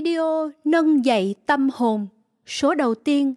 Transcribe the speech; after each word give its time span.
Radio 0.00 0.50
nâng 0.64 1.04
dậy 1.04 1.34
tâm 1.46 1.68
hồn, 1.72 2.06
số 2.46 2.74
đầu 2.74 2.94
tiên, 2.94 3.34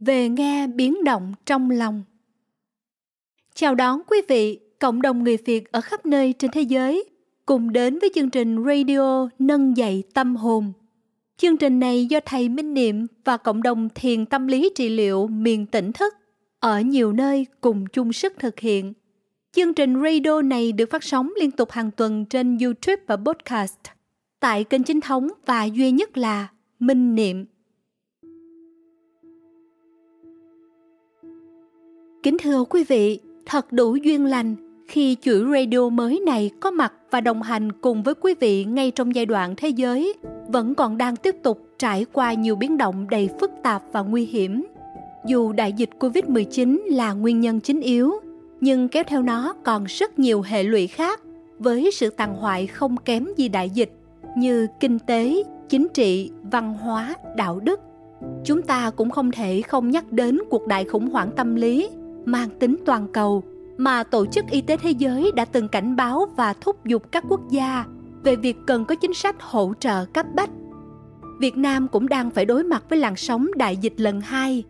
về 0.00 0.28
nghe 0.28 0.66
biến 0.66 1.04
động 1.04 1.32
trong 1.46 1.70
lòng. 1.70 2.02
Chào 3.54 3.74
đón 3.74 4.02
quý 4.06 4.18
vị, 4.28 4.60
cộng 4.78 5.02
đồng 5.02 5.24
người 5.24 5.36
Việt 5.36 5.72
ở 5.72 5.80
khắp 5.80 6.06
nơi 6.06 6.32
trên 6.38 6.50
thế 6.50 6.62
giới, 6.62 7.04
cùng 7.46 7.72
đến 7.72 7.98
với 7.98 8.10
chương 8.14 8.30
trình 8.30 8.64
Radio 8.64 9.28
nâng 9.38 9.76
dậy 9.76 10.04
tâm 10.14 10.36
hồn. 10.36 10.72
Chương 11.36 11.56
trình 11.56 11.80
này 11.80 12.06
do 12.06 12.20
thầy 12.24 12.48
Minh 12.48 12.74
Niệm 12.74 13.06
và 13.24 13.36
cộng 13.36 13.62
đồng 13.62 13.88
thiền 13.94 14.26
tâm 14.26 14.46
lý 14.46 14.70
trị 14.74 14.88
liệu 14.88 15.26
miền 15.26 15.66
tỉnh 15.66 15.92
thức 15.92 16.14
ở 16.60 16.80
nhiều 16.80 17.12
nơi 17.12 17.46
cùng 17.60 17.86
chung 17.86 18.12
sức 18.12 18.32
thực 18.38 18.60
hiện. 18.60 18.92
Chương 19.52 19.74
trình 19.74 20.02
radio 20.02 20.42
này 20.42 20.72
được 20.72 20.90
phát 20.90 21.04
sóng 21.04 21.32
liên 21.40 21.50
tục 21.50 21.70
hàng 21.70 21.90
tuần 21.90 22.24
trên 22.24 22.58
YouTube 22.58 23.02
và 23.06 23.16
podcast 23.16 23.78
tại 24.42 24.64
kênh 24.64 24.82
chính 24.82 25.00
thống 25.00 25.28
và 25.46 25.64
duy 25.64 25.90
nhất 25.90 26.18
là 26.18 26.48
Minh 26.78 27.14
Niệm. 27.14 27.44
Kính 32.22 32.36
thưa 32.42 32.64
quý 32.64 32.84
vị, 32.84 33.20
thật 33.46 33.72
đủ 33.72 33.96
duyên 33.96 34.24
lành 34.24 34.56
khi 34.88 35.16
chuỗi 35.20 35.44
radio 35.52 35.88
mới 35.88 36.20
này 36.26 36.50
có 36.60 36.70
mặt 36.70 36.92
và 37.10 37.20
đồng 37.20 37.42
hành 37.42 37.72
cùng 37.72 38.02
với 38.02 38.14
quý 38.14 38.34
vị 38.40 38.64
ngay 38.64 38.90
trong 38.90 39.14
giai 39.14 39.26
đoạn 39.26 39.54
thế 39.56 39.68
giới 39.68 40.14
vẫn 40.48 40.74
còn 40.74 40.98
đang 40.98 41.16
tiếp 41.16 41.36
tục 41.42 41.66
trải 41.78 42.06
qua 42.12 42.32
nhiều 42.32 42.56
biến 42.56 42.78
động 42.78 43.06
đầy 43.10 43.28
phức 43.40 43.50
tạp 43.62 43.82
và 43.92 44.00
nguy 44.00 44.24
hiểm. 44.24 44.66
Dù 45.26 45.52
đại 45.52 45.72
dịch 45.72 45.90
Covid-19 45.98 46.80
là 46.86 47.12
nguyên 47.12 47.40
nhân 47.40 47.60
chính 47.60 47.80
yếu, 47.80 48.12
nhưng 48.60 48.88
kéo 48.88 49.04
theo 49.06 49.22
nó 49.22 49.54
còn 49.64 49.84
rất 49.84 50.18
nhiều 50.18 50.42
hệ 50.42 50.62
lụy 50.62 50.86
khác 50.86 51.20
với 51.58 51.90
sự 51.92 52.10
tàn 52.10 52.34
hoại 52.34 52.66
không 52.66 52.96
kém 52.96 53.26
gì 53.36 53.48
đại 53.48 53.70
dịch 53.70 53.92
như 54.36 54.66
kinh 54.80 54.98
tế, 54.98 55.42
chính 55.68 55.88
trị, 55.94 56.30
văn 56.42 56.74
hóa, 56.74 57.14
đạo 57.36 57.60
đức. 57.60 57.80
Chúng 58.44 58.62
ta 58.62 58.90
cũng 58.90 59.10
không 59.10 59.30
thể 59.30 59.62
không 59.62 59.90
nhắc 59.90 60.12
đến 60.12 60.38
cuộc 60.50 60.66
đại 60.66 60.84
khủng 60.84 61.10
hoảng 61.10 61.30
tâm 61.36 61.54
lý 61.54 61.88
mang 62.24 62.48
tính 62.58 62.76
toàn 62.86 63.12
cầu 63.12 63.42
mà 63.76 64.02
Tổ 64.02 64.26
chức 64.26 64.44
Y 64.50 64.60
tế 64.60 64.76
Thế 64.76 64.90
giới 64.90 65.32
đã 65.36 65.44
từng 65.44 65.68
cảnh 65.68 65.96
báo 65.96 66.26
và 66.36 66.54
thúc 66.60 66.84
giục 66.84 67.12
các 67.12 67.24
quốc 67.28 67.40
gia 67.50 67.84
về 68.24 68.36
việc 68.36 68.56
cần 68.66 68.84
có 68.84 68.94
chính 68.94 69.14
sách 69.14 69.36
hỗ 69.40 69.72
trợ 69.80 70.04
cấp 70.04 70.26
bách. 70.34 70.50
Việt 71.40 71.56
Nam 71.56 71.88
cũng 71.88 72.08
đang 72.08 72.30
phải 72.30 72.44
đối 72.44 72.64
mặt 72.64 72.84
với 72.88 72.98
làn 72.98 73.16
sóng 73.16 73.46
đại 73.56 73.76
dịch 73.76 73.94
lần 73.96 74.20
hai. 74.20 74.64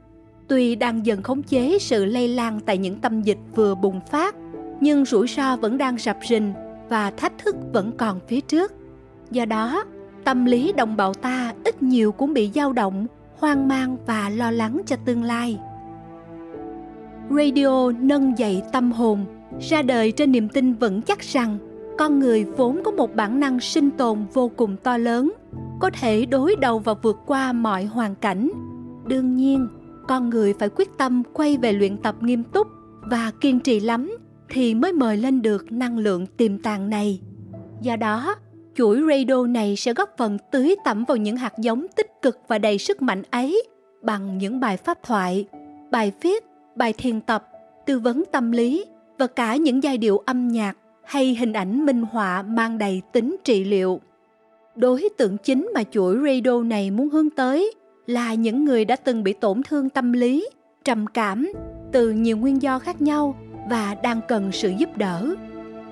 Tuy 0.49 0.75
đang 0.75 1.07
dần 1.07 1.23
khống 1.23 1.43
chế 1.43 1.79
sự 1.81 2.05
lây 2.05 2.29
lan 2.29 2.61
tại 2.67 2.79
những 2.79 3.01
tâm 3.01 3.23
dịch 3.23 3.39
vừa 3.55 3.75
bùng 3.75 4.01
phát, 4.11 4.37
nhưng 4.81 5.05
rủi 5.05 5.29
ro 5.29 5.57
vẫn 5.57 5.79
đang 5.79 5.99
rập 5.99 6.17
rình 6.29 6.53
và 6.89 7.11
thách 7.11 7.39
thức 7.39 7.57
vẫn 7.73 7.93
còn 7.97 8.21
phía 8.29 8.41
trước. 8.41 8.73
Do 9.33 9.45
đó, 9.45 9.85
tâm 10.25 10.45
lý 10.45 10.73
đồng 10.73 10.97
bào 10.97 11.15
ta 11.15 11.55
ít 11.65 11.83
nhiều 11.83 12.13
cũng 12.13 12.35
bị 12.35 12.51
dao 12.55 12.73
động, 12.73 13.07
hoang 13.39 13.69
mang 13.69 13.97
và 14.07 14.29
lo 14.29 14.51
lắng 14.51 14.81
cho 14.87 14.97
tương 15.05 15.23
lai. 15.23 15.59
Radio 17.31 17.93
nâng 18.01 18.39
dậy 18.39 18.63
tâm 18.73 18.93
hồn, 18.93 19.25
ra 19.61 19.83
đời 19.83 20.13
trên 20.13 20.33
niềm 20.33 20.49
tin 20.49 20.73
vững 20.73 21.03
chắc 21.03 21.21
rằng 21.21 21.59
con 21.99 22.19
người 22.19 22.45
vốn 22.45 22.81
có 22.85 22.91
một 22.91 23.15
bản 23.15 23.41
năng 23.41 23.61
sinh 23.61 23.91
tồn 23.91 24.19
vô 24.33 24.51
cùng 24.57 24.77
to 24.83 24.97
lớn, 24.97 25.33
có 25.81 25.91
thể 26.01 26.27
đối 26.27 26.57
đầu 26.57 26.79
và 26.79 26.95
vượt 26.95 27.21
qua 27.27 27.53
mọi 27.53 27.85
hoàn 27.85 28.15
cảnh. 28.15 28.51
Đương 29.07 29.37
nhiên, 29.37 29.69
con 30.09 30.31
người 30.31 30.55
phải 30.59 30.69
quyết 30.69 30.99
tâm 30.99 31.23
quay 31.33 31.57
về 31.57 31.73
luyện 31.73 31.97
tập 31.97 32.15
nghiêm 32.21 32.45
túc 32.45 32.67
và 33.03 33.31
kiên 33.41 33.61
trì 33.61 33.81
lắm 33.81 34.17
thì 34.49 34.75
mới 34.75 34.93
mời 34.93 35.17
lên 35.17 35.43
được 35.43 35.73
năng 35.73 35.99
lượng 35.99 36.27
tiềm 36.27 36.59
tàng 36.59 36.91
này. 36.91 37.21
Do 37.81 37.97
đó, 37.97 38.35
chuỗi 38.75 39.01
radio 39.09 39.47
này 39.47 39.77
sẽ 39.77 39.95
góp 39.95 40.15
phần 40.17 40.39
tưới 40.51 40.75
tẩm 40.85 41.05
vào 41.05 41.17
những 41.17 41.37
hạt 41.37 41.59
giống 41.59 41.87
tích 41.97 42.23
cực 42.23 42.39
và 42.49 42.59
đầy 42.59 42.79
sức 42.79 43.03
mạnh 43.03 43.23
ấy 43.31 43.63
bằng 44.03 44.39
những 44.39 44.61
bài 44.61 44.77
pháp 44.77 45.03
thoại, 45.03 45.47
bài 45.91 46.13
viết, 46.21 46.45
bài 46.77 46.93
thiền 46.93 47.21
tập, 47.21 47.49
tư 47.87 47.99
vấn 47.99 48.25
tâm 48.33 48.53
lý 48.53 48.85
và 49.19 49.27
cả 49.27 49.57
những 49.57 49.83
giai 49.83 49.99
điệu 49.99 50.19
âm 50.19 50.49
nhạc 50.49 50.77
hay 51.05 51.35
hình 51.35 51.53
ảnh 51.53 51.87
minh 51.87 52.03
họa 52.03 52.43
mang 52.43 52.79
đầy 52.79 53.03
tính 53.13 53.37
trị 53.45 53.65
liệu. 53.65 54.01
Đối 54.77 55.09
tượng 55.19 55.37
chính 55.39 55.71
mà 55.75 55.83
chuỗi 55.91 56.17
radio 56.27 56.63
này 56.63 56.91
muốn 56.91 57.09
hướng 57.09 57.31
tới 57.31 57.75
là 58.07 58.35
những 58.35 58.65
người 58.65 58.85
đã 58.85 58.97
từng 58.97 59.23
bị 59.23 59.33
tổn 59.33 59.63
thương 59.63 59.91
tâm 59.91 60.13
lý, 60.13 60.49
trầm 60.85 61.07
cảm 61.07 61.53
từ 61.93 62.11
nhiều 62.11 62.37
nguyên 62.37 62.63
do 62.63 62.79
khác 62.79 63.03
nhau 63.03 63.37
và 63.71 63.97
đang 64.03 64.21
cần 64.29 64.53
sự 64.53 64.73
giúp 64.79 64.97
đỡ 64.97 65.35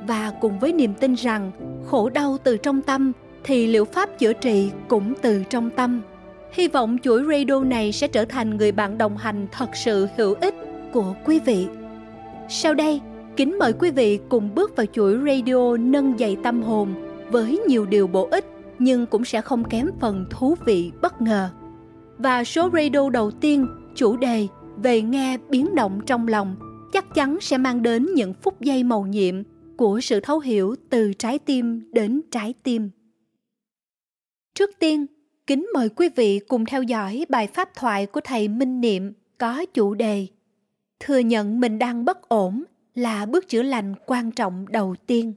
và 0.06 0.32
cùng 0.40 0.58
với 0.58 0.72
niềm 0.72 0.94
tin 0.94 1.14
rằng 1.14 1.50
khổ 1.86 2.10
đau 2.10 2.36
từ 2.44 2.56
trong 2.56 2.82
tâm 2.82 3.12
thì 3.44 3.66
liệu 3.66 3.84
pháp 3.84 4.18
chữa 4.18 4.32
trị 4.32 4.70
cũng 4.88 5.14
từ 5.22 5.42
trong 5.50 5.70
tâm. 5.70 6.02
Hy 6.52 6.68
vọng 6.68 6.96
chuỗi 7.02 7.22
radio 7.28 7.64
này 7.64 7.92
sẽ 7.92 8.08
trở 8.08 8.24
thành 8.24 8.56
người 8.56 8.72
bạn 8.72 8.98
đồng 8.98 9.16
hành 9.16 9.46
thật 9.52 9.70
sự 9.74 10.08
hữu 10.16 10.34
ích 10.34 10.54
của 10.92 11.14
quý 11.24 11.40
vị. 11.44 11.66
Sau 12.48 12.74
đây, 12.74 13.00
kính 13.36 13.58
mời 13.58 13.72
quý 13.72 13.90
vị 13.90 14.18
cùng 14.28 14.54
bước 14.54 14.76
vào 14.76 14.86
chuỗi 14.86 15.18
radio 15.26 15.76
nâng 15.76 16.18
dậy 16.18 16.36
tâm 16.42 16.62
hồn 16.62 16.94
với 17.30 17.60
nhiều 17.68 17.86
điều 17.86 18.06
bổ 18.06 18.28
ích 18.30 18.44
nhưng 18.78 19.06
cũng 19.06 19.24
sẽ 19.24 19.40
không 19.40 19.64
kém 19.64 19.86
phần 20.00 20.26
thú 20.30 20.54
vị 20.64 20.92
bất 21.02 21.22
ngờ. 21.22 21.48
Và 22.18 22.44
số 22.44 22.70
radio 22.72 23.10
đầu 23.10 23.30
tiên, 23.30 23.66
chủ 23.94 24.16
đề 24.16 24.46
về 24.76 25.02
nghe 25.02 25.38
biến 25.50 25.74
động 25.74 26.00
trong 26.06 26.28
lòng 26.28 26.56
chắc 26.92 27.14
chắn 27.14 27.38
sẽ 27.40 27.58
mang 27.58 27.82
đến 27.82 28.08
những 28.14 28.34
phút 28.34 28.60
giây 28.60 28.82
màu 28.82 29.06
nhiệm 29.06 29.34
của 29.80 30.00
sự 30.00 30.20
thấu 30.20 30.38
hiểu 30.38 30.74
từ 30.90 31.12
trái 31.12 31.38
tim 31.38 31.90
đến 31.92 32.20
trái 32.30 32.54
tim. 32.62 32.90
Trước 34.54 34.70
tiên, 34.78 35.06
kính 35.46 35.68
mời 35.74 35.88
quý 35.88 36.08
vị 36.16 36.38
cùng 36.48 36.64
theo 36.64 36.82
dõi 36.82 37.26
bài 37.28 37.46
pháp 37.46 37.74
thoại 37.74 38.06
của 38.06 38.20
thầy 38.24 38.48
Minh 38.48 38.80
Niệm 38.80 39.12
có 39.38 39.64
chủ 39.74 39.94
đề 39.94 40.26
Thừa 41.00 41.18
nhận 41.18 41.60
mình 41.60 41.78
đang 41.78 42.04
bất 42.04 42.28
ổn 42.28 42.64
là 42.94 43.26
bước 43.26 43.48
chữa 43.48 43.62
lành 43.62 43.94
quan 44.06 44.30
trọng 44.30 44.66
đầu 44.68 44.94
tiên. 45.06 45.34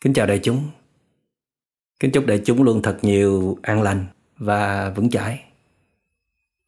Kính 0.00 0.12
chào 0.12 0.26
đại 0.26 0.40
chúng. 0.42 0.60
Kính 2.00 2.10
chúc 2.10 2.26
đại 2.26 2.40
chúng 2.44 2.62
luôn 2.62 2.82
thật 2.82 2.98
nhiều 3.02 3.58
an 3.62 3.82
lành 3.82 4.06
và 4.36 4.92
vững 4.96 5.10
chãi. 5.10 5.40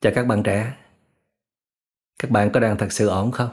Chào 0.00 0.12
các 0.14 0.26
bạn 0.26 0.42
trẻ. 0.42 0.74
Các 2.18 2.30
bạn 2.30 2.50
có 2.52 2.60
đang 2.60 2.78
thật 2.78 2.92
sự 2.92 3.08
ổn 3.08 3.30
không? 3.30 3.48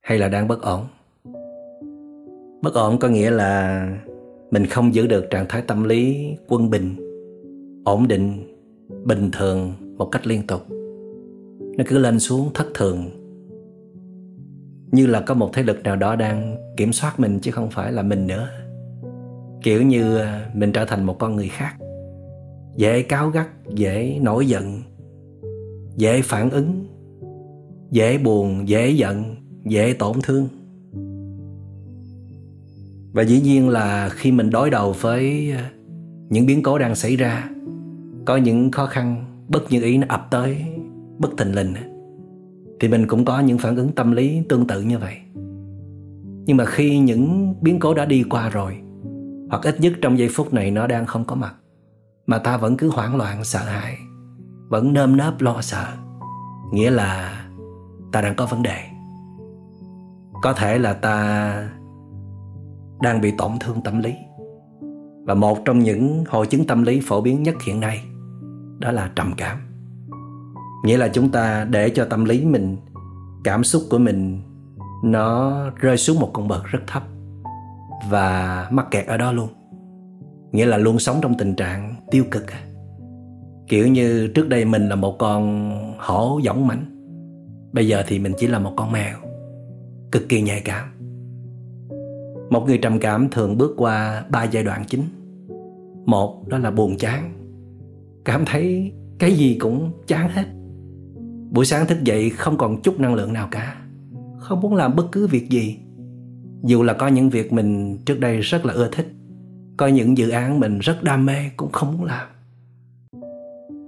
Hay 0.00 0.18
là 0.18 0.28
đang 0.28 0.48
bất 0.48 0.62
ổn? 0.62 0.86
Bất 2.62 2.74
ổn 2.74 2.98
có 2.98 3.08
nghĩa 3.08 3.30
là 3.30 3.86
mình 4.50 4.66
không 4.66 4.94
giữ 4.94 5.06
được 5.06 5.26
trạng 5.30 5.46
thái 5.48 5.62
tâm 5.62 5.84
lý 5.84 6.30
quân 6.48 6.70
bình, 6.70 6.96
ổn 7.84 8.08
định, 8.08 8.56
bình 9.04 9.30
thường 9.32 9.72
một 9.96 10.08
cách 10.12 10.26
liên 10.26 10.46
tục. 10.46 10.66
Nó 11.78 11.84
cứ 11.86 11.98
lên 11.98 12.20
xuống 12.20 12.50
thất 12.54 12.66
thường 12.74 13.10
như 14.92 15.06
là 15.06 15.20
có 15.20 15.34
một 15.34 15.50
thế 15.52 15.62
lực 15.62 15.82
nào 15.82 15.96
đó 15.96 16.16
đang 16.16 16.56
kiểm 16.76 16.92
soát 16.92 17.20
mình 17.20 17.38
chứ 17.40 17.50
không 17.50 17.70
phải 17.70 17.92
là 17.92 18.02
mình 18.02 18.26
nữa. 18.26 18.48
Kiểu 19.62 19.82
như 19.82 20.18
à, 20.18 20.50
mình 20.54 20.72
trở 20.72 20.84
thành 20.84 21.04
một 21.04 21.18
con 21.18 21.36
người 21.36 21.48
khác. 21.48 21.74
Dễ 22.76 23.02
cáo 23.02 23.28
gắt, 23.28 23.48
dễ 23.74 24.18
nổi 24.22 24.46
giận, 24.46 24.82
dễ 25.96 26.22
phản 26.22 26.50
ứng, 26.50 26.86
dễ 27.90 28.18
buồn, 28.18 28.68
dễ 28.68 28.90
giận, 28.90 29.36
dễ 29.64 29.94
tổn 29.98 30.16
thương. 30.22 30.48
Và 33.12 33.22
dĩ 33.22 33.40
nhiên 33.40 33.68
là 33.68 34.08
khi 34.08 34.32
mình 34.32 34.50
đối 34.50 34.70
đầu 34.70 34.94
với 35.00 35.52
à, 35.52 35.70
những 36.28 36.46
biến 36.46 36.62
cố 36.62 36.78
đang 36.78 36.94
xảy 36.94 37.16
ra, 37.16 37.50
có 38.24 38.36
những 38.36 38.70
khó 38.70 38.86
khăn, 38.86 39.24
bất 39.48 39.72
như 39.72 39.82
ý 39.82 39.98
nó 39.98 40.06
ập 40.08 40.28
tới, 40.30 40.56
bất 41.18 41.30
thình 41.38 41.54
lình 41.54 41.74
thì 42.80 42.88
mình 42.88 43.06
cũng 43.06 43.24
có 43.24 43.40
những 43.40 43.58
phản 43.58 43.76
ứng 43.76 43.92
tâm 43.92 44.12
lý 44.12 44.42
tương 44.48 44.66
tự 44.66 44.82
như 44.82 44.98
vậy. 44.98 45.16
Nhưng 46.46 46.56
mà 46.56 46.64
khi 46.64 46.98
những 46.98 47.54
biến 47.60 47.80
cố 47.80 47.94
đã 47.94 48.04
đi 48.04 48.24
qua 48.30 48.48
rồi, 48.48 48.76
hoặc 49.50 49.62
ít 49.62 49.80
nhất 49.80 49.92
trong 50.02 50.18
giây 50.18 50.28
phút 50.32 50.54
này 50.54 50.70
nó 50.70 50.86
đang 50.86 51.06
không 51.06 51.24
có 51.24 51.34
mặt, 51.34 51.54
mà 52.26 52.38
ta 52.38 52.56
vẫn 52.56 52.76
cứ 52.76 52.90
hoảng 52.90 53.16
loạn, 53.16 53.44
sợ 53.44 53.58
hãi, 53.58 53.96
vẫn 54.68 54.92
nơm 54.92 55.16
nớp 55.16 55.40
lo 55.40 55.60
sợ, 55.60 55.86
nghĩa 56.72 56.90
là 56.90 57.42
ta 58.12 58.20
đang 58.20 58.36
có 58.36 58.46
vấn 58.46 58.62
đề. 58.62 58.78
Có 60.42 60.52
thể 60.52 60.78
là 60.78 60.92
ta 60.92 61.70
đang 63.02 63.20
bị 63.20 63.30
tổn 63.38 63.52
thương 63.60 63.82
tâm 63.82 63.98
lý. 63.98 64.14
Và 65.24 65.34
một 65.34 65.58
trong 65.64 65.78
những 65.78 66.24
hội 66.28 66.46
chứng 66.46 66.66
tâm 66.66 66.82
lý 66.82 67.00
phổ 67.04 67.20
biến 67.20 67.42
nhất 67.42 67.54
hiện 67.64 67.80
nay 67.80 68.02
đó 68.78 68.92
là 68.92 69.10
trầm 69.16 69.32
cảm 69.36 69.69
nghĩa 70.84 70.96
là 70.96 71.08
chúng 71.08 71.28
ta 71.28 71.66
để 71.70 71.90
cho 71.90 72.04
tâm 72.04 72.24
lý 72.24 72.44
mình, 72.44 72.76
cảm 73.44 73.64
xúc 73.64 73.82
của 73.90 73.98
mình, 73.98 74.42
nó 75.04 75.52
rơi 75.76 75.96
xuống 75.96 76.20
một 76.20 76.30
con 76.32 76.48
bậc 76.48 76.64
rất 76.64 76.80
thấp 76.86 77.02
và 78.10 78.68
mắc 78.70 78.86
kẹt 78.90 79.06
ở 79.06 79.16
đó 79.16 79.32
luôn. 79.32 79.48
Nghĩa 80.52 80.66
là 80.66 80.76
luôn 80.76 80.98
sống 80.98 81.18
trong 81.22 81.34
tình 81.38 81.54
trạng 81.54 81.94
tiêu 82.10 82.24
cực 82.30 82.44
kiểu 83.68 83.88
như 83.88 84.28
trước 84.34 84.48
đây 84.48 84.64
mình 84.64 84.88
là 84.88 84.96
một 84.96 85.18
con 85.18 85.70
hổ 85.98 86.40
dõng 86.44 86.66
mãnh 86.66 86.90
bây 87.72 87.88
giờ 87.88 88.02
thì 88.06 88.18
mình 88.18 88.32
chỉ 88.38 88.46
là 88.46 88.58
một 88.58 88.72
con 88.76 88.92
mèo, 88.92 89.16
cực 90.12 90.28
kỳ 90.28 90.42
nhạy 90.42 90.62
cảm. 90.64 90.88
Một 92.50 92.64
người 92.66 92.78
trầm 92.78 92.98
cảm 92.98 93.28
thường 93.28 93.58
bước 93.58 93.74
qua 93.76 94.24
ba 94.30 94.44
giai 94.44 94.64
đoạn 94.64 94.84
chính. 94.88 95.02
Một, 96.06 96.48
đó 96.48 96.58
là 96.58 96.70
buồn 96.70 96.96
chán. 96.96 97.32
Cảm 98.24 98.44
thấy 98.46 98.92
cái 99.18 99.32
gì 99.32 99.56
cũng 99.60 99.92
chán 100.06 100.28
hết 100.30 100.44
buổi 101.50 101.64
sáng 101.64 101.86
thức 101.86 102.04
dậy 102.04 102.30
không 102.30 102.56
còn 102.58 102.82
chút 102.82 103.00
năng 103.00 103.14
lượng 103.14 103.32
nào 103.32 103.48
cả. 103.50 103.76
Không 104.38 104.60
muốn 104.60 104.74
làm 104.74 104.96
bất 104.96 105.06
cứ 105.12 105.26
việc 105.26 105.50
gì. 105.50 105.78
Dù 106.64 106.82
là 106.82 106.92
có 106.92 107.08
những 107.08 107.30
việc 107.30 107.52
mình 107.52 107.98
trước 108.04 108.20
đây 108.20 108.40
rất 108.40 108.66
là 108.66 108.74
ưa 108.74 108.88
thích, 108.92 109.06
có 109.76 109.86
những 109.86 110.18
dự 110.18 110.30
án 110.30 110.60
mình 110.60 110.78
rất 110.78 111.02
đam 111.02 111.26
mê 111.26 111.36
cũng 111.56 111.72
không 111.72 111.96
muốn 111.96 112.04
làm. 112.04 112.26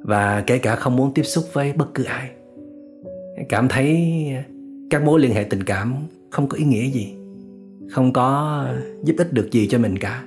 Và 0.03 0.45
kể 0.47 0.59
cả 0.59 0.77
không 0.77 0.97
muốn 0.97 1.15
tiếp 1.15 1.23
xúc 1.23 1.45
với 1.53 1.73
bất 1.73 1.95
cứ 1.95 2.05
ai, 2.05 2.31
cảm 3.49 3.69
thấy 3.69 4.13
các 4.91 5.05
mối 5.05 5.21
liên 5.21 5.35
hệ 5.35 5.45
tình 5.45 5.65
cảm 5.65 5.95
không 6.31 6.49
có 6.49 6.57
ý 6.57 6.65
nghĩa 6.65 6.91
gì, 6.91 7.15
không 7.91 8.13
có 8.13 8.67
giúp 9.05 9.15
ích 9.19 9.33
được 9.33 9.49
gì 9.53 9.69
cho 9.69 9.79
mình 9.79 9.99
cả. 9.99 10.25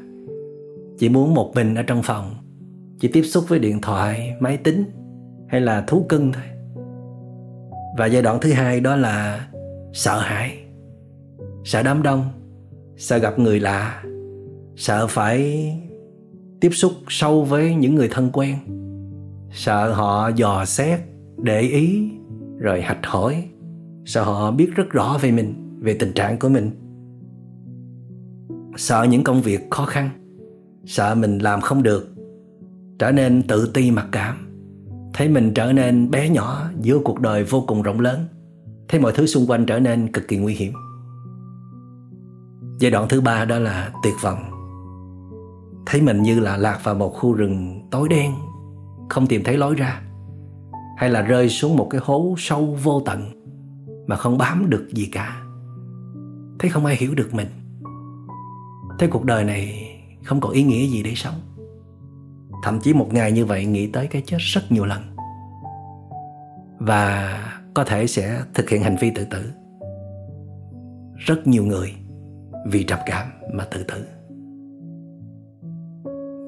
Chỉ 0.97 1.09
muốn 1.09 1.33
một 1.33 1.51
mình 1.55 1.75
ở 1.75 1.83
trong 1.83 2.03
phòng, 2.03 2.35
chỉ 2.99 3.07
tiếp 3.07 3.23
xúc 3.23 3.43
với 3.47 3.59
điện 3.59 3.81
thoại, 3.81 4.33
máy 4.39 4.57
tính 4.57 4.83
hay 5.47 5.61
là 5.61 5.81
thú 5.81 6.05
cưng 6.09 6.31
thôi 6.31 6.43
và 7.97 8.06
giai 8.06 8.21
đoạn 8.21 8.38
thứ 8.42 8.51
hai 8.51 8.80
đó 8.80 8.95
là 8.95 9.47
sợ 9.94 10.19
hãi. 10.19 10.57
Sợ 11.63 11.83
đám 11.83 12.03
đông, 12.03 12.30
sợ 12.97 13.18
gặp 13.18 13.39
người 13.39 13.59
lạ, 13.59 14.03
sợ 14.75 15.07
phải 15.07 15.71
tiếp 16.62 16.69
xúc 16.69 16.92
sâu 17.07 17.44
với 17.44 17.75
những 17.75 17.95
người 17.95 18.07
thân 18.12 18.30
quen, 18.33 18.56
sợ 19.51 19.94
họ 19.94 20.30
dò 20.36 20.65
xét, 20.65 21.00
để 21.38 21.62
ý, 21.62 22.09
rồi 22.59 22.81
hạch 22.81 23.06
hỏi, 23.06 23.44
sợ 24.06 24.24
họ 24.24 24.51
biết 24.51 24.69
rất 24.75 24.89
rõ 24.89 25.18
về 25.21 25.31
mình, 25.31 25.80
về 25.81 25.95
tình 26.00 26.13
trạng 26.13 26.39
của 26.39 26.50
mình. 26.50 26.71
Sợ 28.77 29.03
những 29.09 29.24
công 29.24 29.42
việc 29.42 29.62
khó 29.69 29.86
khăn, 29.86 30.09
sợ 30.86 31.15
mình 31.15 31.38
làm 31.38 31.62
không 31.62 31.83
được, 31.83 32.15
trở 33.00 33.12
nên 33.12 33.44
tự 33.47 33.71
ti 33.74 33.92
mặc 33.92 34.07
cảm 34.12 34.44
thấy 35.15 35.29
mình 35.29 35.53
trở 35.53 35.73
nên 35.73 36.12
bé 36.12 36.29
nhỏ, 36.29 36.69
giữa 36.81 37.00
cuộc 37.03 37.19
đời 37.19 37.44
vô 37.44 37.63
cùng 37.67 37.81
rộng 37.81 38.00
lớn. 38.00 38.25
Thấy 38.88 39.00
mọi 39.00 39.12
thứ 39.12 39.25
xung 39.25 39.47
quanh 39.47 39.65
trở 39.65 39.79
nên 39.79 40.12
cực 40.12 40.27
kỳ 40.27 40.38
nguy 40.38 40.53
hiểm. 40.53 40.73
Giai 42.79 42.91
đoạn 42.91 43.07
thứ 43.09 43.21
ba 43.21 43.45
đó 43.45 43.59
là 43.59 43.91
tuyệt 44.03 44.13
vọng. 44.21 44.39
Thấy 45.85 46.01
mình 46.01 46.21
như 46.21 46.39
là 46.39 46.57
lạc 46.57 46.79
vào 46.83 46.95
một 46.95 47.09
khu 47.09 47.33
rừng 47.33 47.88
tối 47.91 48.09
đen, 48.09 48.31
không 49.09 49.27
tìm 49.27 49.44
thấy 49.44 49.57
lối 49.57 49.75
ra. 49.75 50.01
Hay 50.97 51.09
là 51.09 51.21
rơi 51.21 51.50
xuống 51.50 51.75
một 51.77 51.88
cái 51.89 52.01
hố 52.03 52.35
sâu 52.38 52.77
vô 52.83 53.01
tận, 53.06 53.31
mà 54.07 54.15
không 54.15 54.38
bám 54.38 54.69
được 54.69 54.88
gì 54.94 55.09
cả. 55.11 55.41
Thấy 56.59 56.69
không 56.71 56.85
ai 56.85 56.95
hiểu 56.95 57.15
được 57.15 57.33
mình. 57.33 57.47
Thấy 59.00 59.09
cuộc 59.09 59.25
đời 59.25 59.44
này 59.44 59.89
không 60.23 60.41
còn 60.41 60.51
ý 60.51 60.63
nghĩa 60.63 60.88
gì 60.88 61.03
để 61.03 61.13
sống 61.15 61.35
thậm 62.65 62.79
chí 62.79 62.94
một 62.94 63.13
ngày 63.13 63.31
như 63.31 63.45
vậy 63.45 63.65
nghĩ 63.65 63.88
tới 63.88 64.07
cái 64.07 64.23
chết 64.25 64.38
rất 64.39 64.62
nhiều 64.69 64.85
lần. 64.85 65.01
Và 66.77 67.38
có 67.73 67.83
thể 67.83 68.07
sẽ 68.07 68.41
thực 68.53 68.69
hiện 68.69 68.81
hành 68.81 68.95
vi 69.00 69.12
tự 69.15 69.25
tử. 69.25 69.51
Rất 71.15 71.47
nhiều 71.47 71.65
người 71.65 71.94
vì 72.67 72.83
trầm 72.83 73.00
cảm 73.06 73.27
mà 73.53 73.65
tự 73.71 73.83
tử. 73.83 74.06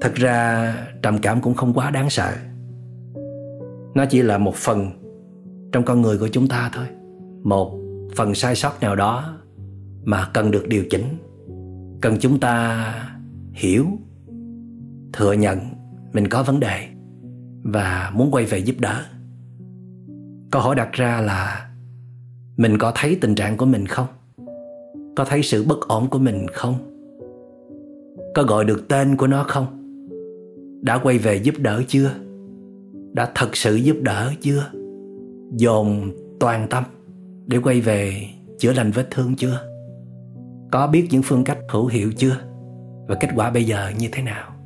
Thật 0.02 0.16
ra, 0.16 0.74
trầm 1.02 1.18
cảm 1.22 1.42
cũng 1.42 1.54
không 1.54 1.74
quá 1.74 1.92
đáng 1.92 2.10
sợ. 2.10 2.34
Nó 3.96 4.06
chỉ 4.10 4.22
là 4.22 4.38
một 4.38 4.56
phần 4.56 4.90
trong 5.72 5.84
con 5.84 6.02
người 6.02 6.18
của 6.18 6.28
chúng 6.28 6.48
ta 6.48 6.72
thôi. 6.74 6.86
Một 7.44 7.80
phần 8.16 8.36
sai 8.36 8.56
sót 8.56 8.82
nào 8.82 8.96
đó 8.96 9.38
mà 10.04 10.30
cần 10.34 10.52
được 10.52 10.68
điều 10.68 10.84
chỉnh. 10.90 11.18
Cần 12.02 12.18
chúng 12.20 12.40
ta 12.40 12.84
hiểu, 13.54 13.86
thừa 15.14 15.34
nhận 15.34 15.77
mình 16.18 16.28
có 16.28 16.44
vấn 16.44 16.60
đề 16.60 16.88
và 17.64 18.12
muốn 18.14 18.32
quay 18.32 18.46
về 18.46 18.58
giúp 18.58 18.76
đỡ. 18.80 19.02
Câu 20.52 20.62
hỏi 20.62 20.76
đặt 20.76 20.90
ra 20.94 21.22
là, 21.22 21.70
mình 22.58 22.78
có 22.78 22.92
thấy 22.96 23.18
tình 23.22 23.36
trạng 23.36 23.58
của 23.58 23.66
mình 23.66 23.86
không? 23.86 24.08
Có 25.16 25.26
thấy 25.26 25.44
sự 25.44 25.64
bất 25.64 25.88
ổn 25.88 26.10
của 26.10 26.20
mình 26.20 26.46
không? 26.54 26.76
Có 28.36 28.44
gọi 28.44 28.66
được 28.66 28.88
tên 28.88 29.18
của 29.18 29.28
nó 29.28 29.44
không? 29.48 29.66
Đã 30.82 30.98
quay 30.98 31.18
về 31.18 31.36
giúp 31.36 31.56
đỡ 31.60 31.82
chưa? 31.88 32.12
Đã 33.14 33.32
thật 33.36 33.56
sự 33.58 33.76
giúp 33.76 33.98
đỡ 34.02 34.32
chưa? 34.42 34.72
Dồn 35.52 36.12
toàn 36.40 36.68
tâm 36.70 36.84
để 37.48 37.58
quay 37.58 37.82
về 37.82 38.28
chữa 38.60 38.74
lành 38.74 38.92
vết 38.92 39.08
thương 39.12 39.36
chưa? 39.36 39.60
Có 40.72 40.88
biết 40.88 41.08
những 41.12 41.22
phương 41.22 41.44
cách 41.44 41.60
hữu 41.70 41.88
hiệu 41.88 42.12
chưa? 42.18 42.38
Và 43.08 43.16
kết 43.16 43.30
quả 43.36 43.50
bây 43.50 43.64
giờ 43.64 43.92
như 44.00 44.10
thế 44.12 44.24
nào? 44.24 44.57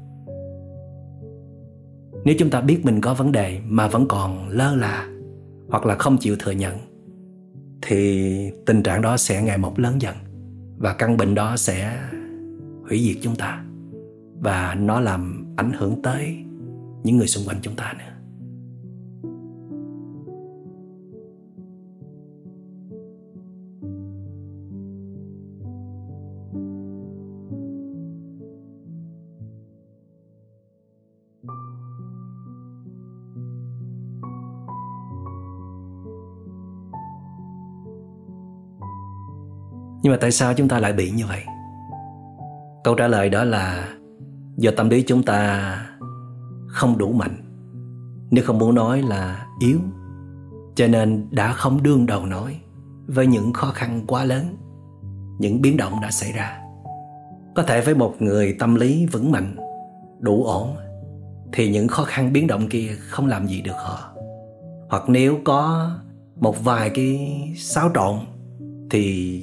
Nếu 2.26 2.36
chúng 2.40 2.50
ta 2.50 2.62
biết 2.62 2.86
mình 2.86 3.02
có 3.02 3.14
vấn 3.14 3.32
đề 3.32 3.60
mà 3.68 3.88
vẫn 3.88 4.08
còn 4.08 4.50
lơ 4.50 4.76
là 4.76 5.08
hoặc 5.70 5.86
là 5.86 5.96
không 5.96 6.18
chịu 6.18 6.36
thừa 6.40 6.52
nhận, 6.52 6.78
thì 7.82 8.52
tình 8.66 8.84
trạng 8.84 9.02
đó 9.02 9.18
sẽ 9.18 9.42
ngày 9.42 9.58
một 9.58 9.80
lớn 9.80 10.02
dần 10.02 10.16
và 10.78 10.94
căn 10.94 11.18
bệnh 11.18 11.36
đó 11.36 11.58
sẽ 11.58 12.00
hủy 12.90 13.00
diệt 13.00 13.18
chúng 13.22 13.36
ta 13.36 13.64
và 14.40 14.76
nó 14.80 15.00
làm 15.00 15.46
ảnh 15.58 15.72
hưởng 15.74 16.02
tới 16.02 16.38
những 17.04 17.18
người 17.18 17.28
xung 17.28 17.44
quanh 17.48 17.58
chúng 17.62 17.76
ta 17.76 17.94
nữa. 18.00 18.11
Nhưng 40.04 40.12
mà 40.12 40.18
tại 40.22 40.32
sao 40.32 40.54
chúng 40.54 40.68
ta 40.68 40.80
lại 40.80 40.94
bị 40.94 41.12
như 41.12 41.26
vậy? 41.26 41.42
Câu 42.84 42.96
trả 42.96 43.08
lời 43.08 43.30
đó 43.30 43.44
là 43.44 43.88
do 44.58 44.72
tâm 44.78 44.90
lý 44.90 45.02
chúng 45.02 45.24
ta 45.24 45.76
không 46.68 46.98
đủ 46.98 47.12
mạnh. 47.12 47.36
Nếu 48.32 48.44
không 48.48 48.60
muốn 48.60 48.76
nói 48.76 49.02
là 49.02 49.48
yếu, 49.60 49.80
cho 50.76 50.88
nên 50.88 51.28
đã 51.32 51.54
không 51.54 51.84
đương 51.84 52.06
đầu 52.06 52.26
nổi 52.26 52.58
với 53.08 53.28
những 53.28 53.54
khó 53.54 53.68
khăn 53.68 54.04
quá 54.08 54.24
lớn, 54.24 54.58
những 55.40 55.62
biến 55.62 55.78
động 55.78 55.94
đã 56.02 56.12
xảy 56.12 56.32
ra. 56.32 56.62
Có 57.56 57.64
thể 57.64 57.82
với 57.82 57.96
một 57.96 58.16
người 58.20 58.56
tâm 58.60 58.76
lý 58.76 59.06
vững 59.06 59.32
mạnh, 59.32 59.56
đủ 60.20 60.44
ổn, 60.44 60.76
thì 61.54 61.70
những 61.72 61.88
khó 61.88 62.04
khăn 62.04 62.34
biến 62.34 62.48
động 62.48 62.70
kia 62.70 62.90
không 63.00 63.28
làm 63.28 63.48
gì 63.48 63.62
được 63.62 63.76
họ. 63.78 64.00
Hoặc 64.90 65.04
nếu 65.08 65.38
có 65.44 65.92
một 66.36 66.64
vài 66.64 66.90
cái 66.90 67.42
xáo 67.58 67.92
trộn, 67.96 68.16
thì 68.90 69.42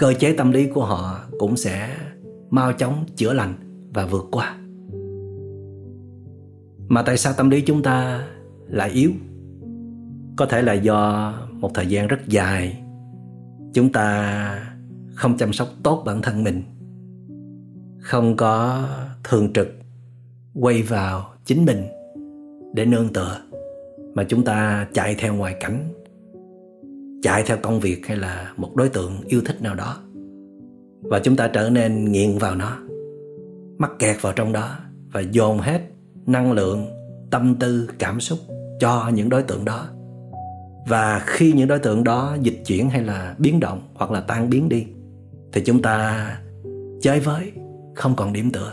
cơ 0.00 0.14
chế 0.18 0.32
tâm 0.32 0.50
lý 0.50 0.66
của 0.66 0.84
họ 0.84 1.20
cũng 1.38 1.56
sẽ 1.56 1.96
mau 2.50 2.72
chóng 2.72 3.04
chữa 3.16 3.32
lành 3.32 3.54
và 3.94 4.06
vượt 4.06 4.28
qua. 4.30 4.58
Mà 6.88 7.02
tại 7.02 7.16
sao 7.16 7.32
tâm 7.32 7.50
lý 7.50 7.60
chúng 7.60 7.82
ta 7.82 8.26
lại 8.68 8.90
yếu? 8.90 9.10
Có 10.36 10.46
thể 10.46 10.62
là 10.62 10.72
do 10.72 11.32
một 11.50 11.70
thời 11.74 11.86
gian 11.86 12.06
rất 12.06 12.28
dài, 12.28 12.82
chúng 13.74 13.92
ta 13.92 14.72
không 15.14 15.36
chăm 15.36 15.52
sóc 15.52 15.68
tốt 15.82 16.02
bản 16.06 16.22
thân 16.22 16.44
mình, 16.44 16.62
không 17.98 18.36
có 18.36 18.84
thường 19.24 19.52
trực 19.52 19.68
quay 20.54 20.82
vào 20.82 21.32
chính 21.44 21.64
mình 21.64 21.86
để 22.74 22.84
nương 22.84 23.12
tựa, 23.12 23.40
mà 24.14 24.24
chúng 24.24 24.44
ta 24.44 24.88
chạy 24.92 25.14
theo 25.18 25.34
ngoài 25.34 25.56
cảnh 25.60 25.92
chạy 27.22 27.42
theo 27.46 27.56
công 27.62 27.80
việc 27.80 28.06
hay 28.06 28.16
là 28.16 28.52
một 28.56 28.76
đối 28.76 28.88
tượng 28.88 29.20
yêu 29.26 29.40
thích 29.44 29.62
nào 29.62 29.74
đó. 29.74 29.96
Và 31.02 31.18
chúng 31.18 31.36
ta 31.36 31.48
trở 31.48 31.70
nên 31.70 32.12
nghiện 32.12 32.38
vào 32.38 32.54
nó, 32.54 32.78
mắc 33.78 33.90
kẹt 33.98 34.22
vào 34.22 34.32
trong 34.32 34.52
đó 34.52 34.76
và 35.12 35.20
dồn 35.20 35.58
hết 35.58 35.80
năng 36.26 36.52
lượng, 36.52 36.86
tâm 37.30 37.54
tư, 37.54 37.88
cảm 37.98 38.20
xúc 38.20 38.38
cho 38.80 39.10
những 39.14 39.28
đối 39.28 39.42
tượng 39.42 39.64
đó. 39.64 39.88
Và 40.88 41.22
khi 41.26 41.52
những 41.52 41.68
đối 41.68 41.78
tượng 41.78 42.04
đó 42.04 42.36
dịch 42.42 42.62
chuyển 42.66 42.90
hay 42.90 43.02
là 43.02 43.34
biến 43.38 43.60
động 43.60 43.80
hoặc 43.94 44.10
là 44.10 44.20
tan 44.20 44.50
biến 44.50 44.68
đi, 44.68 44.86
thì 45.52 45.62
chúng 45.64 45.82
ta 45.82 46.26
chơi 47.00 47.20
với, 47.20 47.52
không 47.94 48.16
còn 48.16 48.32
điểm 48.32 48.50
tựa. 48.52 48.72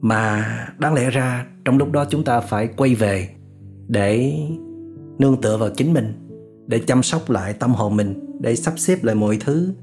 Mà 0.00 0.46
đáng 0.78 0.94
lẽ 0.94 1.10
ra, 1.10 1.46
trong 1.64 1.78
lúc 1.78 1.92
đó 1.92 2.04
chúng 2.10 2.24
ta 2.24 2.40
phải 2.40 2.68
quay 2.76 2.94
về 2.94 3.28
để 3.88 4.34
nương 5.18 5.40
tựa 5.40 5.56
vào 5.56 5.70
chính 5.76 5.92
mình 5.92 6.29
để 6.70 6.78
chăm 6.86 7.02
sóc 7.02 7.30
lại 7.30 7.52
tâm 7.52 7.72
hồn 7.72 7.96
mình, 7.96 8.38
để 8.40 8.56
sắp 8.56 8.74
xếp 8.76 9.04
lại 9.04 9.14
mọi 9.14 9.38
thứ 9.40 9.74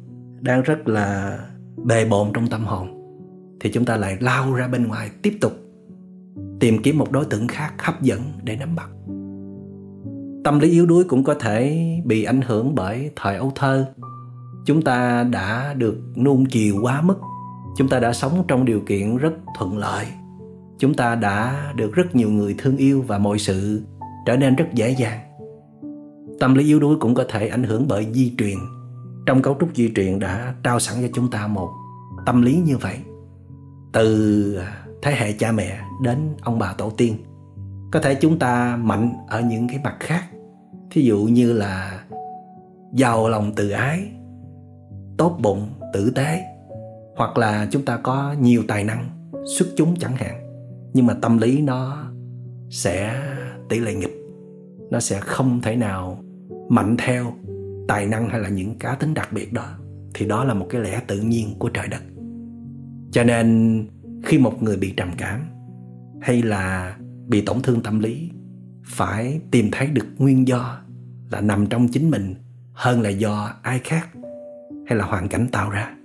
đang 0.42 0.62
rất 0.62 0.88
là 0.88 1.40
bề 1.86 2.06
bộn 2.06 2.32
trong 2.34 2.48
tâm 2.48 2.66
hồn. 2.66 2.88
Thì 3.60 3.72
chúng 3.72 3.86
ta 3.86 3.98
lại 3.98 4.18
lao 4.20 4.54
ra 4.54 4.68
bên 4.68 4.88
ngoài 4.88 5.10
tiếp 5.22 5.38
tục 5.42 5.52
tìm 6.60 6.82
kiếm 6.84 6.98
một 6.98 7.12
đối 7.12 7.26
tượng 7.26 7.48
khác 7.48 7.74
hấp 7.80 8.02
dẫn 8.02 8.22
để 8.44 8.56
nắm 8.56 8.76
bắt. 8.76 8.90
Tâm 10.44 10.60
lý 10.60 10.70
yếu 10.70 10.86
đuối 10.86 11.04
cũng 11.04 11.24
có 11.24 11.34
thể 11.34 11.88
bị 12.06 12.24
ảnh 12.24 12.42
hưởng 12.42 12.76
bởi 12.76 13.12
thời 13.16 13.38
ấu 13.38 13.52
thơ. 13.56 13.86
Chúng 14.66 14.82
ta 14.82 15.24
đã 15.24 15.74
được 15.74 15.98
nuông 16.18 16.46
chiều 16.46 16.76
quá 16.82 17.02
mức. 17.02 17.18
Chúng 17.78 17.90
ta 17.90 18.00
đã 18.00 18.14
sống 18.14 18.44
trong 18.48 18.66
điều 18.66 18.80
kiện 18.80 19.18
rất 19.18 19.34
thuận 19.58 19.78
lợi. 19.78 20.06
Chúng 20.80 20.94
ta 20.94 21.16
đã 21.16 21.72
được 21.76 21.94
rất 21.94 22.16
nhiều 22.16 22.30
người 22.30 22.56
thương 22.58 22.78
yêu 22.78 23.04
và 23.08 23.18
mọi 23.18 23.40
sự 23.40 23.82
trở 24.26 24.38
nên 24.38 24.56
rất 24.56 24.68
dễ 24.74 24.90
dàng 24.90 25.27
tâm 26.40 26.56
lý 26.56 26.66
yếu 26.66 26.80
đuối 26.80 26.98
cũng 27.00 27.14
có 27.14 27.26
thể 27.30 27.48
ảnh 27.48 27.64
hưởng 27.64 27.88
bởi 27.88 28.08
di 28.14 28.34
truyền. 28.38 28.58
Trong 29.26 29.42
cấu 29.42 29.58
trúc 29.60 29.70
di 29.76 29.92
truyền 29.96 30.20
đã 30.20 30.56
trao 30.64 30.80
sẵn 30.80 30.98
cho 31.02 31.08
chúng 31.14 31.32
ta 31.32 31.48
một 31.48 31.70
tâm 32.26 32.42
lý 32.42 32.56
như 32.56 32.78
vậy. 32.78 32.98
Từ 33.94 34.60
thế 35.02 35.12
hệ 35.12 35.34
cha 35.34 35.52
mẹ 35.52 35.80
đến 36.04 36.18
ông 36.42 36.60
bà 36.60 36.74
tổ 36.74 36.90
tiên, 36.90 37.18
có 37.92 38.00
thể 38.00 38.16
chúng 38.16 38.40
ta 38.40 38.76
mạnh 38.76 39.14
ở 39.28 39.42
những 39.42 39.68
cái 39.68 39.80
mặt 39.84 39.96
khác. 40.00 40.24
Thí 40.92 41.02
dụ 41.02 41.18
như 41.18 41.54
là 41.54 42.04
giàu 42.94 43.30
lòng 43.30 43.52
từ 43.56 43.70
ái, 43.70 44.12
tốt 45.18 45.38
bụng, 45.42 45.68
tử 45.94 46.12
tế, 46.16 46.42
hoặc 47.16 47.38
là 47.38 47.68
chúng 47.72 47.86
ta 47.86 47.98
có 47.98 48.36
nhiều 48.40 48.64
tài 48.68 48.84
năng, 48.84 49.10
xuất 49.58 49.68
chúng 49.76 49.96
chẳng 50.00 50.16
hạn. 50.16 50.36
Nhưng 50.94 51.06
mà 51.06 51.14
tâm 51.22 51.38
lý 51.38 51.62
nó 51.62 52.04
sẽ 52.70 53.22
tỷ 53.70 53.80
lệ 53.80 53.94
nghịch, 53.94 54.18
nó 54.92 55.00
sẽ 55.00 55.20
không 55.20 55.62
thể 55.62 55.76
nào 55.76 56.20
mạnh 56.70 56.96
theo 56.98 57.34
tài 57.88 58.06
năng 58.06 58.30
hay 58.30 58.40
là 58.40 58.50
những 58.50 58.80
cá 58.80 58.96
tính 58.96 59.14
đặc 59.14 59.34
biệt 59.34 59.54
đó, 59.54 59.78
thì 60.14 60.26
đó 60.26 60.44
là 60.44 60.54
một 60.54 60.68
cái 60.70 60.82
lẽ 60.82 61.02
tự 61.08 61.20
nhiên 61.20 61.56
của 61.60 61.70
trời 61.70 61.88
đất. 61.88 62.02
Cho 63.12 63.24
nên, 63.24 63.88
khi 64.24 64.38
một 64.38 64.64
người 64.64 64.78
bị 64.78 64.94
trầm 64.98 65.12
cảm 65.18 65.42
hay 66.22 66.42
là 66.42 66.96
bị 67.28 67.42
tổn 67.42 67.62
thương 67.62 67.84
tâm 67.84 68.00
lý, 68.00 68.30
phải 68.86 69.42
tìm 69.52 69.70
thấy 69.72 69.88
được 69.88 70.06
nguyên 70.18 70.48
do 70.48 70.82
là 71.32 71.42
nằm 71.42 71.68
trong 71.68 71.88
chính 71.88 72.12
mình 72.12 72.36
hơn 72.74 73.02
là 73.02 73.10
do 73.10 73.54
ai 73.62 73.80
khác 73.80 74.10
hay 74.88 74.98
là 74.98 75.06
hoàn 75.06 75.28
cảnh 75.28 75.48
tạo 75.52 75.70
ra. 75.70 75.97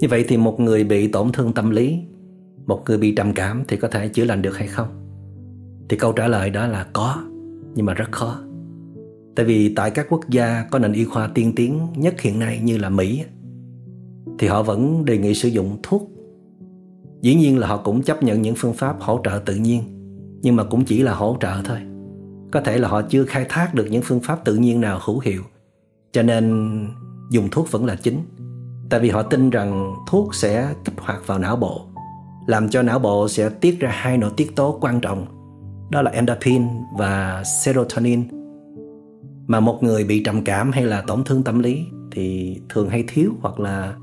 Như 0.00 0.08
vậy 0.08 0.24
thì 0.28 0.36
một 0.36 0.60
người 0.60 0.84
bị 0.84 1.08
tổn 1.08 1.32
thương 1.32 1.52
tâm 1.52 1.70
lý, 1.70 1.98
Một 2.66 2.82
người 2.86 2.98
bị 2.98 3.14
trầm 3.14 3.32
cảm 3.34 3.62
thì 3.68 3.76
có 3.76 3.88
thể 3.88 4.08
chữa 4.08 4.24
lành 4.24 4.42
được 4.42 4.56
hay 4.56 4.68
không? 4.68 4.88
Thì 5.88 5.96
câu 5.96 6.12
trả 6.12 6.28
lời 6.28 6.50
đó 6.50 6.66
là 6.66 6.86
có, 6.92 7.22
Nhưng 7.74 7.86
mà 7.86 7.94
rất 7.94 8.12
khó. 8.12 8.40
Tại 9.36 9.46
vì 9.46 9.74
tại 9.74 9.90
các 9.90 10.06
quốc 10.10 10.20
gia 10.28 10.64
có 10.70 10.78
nền 10.78 10.92
y 10.92 11.04
khoa 11.04 11.28
tiên 11.28 11.52
tiến 11.56 11.86
nhất 11.96 12.20
hiện 12.20 12.38
nay 12.38 12.60
như 12.62 12.78
là 12.78 12.88
Mỹ 12.88 13.24
Thì 14.38 14.46
họ 14.46 14.62
vẫn 14.62 15.04
đề 15.04 15.18
nghị 15.18 15.34
sử 15.34 15.48
dụng 15.48 15.78
thuốc. 15.82 16.10
Dĩ 17.22 17.34
nhiên 17.34 17.58
là 17.58 17.66
họ 17.66 17.76
cũng 17.76 18.02
chấp 18.02 18.22
nhận 18.22 18.42
những 18.42 18.54
phương 18.58 18.74
pháp 18.74 19.00
hỗ 19.00 19.20
trợ 19.24 19.42
tự 19.44 19.54
nhiên, 19.54 19.82
Nhưng 20.42 20.56
mà 20.56 20.64
cũng 20.64 20.84
chỉ 20.84 21.02
là 21.02 21.14
hỗ 21.14 21.36
trợ 21.40 21.52
thôi. 21.64 21.78
Có 22.50 22.60
thể 22.60 22.78
là 22.78 22.88
họ 22.88 23.02
chưa 23.02 23.24
khai 23.24 23.46
thác 23.48 23.74
được 23.74 23.86
những 23.90 24.02
phương 24.02 24.20
pháp 24.20 24.44
tự 24.44 24.56
nhiên 24.56 24.80
nào 24.80 25.00
hữu 25.04 25.18
hiệu, 25.18 25.42
Cho 26.12 26.22
nên 26.22 26.68
dùng 27.30 27.48
thuốc 27.50 27.70
vẫn 27.70 27.84
là 27.84 27.96
chính. 27.96 28.18
Tại 28.90 29.00
vì 29.00 29.10
họ 29.10 29.22
tin 29.22 29.50
rằng 29.50 29.94
thuốc 30.06 30.34
sẽ 30.34 30.74
kích 30.84 30.94
hoạt 30.98 31.26
vào 31.26 31.38
não 31.38 31.56
bộ 31.56 31.80
Làm 32.46 32.68
cho 32.68 32.82
não 32.82 32.98
bộ 32.98 33.28
sẽ 33.28 33.48
tiết 33.48 33.80
ra 33.80 33.90
hai 33.92 34.18
nội 34.18 34.30
tiết 34.36 34.56
tố 34.56 34.78
quan 34.80 35.00
trọng 35.00 35.26
Đó 35.90 36.02
là 36.02 36.10
endorphin 36.10 36.66
và 36.98 37.42
serotonin 37.44 38.28
Mà 39.46 39.60
một 39.60 39.82
người 39.82 40.04
bị 40.04 40.22
trầm 40.24 40.44
cảm 40.44 40.72
hay 40.72 40.84
là 40.84 41.02
tổn 41.06 41.24
thương 41.24 41.42
tâm 41.42 41.58
lý 41.58 41.84
Thì 42.12 42.56
thường 42.68 42.88
hay 42.90 43.04
thiếu 43.08 43.32
hoặc 43.40 43.60
là 43.60 43.94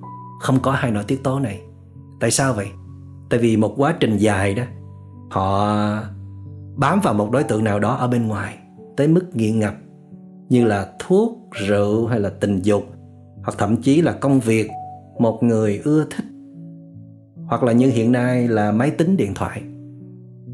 không 0.41 0.59
có 0.59 0.71
hai 0.71 0.91
nội 0.91 1.03
tiết 1.07 1.23
tố 1.23 1.39
này 1.39 1.61
Tại 2.19 2.31
sao 2.31 2.53
vậy? 2.53 2.67
Tại 3.29 3.39
vì 3.39 3.57
một 3.57 3.73
quá 3.77 3.95
trình 3.99 4.17
dài 4.17 4.53
đó 4.53 4.63
Họ 5.29 5.77
bám 6.75 6.99
vào 7.03 7.13
một 7.13 7.31
đối 7.31 7.43
tượng 7.43 7.63
nào 7.63 7.79
đó 7.79 7.95
ở 7.95 8.07
bên 8.07 8.27
ngoài 8.27 8.57
Tới 8.97 9.07
mức 9.07 9.25
nghiện 9.33 9.59
ngập 9.59 9.75
Như 10.49 10.65
là 10.65 10.91
thuốc, 10.99 11.49
rượu 11.51 12.07
hay 12.07 12.19
là 12.19 12.29
tình 12.29 12.61
dục 12.61 12.94
hoặc 13.45 13.55
thậm 13.57 13.81
chí 13.81 14.01
là 14.01 14.11
công 14.11 14.39
việc 14.39 14.69
một 15.19 15.43
người 15.43 15.81
ưa 15.83 16.05
thích. 16.15 16.25
Hoặc 17.47 17.63
là 17.63 17.71
như 17.71 17.87
hiện 17.87 18.11
nay 18.11 18.47
là 18.47 18.71
máy 18.71 18.91
tính 18.91 19.17
điện 19.17 19.33
thoại, 19.35 19.61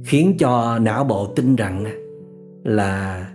khiến 0.06 0.36
cho 0.40 0.80
não 0.80 1.04
bộ 1.04 1.28
tin 1.36 1.56
rằng 1.56 1.86
là 2.64 3.26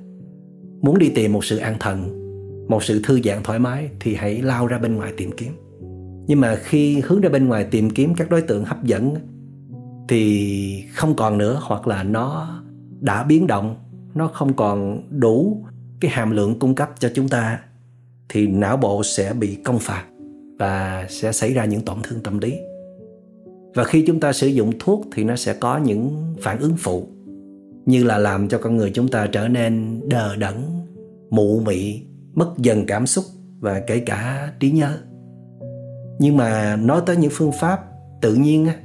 muốn 0.81 0.99
đi 0.99 1.13
tìm 1.15 1.33
một 1.33 1.45
sự 1.45 1.57
an 1.57 1.77
thần, 1.81 2.23
một 2.69 2.83
sự 2.83 3.01
thư 3.05 3.21
giãn 3.23 3.43
thoải 3.45 3.59
mái 3.59 3.91
thì 4.01 4.15
hãy 4.15 4.43
lao 4.43 4.67
ra 4.67 4.79
bên 4.79 4.97
ngoài 4.97 5.13
tìm 5.17 5.31
kiếm. 5.37 5.53
Nhưng 6.27 6.41
mà 6.41 6.57
khi 6.63 7.01
hướng 7.01 7.21
ra 7.21 7.29
bên 7.29 7.49
ngoài 7.49 7.65
tìm 7.71 7.91
kiếm 7.91 8.15
các 8.15 8.31
đối 8.31 8.43
tượng 8.43 8.65
hấp 8.65 8.85
dẫn 8.85 9.15
thì 10.09 10.85
không 10.95 11.15
còn 11.17 11.39
nữa, 11.39 11.61
hoặc 11.63 11.87
là 11.87 12.03
nó 12.03 12.49
đã 13.01 13.25
biến 13.25 13.47
động, 13.47 13.77
nó 14.15 14.29
không 14.29 14.55
còn 14.55 15.03
đủ 15.21 15.65
cái 16.01 16.11
hàm 16.11 16.31
lượng 16.31 16.59
cung 16.59 16.75
cấp 16.75 16.91
cho 16.99 17.11
chúng 17.15 17.29
ta 17.29 17.61
thì 18.29 18.47
não 18.47 18.77
bộ 18.77 19.03
sẽ 19.05 19.33
bị 19.33 19.55
công 19.55 19.79
phạt 19.79 20.05
và 20.59 21.07
sẽ 21.09 21.33
xảy 21.33 21.53
ra 21.53 21.65
những 21.65 21.81
tổn 21.81 21.97
thương 22.03 22.21
tâm 22.23 22.39
lý. 22.39 22.55
Và 23.75 23.85
khi 23.85 24.05
chúng 24.07 24.21
ta 24.21 24.33
sử 24.33 24.47
dụng 24.47 24.73
thuốc 24.79 25.07
thì 25.15 25.25
nó 25.25 25.37
sẽ 25.37 25.55
có 25.55 25.79
những 25.79 26.35
phản 26.41 26.59
ứng 26.59 26.75
phụ, 26.79 27.07
như 27.87 28.05
là 28.05 28.19
làm 28.19 28.49
cho 28.49 28.59
con 28.59 28.77
người 28.77 28.91
chúng 28.95 29.09
ta 29.09 29.27
trở 29.27 29.49
nên 29.49 30.01
đờ 30.09 30.37
đẫn, 30.37 30.55
mụ 31.31 31.61
mị, 31.61 32.03
mất 32.35 32.59
dần 32.59 32.87
cảm 32.87 33.07
xúc 33.07 33.25
và 33.61 33.81
kể 33.81 34.01
cả 34.01 34.53
trí 34.61 34.71
nhớ. 34.71 34.99
Nhưng 36.19 36.37
mà 36.37 36.77
nói 36.77 37.03
tới 37.07 37.17
những 37.17 37.31
phương 37.35 37.53
pháp 37.61 37.81
tự 38.21 38.35
nhiên 38.35 38.67
á, 38.67 38.77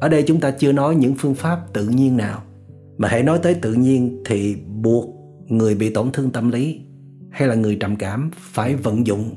ở 0.00 0.08
đây 0.08 0.22
chúng 0.22 0.40
ta 0.40 0.50
chưa 0.50 0.72
nói 0.72 0.96
những 0.96 1.14
phương 1.18 1.34
pháp 1.34 1.72
tự 1.72 1.88
nhiên 1.88 2.16
nào. 2.16 2.42
Mà 2.96 3.08
hãy 3.08 3.22
nói 3.22 3.38
tới 3.42 3.54
tự 3.54 3.72
nhiên 3.72 4.22
thì 4.26 4.56
buộc 4.82 5.04
người 5.46 5.74
bị 5.74 5.90
tổn 5.90 6.12
thương 6.12 6.30
tâm 6.30 6.50
lý 6.50 6.80
hay 7.30 7.48
là 7.48 7.54
người 7.54 7.76
trầm 7.80 7.96
cảm 7.96 8.30
phải 8.36 8.76
vận 8.76 9.06
dụng 9.06 9.34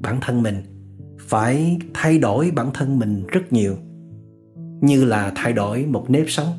bản 0.00 0.18
thân 0.20 0.42
mình, 0.42 0.56
phải 1.18 1.78
thay 1.94 2.18
đổi 2.18 2.50
bản 2.50 2.70
thân 2.74 2.98
mình 2.98 3.24
rất 3.26 3.52
nhiều. 3.52 3.76
Như 4.80 5.04
là 5.04 5.32
thay 5.34 5.52
đổi 5.52 5.86
một 5.86 6.10
nếp 6.10 6.26
sống. 6.28 6.52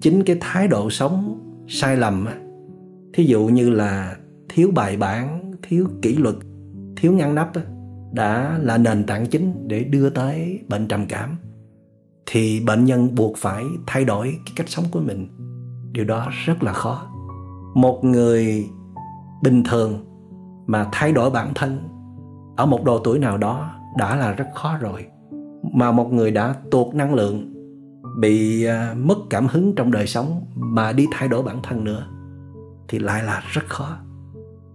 Chính 0.00 0.22
cái 0.22 0.36
thái 0.40 0.68
độ 0.68 0.90
sống 0.90 1.40
sai 1.68 1.96
lầm 1.96 2.26
thí 3.12 3.24
dụ 3.24 3.46
như 3.46 3.70
là 3.70 4.16
thiếu 4.48 4.70
bài 4.74 4.96
bản, 4.96 5.52
thiếu 5.62 5.88
kỷ 6.02 6.14
luật, 6.14 6.34
thiếu 6.96 7.12
ngăn 7.12 7.34
nắp 7.34 7.52
đã 8.12 8.58
là 8.62 8.78
nền 8.78 9.04
tảng 9.04 9.26
chính 9.26 9.68
để 9.68 9.84
đưa 9.84 10.10
tới 10.10 10.60
bệnh 10.68 10.88
trầm 10.88 11.06
cảm, 11.08 11.36
thì 12.26 12.60
bệnh 12.60 12.84
nhân 12.84 13.14
buộc 13.14 13.36
phải 13.36 13.64
thay 13.86 14.04
đổi 14.04 14.36
cái 14.44 14.52
cách 14.56 14.68
sống 14.68 14.84
của 14.90 15.00
mình. 15.00 15.28
Điều 15.92 16.04
đó 16.04 16.28
rất 16.44 16.62
là 16.62 16.72
khó. 16.72 17.06
Một 17.74 18.04
người 18.04 18.66
bình 19.42 19.64
thường 19.64 20.06
mà 20.66 20.88
thay 20.92 21.12
đổi 21.12 21.30
bản 21.30 21.52
thân. 21.54 21.88
Ở 22.56 22.66
một 22.66 22.84
độ 22.84 22.98
tuổi 22.98 23.18
nào 23.18 23.38
đó 23.38 23.70
đã 23.98 24.16
là 24.16 24.32
rất 24.32 24.46
khó 24.54 24.76
rồi, 24.80 25.06
mà 25.72 25.92
một 25.92 26.12
người 26.12 26.30
đã 26.30 26.54
tuột 26.70 26.94
năng 26.94 27.14
lượng, 27.14 27.54
bị 28.20 28.64
à, 28.64 28.94
mất 28.96 29.18
cảm 29.30 29.46
hứng 29.46 29.74
trong 29.74 29.90
đời 29.90 30.06
sống 30.06 30.46
mà 30.54 30.92
đi 30.92 31.06
thay 31.12 31.28
đổi 31.28 31.42
bản 31.42 31.58
thân 31.62 31.84
nữa 31.84 32.06
thì 32.88 32.98
lại 32.98 33.22
là 33.22 33.42
rất 33.52 33.66
khó. 33.68 33.96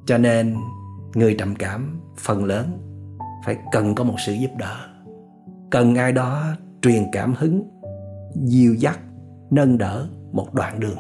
Cho 0.06 0.18
nên 0.18 0.56
người 1.16 1.36
trầm 1.40 1.56
cảm 1.56 2.00
phần 2.18 2.46
lớn 2.46 2.66
phải 3.46 3.58
cần 3.72 3.96
có 3.96 4.04
một 4.04 4.16
sự 4.26 4.34
giúp 4.34 4.52
đỡ. 4.58 4.76
Cần 5.72 5.96
ai 5.96 6.12
đó 6.12 6.44
truyền 6.82 7.04
cảm 7.12 7.34
hứng, 7.38 7.64
dìu 8.44 8.74
dắt, 8.74 9.00
nâng 9.52 9.78
đỡ 9.78 10.08
một 10.32 10.54
đoạn 10.54 10.80
đường 10.80 10.98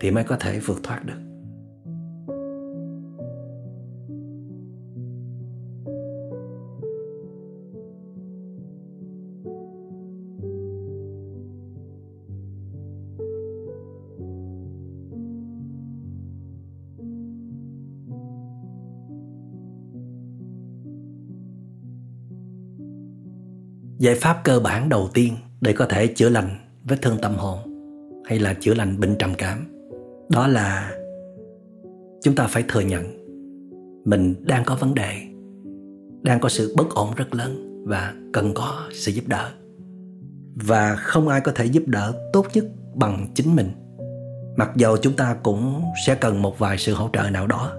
thì 0.00 0.10
mới 0.10 0.24
có 0.24 0.36
thể 0.40 0.58
vượt 0.58 0.80
thoát 0.82 1.04
được. 1.04 1.25
Giải 23.98 24.14
pháp 24.14 24.40
cơ 24.44 24.60
bản 24.60 24.88
đầu 24.88 25.08
tiên 25.14 25.34
để 25.60 25.72
có 25.72 25.86
thể 25.86 26.06
chữa 26.06 26.28
lành 26.28 26.48
vết 26.84 26.96
thương 27.02 27.18
tâm 27.22 27.34
hồn 27.34 27.58
hay 28.28 28.38
là 28.38 28.54
chữa 28.54 28.74
lành 28.74 29.00
bệnh 29.00 29.16
trầm 29.18 29.34
cảm, 29.38 29.66
đó 30.28 30.46
là 30.46 30.92
chúng 32.22 32.34
ta 32.34 32.46
phải 32.46 32.64
thừa 32.68 32.80
nhận 32.80 33.04
mình 34.04 34.34
đang 34.46 34.64
có 34.64 34.76
vấn 34.80 34.94
đề, 34.94 35.12
đang 36.22 36.40
có 36.40 36.48
sự 36.48 36.74
bất 36.76 36.90
ổn 36.94 37.08
rất 37.16 37.34
lớn 37.34 37.82
và 37.86 38.14
cần 38.32 38.52
có 38.54 38.82
sự 38.92 39.12
giúp 39.12 39.24
đỡ. 39.26 39.50
Và 40.54 40.96
không 40.96 41.28
ai 41.28 41.40
có 41.40 41.52
thể 41.54 41.64
giúp 41.64 41.82
đỡ 41.86 42.12
tốt 42.32 42.46
nhất 42.54 42.64
bằng 42.94 43.26
chính 43.34 43.56
mình. 43.56 43.70
Mặc 44.56 44.70
dầu 44.76 44.96
chúng 44.96 45.16
ta 45.16 45.36
cũng 45.42 45.82
sẽ 46.06 46.14
cần 46.14 46.42
một 46.42 46.58
vài 46.58 46.78
sự 46.78 46.94
hỗ 46.94 47.10
trợ 47.12 47.30
nào 47.30 47.46
đó, 47.46 47.72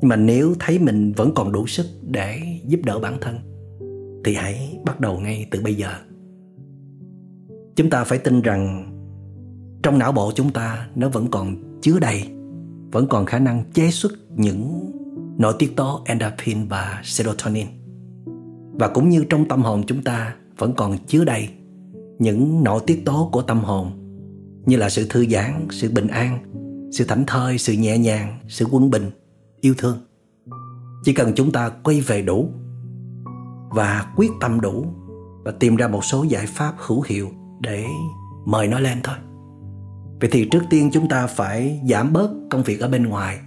nhưng 0.00 0.08
mà 0.08 0.16
nếu 0.16 0.54
thấy 0.60 0.78
mình 0.78 1.12
vẫn 1.12 1.32
còn 1.34 1.52
đủ 1.52 1.66
sức 1.66 1.86
để 2.02 2.38
giúp 2.66 2.80
đỡ 2.84 2.98
bản 2.98 3.16
thân 3.20 3.51
thì 4.24 4.34
hãy 4.34 4.78
bắt 4.84 5.00
đầu 5.00 5.20
ngay 5.20 5.46
từ 5.50 5.60
bây 5.60 5.74
giờ. 5.74 5.90
Chúng 7.76 7.90
ta 7.90 8.04
phải 8.04 8.18
tin 8.18 8.42
rằng 8.42 8.88
trong 9.82 9.98
não 9.98 10.12
bộ 10.12 10.32
chúng 10.34 10.52
ta 10.52 10.88
nó 10.94 11.08
vẫn 11.08 11.28
còn 11.30 11.56
chứa 11.80 11.98
đầy, 11.98 12.28
vẫn 12.92 13.06
còn 13.08 13.26
khả 13.26 13.38
năng 13.38 13.64
chế 13.72 13.90
xuất 13.90 14.12
những 14.36 14.90
nội 15.38 15.54
tiết 15.58 15.76
tố 15.76 16.02
endorphin 16.04 16.68
và 16.68 17.00
serotonin. 17.04 17.66
Và 18.72 18.88
cũng 18.88 19.08
như 19.08 19.24
trong 19.30 19.48
tâm 19.48 19.62
hồn 19.62 19.82
chúng 19.86 20.02
ta 20.02 20.34
vẫn 20.58 20.74
còn 20.76 20.98
chứa 21.06 21.24
đầy 21.24 21.48
những 22.18 22.64
nội 22.64 22.80
tiết 22.86 23.02
tố 23.04 23.28
của 23.32 23.42
tâm 23.42 23.58
hồn, 23.58 23.90
như 24.66 24.76
là 24.76 24.90
sự 24.90 25.06
thư 25.10 25.26
giãn, 25.26 25.66
sự 25.70 25.90
bình 25.90 26.06
an, 26.06 26.38
sự 26.92 27.04
thảnh 27.04 27.24
thơi, 27.26 27.58
sự 27.58 27.72
nhẹ 27.72 27.98
nhàng, 27.98 28.38
sự 28.48 28.64
quân 28.70 28.90
bình, 28.90 29.10
yêu 29.60 29.74
thương. 29.78 29.98
Chỉ 31.04 31.12
cần 31.12 31.32
chúng 31.34 31.52
ta 31.52 31.68
quay 31.68 32.00
về 32.00 32.22
đủ 32.22 32.48
và 33.74 34.06
quyết 34.16 34.30
tâm 34.40 34.60
đủ 34.60 34.86
và 35.44 35.52
tìm 35.60 35.76
ra 35.76 35.88
một 35.88 36.04
số 36.04 36.22
giải 36.22 36.46
pháp 36.46 36.74
hữu 36.78 37.02
hiệu 37.06 37.28
để 37.60 37.84
mời 38.44 38.66
nó 38.66 38.78
lên 38.78 38.98
thôi. 39.04 39.16
Vậy 40.20 40.30
thì 40.32 40.48
trước 40.50 40.62
tiên 40.70 40.90
chúng 40.92 41.08
ta 41.08 41.26
phải 41.26 41.80
giảm 41.88 42.12
bớt 42.12 42.30
công 42.50 42.62
việc 42.62 42.80
ở 42.80 42.88
bên 42.88 43.06
ngoài. 43.06 43.38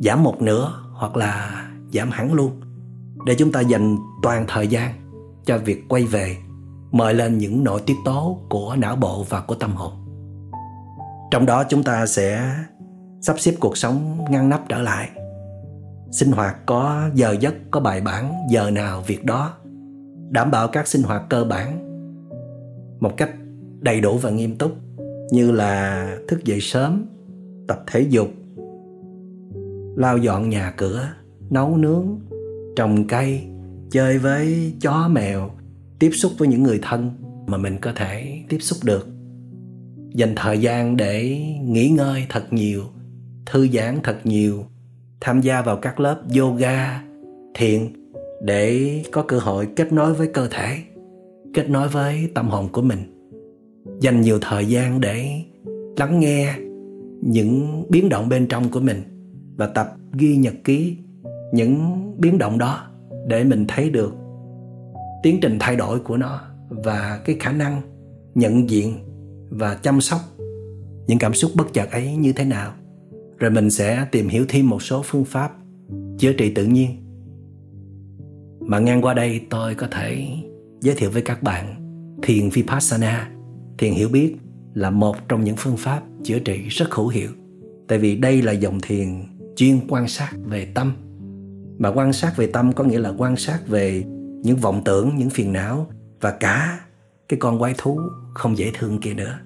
Giảm 0.00 0.22
một 0.22 0.42
nửa 0.42 0.82
hoặc 0.92 1.16
là 1.16 1.64
giảm 1.92 2.10
hẳn 2.10 2.32
luôn 2.32 2.60
để 3.26 3.34
chúng 3.34 3.52
ta 3.52 3.60
dành 3.60 3.96
toàn 4.22 4.44
thời 4.48 4.68
gian 4.68 4.94
cho 5.44 5.58
việc 5.58 5.88
quay 5.88 6.04
về, 6.04 6.36
mời 6.92 7.14
lên 7.14 7.38
những 7.38 7.64
nội 7.64 7.82
tiết 7.86 7.96
tố 8.04 8.38
của 8.48 8.76
não 8.78 8.96
bộ 8.96 9.26
và 9.28 9.40
của 9.40 9.54
tâm 9.54 9.72
hồn. 9.72 9.92
Trong 11.30 11.46
đó 11.46 11.64
chúng 11.68 11.82
ta 11.82 12.06
sẽ 12.06 12.54
sắp 13.20 13.40
xếp 13.40 13.54
cuộc 13.60 13.76
sống 13.76 14.24
ngăn 14.30 14.48
nắp 14.48 14.68
trở 14.68 14.82
lại 14.82 15.10
sinh 16.10 16.32
hoạt 16.32 16.66
có 16.66 17.10
giờ 17.14 17.36
giấc, 17.40 17.54
có 17.70 17.80
bài 17.80 18.00
bản, 18.00 18.32
giờ 18.50 18.70
nào 18.70 19.02
việc 19.06 19.24
đó. 19.24 19.56
Đảm 20.30 20.50
bảo 20.50 20.68
các 20.68 20.88
sinh 20.88 21.02
hoạt 21.02 21.22
cơ 21.28 21.44
bản 21.44 21.86
một 23.00 23.16
cách 23.16 23.30
đầy 23.80 24.00
đủ 24.00 24.18
và 24.18 24.30
nghiêm 24.30 24.56
túc, 24.58 24.72
như 25.30 25.52
là 25.52 26.06
thức 26.28 26.44
dậy 26.44 26.60
sớm, 26.60 27.06
tập 27.68 27.84
thể 27.86 28.00
dục, 28.00 28.28
lau 29.96 30.18
dọn 30.18 30.48
nhà 30.48 30.74
cửa, 30.76 31.08
nấu 31.50 31.76
nướng, 31.76 32.06
trồng 32.76 33.06
cây, 33.06 33.42
chơi 33.90 34.18
với 34.18 34.72
chó 34.80 35.08
mèo, 35.08 35.50
tiếp 35.98 36.10
xúc 36.10 36.32
với 36.38 36.48
những 36.48 36.62
người 36.62 36.78
thân 36.82 37.10
mà 37.46 37.56
mình 37.56 37.78
có 37.80 37.92
thể 37.96 38.40
tiếp 38.48 38.58
xúc 38.60 38.78
được. 38.84 39.08
Dành 40.14 40.32
thời 40.36 40.58
gian 40.58 40.96
để 40.96 41.40
nghỉ 41.62 41.88
ngơi 41.88 42.26
thật 42.28 42.52
nhiều, 42.52 42.82
thư 43.46 43.68
giãn 43.68 43.98
thật 44.02 44.16
nhiều 44.24 44.64
tham 45.20 45.40
gia 45.40 45.62
vào 45.62 45.76
các 45.76 46.00
lớp 46.00 46.22
yoga 46.38 47.02
thiền 47.54 47.80
để 48.42 49.02
có 49.12 49.22
cơ 49.22 49.38
hội 49.38 49.68
kết 49.76 49.92
nối 49.92 50.14
với 50.14 50.30
cơ 50.34 50.48
thể, 50.50 50.78
kết 51.54 51.70
nối 51.70 51.88
với 51.88 52.30
tâm 52.34 52.48
hồn 52.48 52.68
của 52.72 52.82
mình. 52.82 53.30
Dành 54.00 54.20
nhiều 54.20 54.38
thời 54.40 54.66
gian 54.66 55.00
để 55.00 55.42
lắng 55.96 56.20
nghe 56.20 56.54
những 57.22 57.84
biến 57.88 58.08
động 58.08 58.28
bên 58.28 58.46
trong 58.46 58.70
của 58.70 58.80
mình 58.80 59.02
và 59.56 59.66
tập 59.66 59.96
ghi 60.12 60.36
nhật 60.36 60.54
ký 60.64 60.96
những 61.52 61.96
biến 62.18 62.38
động 62.38 62.58
đó 62.58 62.86
để 63.26 63.44
mình 63.44 63.64
thấy 63.68 63.90
được 63.90 64.12
tiến 65.22 65.38
trình 65.42 65.56
thay 65.60 65.76
đổi 65.76 66.00
của 66.00 66.16
nó 66.16 66.40
và 66.68 67.20
cái 67.24 67.36
khả 67.40 67.52
năng 67.52 67.82
nhận 68.34 68.70
diện 68.70 68.94
và 69.50 69.74
chăm 69.74 70.00
sóc 70.00 70.20
những 71.06 71.18
cảm 71.18 71.34
xúc 71.34 71.50
bất 71.54 71.72
chợt 71.72 71.90
ấy 71.90 72.16
như 72.16 72.32
thế 72.32 72.44
nào 72.44 72.72
rồi 73.40 73.50
mình 73.50 73.70
sẽ 73.70 74.06
tìm 74.12 74.28
hiểu 74.28 74.44
thêm 74.48 74.68
một 74.68 74.82
số 74.82 75.02
phương 75.04 75.24
pháp 75.24 75.52
chữa 76.18 76.32
trị 76.32 76.50
tự 76.54 76.64
nhiên. 76.64 76.90
Mà 78.60 78.78
ngang 78.78 79.02
qua 79.02 79.14
đây 79.14 79.40
tôi 79.50 79.74
có 79.74 79.86
thể 79.90 80.26
giới 80.80 80.94
thiệu 80.94 81.10
với 81.10 81.22
các 81.22 81.42
bạn 81.42 81.76
thiền 82.22 82.48
vipassana. 82.48 83.30
Thiền 83.78 83.92
hiểu 83.92 84.08
biết 84.08 84.36
là 84.74 84.90
một 84.90 85.16
trong 85.28 85.44
những 85.44 85.56
phương 85.56 85.76
pháp 85.76 86.02
chữa 86.24 86.38
trị 86.38 86.68
rất 86.68 86.94
hữu 86.94 87.08
hiệu. 87.08 87.30
Tại 87.88 87.98
vì 87.98 88.16
đây 88.16 88.42
là 88.42 88.52
dòng 88.52 88.80
thiền 88.80 89.08
chuyên 89.56 89.80
quan 89.88 90.08
sát 90.08 90.30
về 90.44 90.64
tâm. 90.74 90.92
Mà 91.78 91.88
quan 91.88 92.12
sát 92.12 92.36
về 92.36 92.46
tâm 92.46 92.72
có 92.72 92.84
nghĩa 92.84 92.98
là 92.98 93.12
quan 93.18 93.36
sát 93.36 93.60
về 93.68 94.04
những 94.42 94.56
vọng 94.56 94.82
tưởng, 94.84 95.16
những 95.16 95.30
phiền 95.30 95.52
não 95.52 95.86
và 96.20 96.30
cả 96.30 96.80
cái 97.28 97.38
con 97.40 97.58
quái 97.58 97.74
thú 97.78 98.00
không 98.34 98.58
dễ 98.58 98.70
thương 98.78 98.98
kia 98.98 99.14
nữa. 99.14 99.38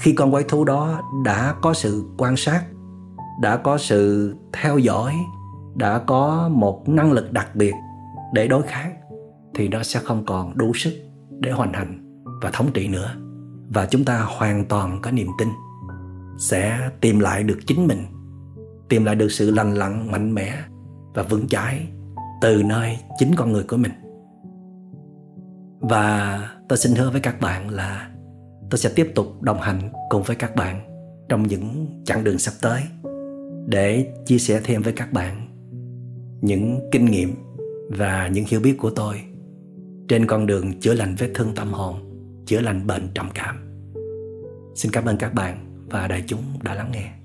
Khi 0.00 0.12
con 0.12 0.30
quái 0.30 0.44
thú 0.48 0.64
đó 0.64 1.02
đã 1.24 1.54
có 1.62 1.74
sự 1.74 2.02
quan 2.18 2.36
sát 2.36 2.64
đã 3.40 3.56
có 3.56 3.78
sự 3.78 4.34
theo 4.52 4.78
dõi, 4.78 5.14
đã 5.74 5.98
có 5.98 6.48
một 6.52 6.88
năng 6.88 7.12
lực 7.12 7.32
đặc 7.32 7.56
biệt 7.56 7.74
để 8.32 8.48
đối 8.48 8.62
kháng, 8.62 8.94
thì 9.54 9.68
nó 9.68 9.82
sẽ 9.82 10.00
không 10.04 10.24
còn 10.26 10.58
đủ 10.58 10.74
sức 10.74 10.92
để 11.40 11.50
hoàn 11.50 11.72
thành 11.72 12.20
và 12.42 12.50
thống 12.52 12.70
trị 12.74 12.88
nữa. 12.88 13.10
Và 13.68 13.86
chúng 13.86 14.04
ta 14.04 14.26
hoàn 14.38 14.64
toàn 14.64 14.98
có 15.02 15.10
niềm 15.10 15.28
tin 15.38 15.48
sẽ 16.38 16.90
tìm 17.00 17.18
lại 17.18 17.42
được 17.42 17.58
chính 17.66 17.86
mình, 17.86 18.04
tìm 18.88 19.04
lại 19.04 19.14
được 19.14 19.28
sự 19.28 19.50
lành 19.50 19.74
lặn, 19.74 20.10
mạnh 20.12 20.34
mẽ 20.34 20.54
và 21.14 21.22
vững 21.22 21.48
chãi 21.48 21.88
từ 22.40 22.62
nơi 22.62 22.98
chính 23.18 23.34
con 23.34 23.52
người 23.52 23.64
của 23.68 23.76
mình. 23.76 23.92
Và 25.80 26.40
tôi 26.68 26.78
xin 26.78 26.94
hứa 26.94 27.10
với 27.10 27.20
các 27.20 27.40
bạn 27.40 27.70
là 27.70 28.10
tôi 28.70 28.78
sẽ 28.78 28.90
tiếp 28.94 29.12
tục 29.14 29.42
đồng 29.42 29.60
hành 29.60 29.80
cùng 30.10 30.22
với 30.22 30.36
các 30.36 30.56
bạn 30.56 30.80
trong 31.28 31.42
những 31.42 31.86
chặng 32.04 32.24
đường 32.24 32.38
sắp 32.38 32.52
tới 32.62 32.82
để 33.66 34.12
chia 34.26 34.38
sẻ 34.38 34.60
thêm 34.64 34.82
với 34.82 34.92
các 34.92 35.12
bạn 35.12 35.46
những 36.40 36.80
kinh 36.92 37.04
nghiệm 37.04 37.34
và 37.88 38.28
những 38.28 38.44
hiểu 38.48 38.60
biết 38.60 38.74
của 38.78 38.90
tôi 38.90 39.20
trên 40.08 40.26
con 40.26 40.46
đường 40.46 40.80
chữa 40.80 40.94
lành 40.94 41.14
vết 41.18 41.30
thương 41.34 41.54
tâm 41.54 41.72
hồn, 41.72 41.96
chữa 42.46 42.60
lành 42.60 42.86
bệnh 42.86 43.08
trầm 43.14 43.28
cảm. 43.34 43.56
Xin 44.74 44.92
cảm 44.92 45.04
ơn 45.04 45.16
các 45.16 45.34
bạn 45.34 45.86
và 45.90 46.08
đại 46.08 46.24
chúng 46.26 46.42
đã 46.62 46.74
lắng 46.74 46.90
nghe. 46.92 47.15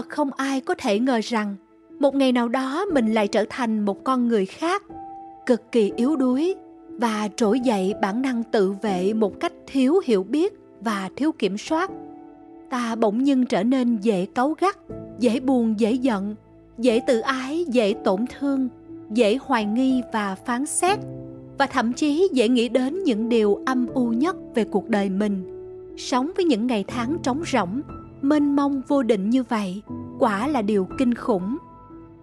Thật 0.00 0.08
không 0.08 0.30
ai 0.36 0.60
có 0.60 0.74
thể 0.78 0.98
ngờ 0.98 1.20
rằng 1.24 1.56
một 1.98 2.14
ngày 2.14 2.32
nào 2.32 2.48
đó 2.48 2.84
mình 2.92 3.14
lại 3.14 3.28
trở 3.28 3.44
thành 3.50 3.80
một 3.80 4.04
con 4.04 4.28
người 4.28 4.46
khác, 4.46 4.82
cực 5.46 5.72
kỳ 5.72 5.92
yếu 5.96 6.16
đuối 6.16 6.54
và 6.88 7.28
trỗi 7.36 7.60
dậy 7.60 7.94
bản 8.02 8.22
năng 8.22 8.42
tự 8.42 8.72
vệ 8.82 9.12
một 9.14 9.40
cách 9.40 9.52
thiếu 9.66 10.00
hiểu 10.04 10.22
biết 10.22 10.54
và 10.80 11.10
thiếu 11.16 11.32
kiểm 11.32 11.58
soát. 11.58 11.90
Ta 12.70 12.94
bỗng 12.94 13.24
nhiên 13.24 13.46
trở 13.46 13.62
nên 13.62 13.96
dễ 13.96 14.26
cáu 14.34 14.54
gắt, 14.60 14.76
dễ 15.18 15.40
buồn, 15.40 15.74
dễ 15.80 15.92
giận, 15.92 16.34
dễ 16.78 17.00
tự 17.06 17.20
ái, 17.20 17.64
dễ 17.68 17.94
tổn 18.04 18.24
thương, 18.38 18.68
dễ 19.10 19.38
hoài 19.42 19.64
nghi 19.64 20.02
và 20.12 20.34
phán 20.34 20.66
xét, 20.66 20.98
và 21.58 21.66
thậm 21.66 21.92
chí 21.92 22.28
dễ 22.32 22.48
nghĩ 22.48 22.68
đến 22.68 23.04
những 23.04 23.28
điều 23.28 23.54
âm 23.66 23.86
u 23.86 24.08
nhất 24.08 24.36
về 24.54 24.64
cuộc 24.64 24.88
đời 24.88 25.10
mình. 25.10 25.44
Sống 25.96 26.30
với 26.36 26.44
những 26.44 26.66
ngày 26.66 26.84
tháng 26.88 27.16
trống 27.22 27.42
rỗng 27.52 27.80
mênh 28.22 28.56
mông 28.56 28.82
vô 28.88 29.02
định 29.02 29.30
như 29.30 29.42
vậy, 29.42 29.82
quả 30.18 30.48
là 30.48 30.62
điều 30.62 30.88
kinh 30.98 31.14
khủng. 31.14 31.58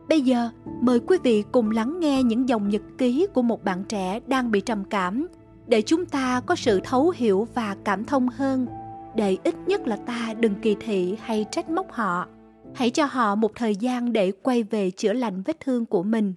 Bây 0.10 0.22
giờ, 0.22 0.50
mời 0.82 1.00
quý 1.00 1.18
vị 1.24 1.44
cùng 1.52 1.72
lắng 1.72 2.00
nghe 2.00 2.24
những 2.24 2.50
dòng 2.50 2.70
nhật 2.70 2.82
ký 2.98 3.28
của 3.34 3.42
một 3.42 3.64
bạn 3.64 3.84
trẻ 3.90 4.20
đang 4.28 4.52
bị 4.52 4.62
trầm 4.62 4.84
cảm 4.84 5.28
để 5.68 5.82
chúng 5.82 6.06
ta 6.06 6.42
có 6.46 6.56
sự 6.56 6.80
thấu 6.84 7.14
hiểu 7.16 7.48
và 7.54 7.76
cảm 7.84 8.06
thông 8.06 8.30
hơn. 8.30 8.68
Để 9.16 9.38
ít 9.44 9.56
nhất 9.68 9.88
là 9.88 9.96
ta 9.96 10.34
đừng 10.40 10.56
kỳ 10.62 10.76
thị 10.80 11.18
hay 11.22 11.46
trách 11.52 11.70
móc 11.70 11.92
họ. 11.92 12.28
Hãy 12.74 12.90
cho 12.90 13.06
họ 13.06 13.36
một 13.36 13.52
thời 13.56 13.76
gian 13.76 14.14
để 14.14 14.32
quay 14.32 14.64
về 14.64 14.92
chữa 14.92 15.14
lành 15.14 15.42
vết 15.42 15.60
thương 15.60 15.86
của 15.86 16.04
mình. 16.04 16.34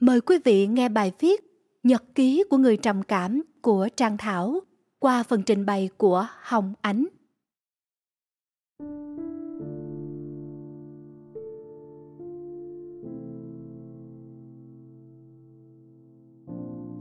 Mời 0.00 0.20
quý 0.20 0.38
vị 0.44 0.66
nghe 0.66 0.88
bài 0.88 1.12
viết 1.18 1.40
nhật 1.82 2.04
ký 2.14 2.44
của 2.50 2.56
người 2.56 2.76
trầm 2.76 3.02
cảm 3.02 3.42
của 3.62 3.88
trang 3.96 4.16
thảo 4.16 4.60
qua 4.98 5.22
phần 5.22 5.42
trình 5.42 5.66
bày 5.66 5.90
của 5.96 6.26
hồng 6.42 6.72
ánh. 6.80 7.06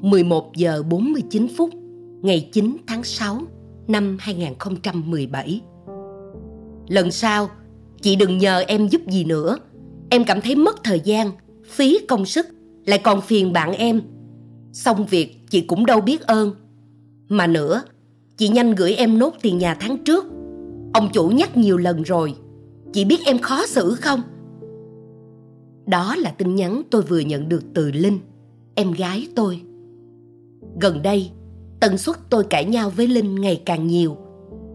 11 0.02 0.56
giờ 0.56 0.84
49 0.84 1.48
phút 1.58 1.70
ngày 2.22 2.50
9 2.52 2.78
tháng 2.88 3.04
6 3.04 3.42
năm 3.88 4.18
2017. 4.20 5.62
Lần 6.88 7.12
sau, 7.12 7.50
chị 8.02 8.16
đừng 8.16 8.38
nhờ 8.38 8.64
em 8.68 8.88
giúp 8.88 9.02
gì 9.08 9.24
nữa. 9.24 9.58
Em 10.10 10.24
cảm 10.24 10.42
thấy 10.42 10.56
mất 10.56 10.84
thời 10.84 11.00
gian, 11.00 11.32
phí 11.66 12.00
công 12.08 12.26
sức, 12.26 12.48
lại 12.86 13.00
còn 13.04 13.22
phiền 13.22 13.54
bạn 13.54 13.74
em. 13.74 14.02
Xong 14.74 15.06
việc 15.06 15.38
chị 15.50 15.62
cũng 15.62 15.86
đâu 15.86 16.02
biết 16.02 16.22
ơn. 16.22 16.52
Mà 17.30 17.48
nữa, 17.48 17.84
chị 18.38 18.48
nhanh 18.48 18.76
gửi 18.76 18.94
em 18.94 19.20
nốt 19.20 19.34
tiền 19.42 19.58
nhà 19.58 19.78
tháng 19.80 19.98
trước. 19.98 20.26
Ông 20.94 21.10
chủ 21.14 21.30
nhắc 21.30 21.58
nhiều 21.58 21.78
lần 21.78 22.02
rồi. 22.02 22.36
Chị 22.94 23.06
biết 23.06 23.20
em 23.26 23.40
khó 23.40 23.66
xử 23.68 23.96
không? 23.96 24.22
Đó 25.86 26.16
là 26.16 26.32
tin 26.32 26.56
nhắn 26.56 26.82
tôi 26.92 27.02
vừa 27.02 27.20
nhận 27.20 27.50
được 27.50 27.64
từ 27.74 27.92
Linh, 27.92 28.20
em 28.76 28.92
gái 28.92 29.28
tôi. 29.36 29.62
Gần 30.82 31.02
đây, 31.02 31.32
tần 31.80 31.98
suất 31.98 32.16
tôi 32.30 32.44
cãi 32.44 32.66
nhau 32.66 32.90
với 32.90 33.08
Linh 33.08 33.36
ngày 33.36 33.62
càng 33.66 33.88
nhiều. 33.88 34.18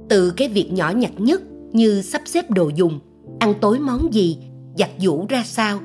Từ 0.09 0.31
cái 0.31 0.49
việc 0.49 0.73
nhỏ 0.73 0.90
nhặt 0.90 1.12
nhất 1.19 1.42
như 1.73 2.03
sắp 2.03 2.23
xếp 2.25 2.51
đồ 2.51 2.71
dùng, 2.77 3.01
ăn 3.38 3.55
tối 3.61 3.79
món 3.79 4.14
gì, 4.14 4.38
giặt 4.79 4.90
giũ 4.99 5.27
ra 5.29 5.42
sao. 5.45 5.81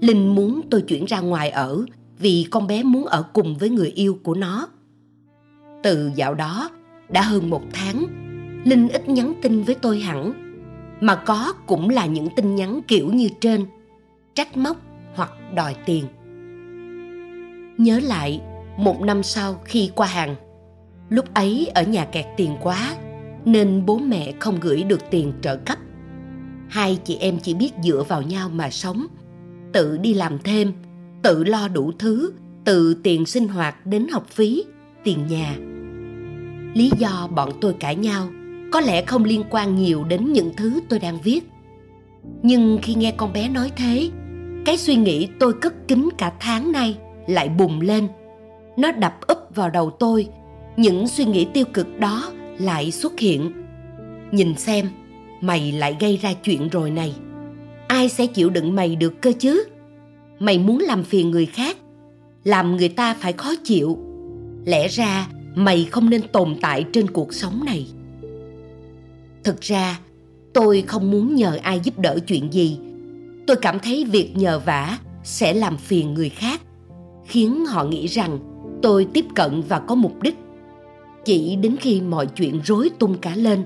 Linh 0.00 0.34
muốn 0.34 0.60
tôi 0.70 0.82
chuyển 0.82 1.04
ra 1.04 1.20
ngoài 1.20 1.50
ở 1.50 1.84
vì 2.18 2.46
con 2.50 2.66
bé 2.66 2.82
muốn 2.82 3.04
ở 3.04 3.22
cùng 3.32 3.56
với 3.56 3.70
người 3.70 3.92
yêu 3.94 4.18
của 4.22 4.34
nó. 4.34 4.68
Từ 5.82 6.10
dạo 6.14 6.34
đó, 6.34 6.70
đã 7.08 7.22
hơn 7.22 7.50
một 7.50 7.62
tháng, 7.72 8.06
Linh 8.64 8.88
ít 8.88 9.08
nhắn 9.08 9.34
tin 9.42 9.62
với 9.62 9.74
tôi 9.74 9.98
hẳn. 9.98 10.32
Mà 11.00 11.14
có 11.14 11.52
cũng 11.66 11.90
là 11.90 12.06
những 12.06 12.28
tin 12.36 12.54
nhắn 12.54 12.80
kiểu 12.88 13.12
như 13.12 13.28
trên, 13.40 13.64
trách 14.34 14.56
móc 14.56 14.76
hoặc 15.14 15.30
đòi 15.54 15.76
tiền. 15.86 16.04
Nhớ 17.78 18.00
lại, 18.02 18.40
một 18.76 19.00
năm 19.00 19.22
sau 19.22 19.60
khi 19.64 19.90
qua 19.94 20.06
hàng. 20.06 20.34
Lúc 21.08 21.34
ấy 21.34 21.70
ở 21.74 21.82
nhà 21.82 22.04
kẹt 22.04 22.26
tiền 22.36 22.56
quá, 22.62 22.96
nên 23.44 23.86
bố 23.86 23.98
mẹ 23.98 24.32
không 24.40 24.60
gửi 24.60 24.82
được 24.82 25.00
tiền 25.10 25.32
trợ 25.42 25.56
cấp. 25.56 25.78
Hai 26.68 26.98
chị 27.04 27.16
em 27.20 27.38
chỉ 27.38 27.54
biết 27.54 27.70
dựa 27.84 28.02
vào 28.08 28.22
nhau 28.22 28.48
mà 28.48 28.70
sống, 28.70 29.06
tự 29.72 29.98
đi 29.98 30.14
làm 30.14 30.38
thêm, 30.38 30.72
tự 31.22 31.44
lo 31.44 31.68
đủ 31.68 31.92
thứ, 31.98 32.32
từ 32.64 32.94
tiền 33.02 33.26
sinh 33.26 33.48
hoạt 33.48 33.86
đến 33.86 34.08
học 34.08 34.26
phí, 34.28 34.64
tiền 35.04 35.26
nhà. 35.26 35.56
Lý 36.74 36.90
do 36.98 37.28
bọn 37.34 37.50
tôi 37.60 37.74
cãi 37.80 37.96
nhau 37.96 38.28
có 38.72 38.80
lẽ 38.80 39.04
không 39.04 39.24
liên 39.24 39.44
quan 39.50 39.76
nhiều 39.76 40.04
đến 40.04 40.32
những 40.32 40.52
thứ 40.56 40.80
tôi 40.88 40.98
đang 40.98 41.18
viết. 41.20 41.40
Nhưng 42.42 42.78
khi 42.82 42.94
nghe 42.94 43.12
con 43.16 43.32
bé 43.32 43.48
nói 43.48 43.72
thế, 43.76 44.10
cái 44.64 44.76
suy 44.76 44.96
nghĩ 44.96 45.28
tôi 45.40 45.52
cất 45.52 45.88
kín 45.88 46.08
cả 46.18 46.32
tháng 46.40 46.72
nay 46.72 46.98
lại 47.26 47.48
bùng 47.48 47.80
lên 47.80 48.08
nó 48.76 48.92
đập 48.92 49.14
úp 49.26 49.38
vào 49.54 49.70
đầu 49.70 49.90
tôi. 49.90 50.28
Những 50.76 51.08
suy 51.08 51.24
nghĩ 51.24 51.46
tiêu 51.54 51.64
cực 51.74 51.98
đó 51.98 52.32
lại 52.58 52.90
xuất 52.90 53.18
hiện. 53.18 53.52
Nhìn 54.32 54.54
xem, 54.54 54.88
mày 55.40 55.72
lại 55.72 55.96
gây 56.00 56.16
ra 56.16 56.32
chuyện 56.32 56.68
rồi 56.68 56.90
này. 56.90 57.14
Ai 57.88 58.08
sẽ 58.08 58.26
chịu 58.26 58.50
đựng 58.50 58.74
mày 58.74 58.96
được 58.96 59.20
cơ 59.20 59.32
chứ? 59.38 59.64
Mày 60.38 60.58
muốn 60.58 60.78
làm 60.78 61.04
phiền 61.04 61.30
người 61.30 61.46
khác, 61.46 61.76
làm 62.44 62.76
người 62.76 62.88
ta 62.88 63.14
phải 63.14 63.32
khó 63.32 63.50
chịu. 63.64 63.98
Lẽ 64.64 64.88
ra, 64.88 65.28
mày 65.54 65.88
không 65.90 66.10
nên 66.10 66.28
tồn 66.32 66.56
tại 66.60 66.84
trên 66.92 67.10
cuộc 67.10 67.34
sống 67.34 67.64
này. 67.64 67.86
Thực 69.44 69.60
ra, 69.60 69.98
tôi 70.54 70.84
không 70.86 71.10
muốn 71.10 71.34
nhờ 71.34 71.58
ai 71.62 71.80
giúp 71.84 71.98
đỡ 71.98 72.18
chuyện 72.26 72.52
gì. 72.52 72.78
Tôi 73.46 73.56
cảm 73.56 73.78
thấy 73.78 74.04
việc 74.04 74.36
nhờ 74.36 74.58
vả 74.58 74.98
sẽ 75.24 75.54
làm 75.54 75.76
phiền 75.76 76.14
người 76.14 76.28
khác, 76.28 76.60
khiến 77.26 77.66
họ 77.66 77.84
nghĩ 77.84 78.06
rằng 78.06 78.38
tôi 78.82 79.08
tiếp 79.12 79.24
cận 79.34 79.62
và 79.68 79.78
có 79.78 79.94
mục 79.94 80.22
đích. 80.22 80.36
Chỉ 81.24 81.56
đến 81.56 81.76
khi 81.80 82.00
mọi 82.00 82.26
chuyện 82.26 82.60
rối 82.64 82.90
tung 82.98 83.18
cả 83.18 83.36
lên, 83.36 83.64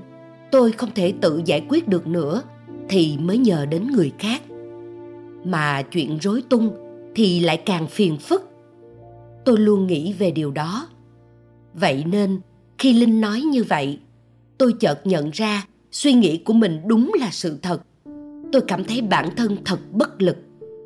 tôi 0.50 0.72
không 0.72 0.90
thể 0.94 1.12
tự 1.20 1.42
giải 1.44 1.66
quyết 1.68 1.88
được 1.88 2.06
nữa, 2.06 2.42
thì 2.88 3.18
mới 3.20 3.38
nhờ 3.38 3.66
đến 3.66 3.86
người 3.92 4.12
khác. 4.18 4.42
Mà 5.44 5.82
chuyện 5.82 6.18
rối 6.20 6.42
tung 6.48 6.70
thì 7.14 7.40
lại 7.40 7.56
càng 7.56 7.86
phiền 7.86 8.16
phức. 8.18 8.50
Tôi 9.44 9.58
luôn 9.58 9.86
nghĩ 9.86 10.12
về 10.12 10.30
điều 10.30 10.50
đó. 10.50 10.88
Vậy 11.74 12.04
nên, 12.06 12.40
khi 12.78 12.92
linh 12.92 13.20
nói 13.20 13.40
như 13.40 13.64
vậy, 13.64 13.98
tôi 14.58 14.74
chợt 14.80 15.06
nhận 15.06 15.30
ra 15.30 15.66
suy 15.92 16.12
nghĩ 16.12 16.36
của 16.36 16.52
mình 16.52 16.80
đúng 16.86 17.12
là 17.20 17.28
sự 17.30 17.58
thật. 17.62 17.82
Tôi 18.52 18.62
cảm 18.68 18.84
thấy 18.84 19.00
bản 19.00 19.28
thân 19.36 19.56
thật 19.64 19.78
bất 19.92 20.22
lực, 20.22 20.36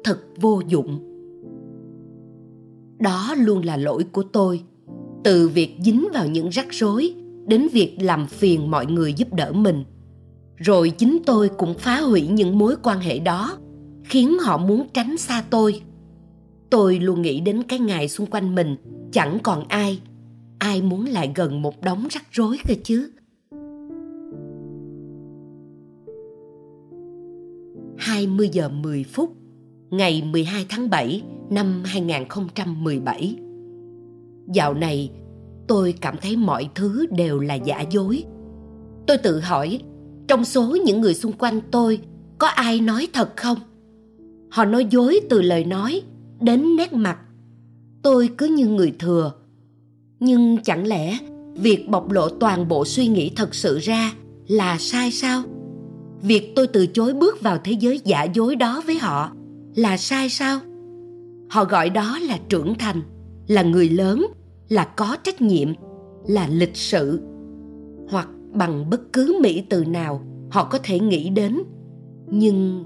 thật 0.04 0.18
vô 0.36 0.62
dụng 0.68 1.13
đó 2.98 3.34
luôn 3.38 3.64
là 3.64 3.76
lỗi 3.76 4.04
của 4.12 4.22
tôi. 4.22 4.62
Từ 5.24 5.48
việc 5.48 5.76
dính 5.84 6.08
vào 6.14 6.26
những 6.26 6.48
rắc 6.48 6.66
rối 6.70 7.14
đến 7.46 7.68
việc 7.72 7.96
làm 8.00 8.26
phiền 8.26 8.70
mọi 8.70 8.86
người 8.86 9.12
giúp 9.12 9.34
đỡ 9.34 9.52
mình. 9.52 9.84
Rồi 10.56 10.90
chính 10.90 11.18
tôi 11.26 11.48
cũng 11.48 11.74
phá 11.78 12.00
hủy 12.00 12.28
những 12.28 12.58
mối 12.58 12.76
quan 12.82 12.98
hệ 12.98 13.18
đó, 13.18 13.58
khiến 14.04 14.38
họ 14.38 14.56
muốn 14.56 14.86
tránh 14.94 15.16
xa 15.16 15.44
tôi. 15.50 15.80
Tôi 16.70 16.98
luôn 16.98 17.22
nghĩ 17.22 17.40
đến 17.40 17.62
cái 17.62 17.78
ngày 17.78 18.08
xung 18.08 18.26
quanh 18.26 18.54
mình, 18.54 18.76
chẳng 19.12 19.38
còn 19.42 19.68
ai. 19.68 20.00
Ai 20.58 20.82
muốn 20.82 21.04
lại 21.04 21.32
gần 21.34 21.62
một 21.62 21.82
đống 21.82 22.06
rắc 22.10 22.22
rối 22.32 22.58
cơ 22.68 22.74
chứ? 22.84 23.10
Hai 27.96 28.26
mươi 28.26 28.48
giờ 28.52 28.68
mười 28.68 29.04
phút 29.04 29.30
ngày 29.96 30.22
mười 30.32 30.44
hai 30.44 30.66
tháng 30.68 30.90
7 30.90 31.22
năm 31.50 31.82
2017. 31.84 33.36
Dạo 34.46 34.74
này, 34.74 35.10
tôi 35.68 35.94
cảm 36.00 36.16
thấy 36.22 36.36
mọi 36.36 36.68
thứ 36.74 37.06
đều 37.10 37.40
là 37.40 37.54
giả 37.54 37.80
dối. 37.90 38.24
Tôi 39.06 39.18
tự 39.18 39.40
hỏi, 39.40 39.80
trong 40.28 40.44
số 40.44 40.76
những 40.84 41.00
người 41.00 41.14
xung 41.14 41.32
quanh 41.32 41.60
tôi, 41.70 41.98
có 42.38 42.46
ai 42.46 42.80
nói 42.80 43.08
thật 43.12 43.36
không? 43.36 43.58
Họ 44.50 44.64
nói 44.64 44.86
dối 44.90 45.20
từ 45.30 45.42
lời 45.42 45.64
nói 45.64 46.02
đến 46.40 46.76
nét 46.76 46.92
mặt. 46.92 47.18
Tôi 48.02 48.28
cứ 48.38 48.46
như 48.46 48.66
người 48.66 48.92
thừa. 48.98 49.32
Nhưng 50.20 50.58
chẳng 50.64 50.86
lẽ 50.86 51.18
việc 51.54 51.88
bộc 51.88 52.10
lộ 52.10 52.28
toàn 52.28 52.68
bộ 52.68 52.84
suy 52.84 53.06
nghĩ 53.06 53.30
thật 53.36 53.54
sự 53.54 53.78
ra 53.78 54.12
là 54.48 54.76
sai 54.78 55.10
sao? 55.10 55.42
Việc 56.22 56.52
tôi 56.56 56.66
từ 56.66 56.86
chối 56.86 57.14
bước 57.14 57.40
vào 57.40 57.58
thế 57.64 57.72
giới 57.72 58.00
giả 58.04 58.24
dối 58.24 58.56
đó 58.56 58.82
với 58.86 58.98
họ 58.98 59.32
là 59.74 59.96
sai 59.96 60.28
sao? 60.28 60.60
họ 61.54 61.64
gọi 61.64 61.90
đó 61.90 62.18
là 62.18 62.38
trưởng 62.48 62.74
thành, 62.78 63.02
là 63.48 63.62
người 63.62 63.88
lớn, 63.88 64.26
là 64.68 64.84
có 64.84 65.16
trách 65.22 65.42
nhiệm, 65.42 65.68
là 66.28 66.48
lịch 66.48 66.76
sự. 66.76 67.20
Hoặc 68.08 68.28
bằng 68.52 68.90
bất 68.90 69.12
cứ 69.12 69.38
mỹ 69.42 69.64
từ 69.70 69.84
nào 69.84 70.26
họ 70.50 70.64
có 70.64 70.78
thể 70.82 71.00
nghĩ 71.00 71.30
đến. 71.30 71.58
Nhưng 72.30 72.84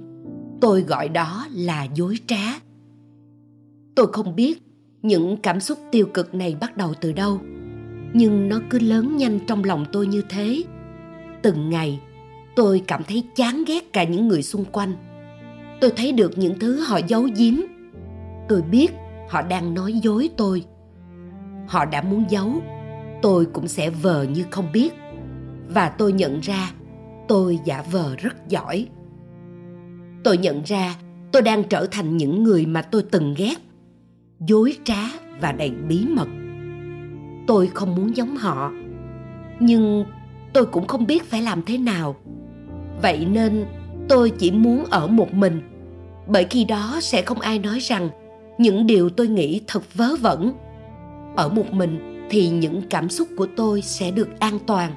tôi 0.61 0.83
gọi 0.83 1.09
đó 1.09 1.47
là 1.51 1.87
dối 1.95 2.15
trá. 2.27 2.61
Tôi 3.95 4.07
không 4.13 4.37
biết 4.37 4.63
những 5.03 5.37
cảm 5.37 5.61
xúc 5.61 5.79
tiêu 5.93 6.07
cực 6.15 6.35
này 6.35 6.57
bắt 6.61 6.77
đầu 6.77 6.95
từ 7.01 7.13
đâu, 7.13 7.41
nhưng 8.15 8.49
nó 8.49 8.61
cứ 8.71 8.79
lớn 8.79 9.17
nhanh 9.17 9.39
trong 9.47 9.65
lòng 9.65 9.85
tôi 9.93 10.07
như 10.07 10.23
thế. 10.29 10.63
Từng 11.43 11.71
ngày, 11.71 12.01
tôi 12.57 12.83
cảm 12.87 13.03
thấy 13.09 13.25
chán 13.37 13.65
ghét 13.67 13.93
cả 13.93 14.05
những 14.05 14.29
người 14.29 14.43
xung 14.43 14.65
quanh 14.65 14.93
tôi 15.81 15.93
thấy 15.97 16.13
được 16.13 16.39
những 16.39 16.59
thứ 16.59 16.81
họ 16.81 16.99
giấu 17.07 17.29
giếm. 17.37 17.55
Tôi 18.49 18.63
biết 18.63 18.89
họ 19.29 19.43
đang 19.43 19.75
nói 19.75 19.93
dối 19.93 20.31
tôi. 20.37 20.65
Họ 21.67 21.85
đã 21.85 22.03
muốn 22.03 22.25
giấu, 22.29 22.53
tôi 23.23 23.47
cũng 23.47 23.69
sẽ 23.69 23.91
vờ 23.91 24.23
như 24.23 24.45
không 24.51 24.73
biết. 24.73 24.91
Và 25.69 25.89
tôi 25.89 26.13
nhận 26.13 26.41
ra, 26.41 26.71
tôi 27.29 27.59
giả 27.65 27.83
vờ 27.91 28.17
rất 28.17 28.49
giỏi. 28.49 28.87
Tôi 30.25 30.39
nhận 30.39 30.63
ra, 30.63 30.95
tôi 31.33 31.43
đang 31.43 31.65
trở 31.65 31.87
thành 31.91 32.17
những 32.17 32.43
người 32.43 32.67
mà 32.67 32.83
tôi 32.83 33.03
từng 33.11 33.35
ghét. 33.39 33.55
Dối 34.41 34.77
trá 34.85 35.03
và 35.41 35.53
đầy 35.53 35.71
bí 35.71 36.07
mật. 36.09 36.29
Tôi 37.47 37.67
không 37.67 37.95
muốn 37.95 38.17
giống 38.17 38.37
họ. 38.37 38.73
Nhưng 39.61 40.05
tôi 40.53 40.67
cũng 40.67 40.87
không 40.87 41.07
biết 41.07 41.25
phải 41.25 41.43
làm 41.43 41.63
thế 41.63 41.79
nào. 41.79 42.17
Vậy 43.03 43.27
nên 43.31 43.65
tôi 44.09 44.33
chỉ 44.39 44.51
muốn 44.51 44.85
ở 44.85 45.07
một 45.07 45.35
mình. 45.35 45.61
Bởi 46.27 46.47
khi 46.51 46.65
đó 46.65 46.99
sẽ 47.03 47.23
không 47.23 47.41
ai 47.41 47.59
nói 47.59 47.79
rằng 47.79 48.09
những 48.59 48.87
điều 48.87 49.11
tôi 49.11 49.29
nghĩ 49.29 49.61
thật 49.67 49.95
vớ 49.95 50.17
vẩn. 50.21 50.53
Ở 51.37 51.49
một 51.49 51.73
mình 51.73 52.27
thì 52.31 52.49
những 52.49 52.83
cảm 52.91 53.09
xúc 53.09 53.29
của 53.37 53.47
tôi 53.57 53.83
sẽ 53.83 54.11
được 54.11 54.29
an 54.41 54.59
toàn. 54.67 54.93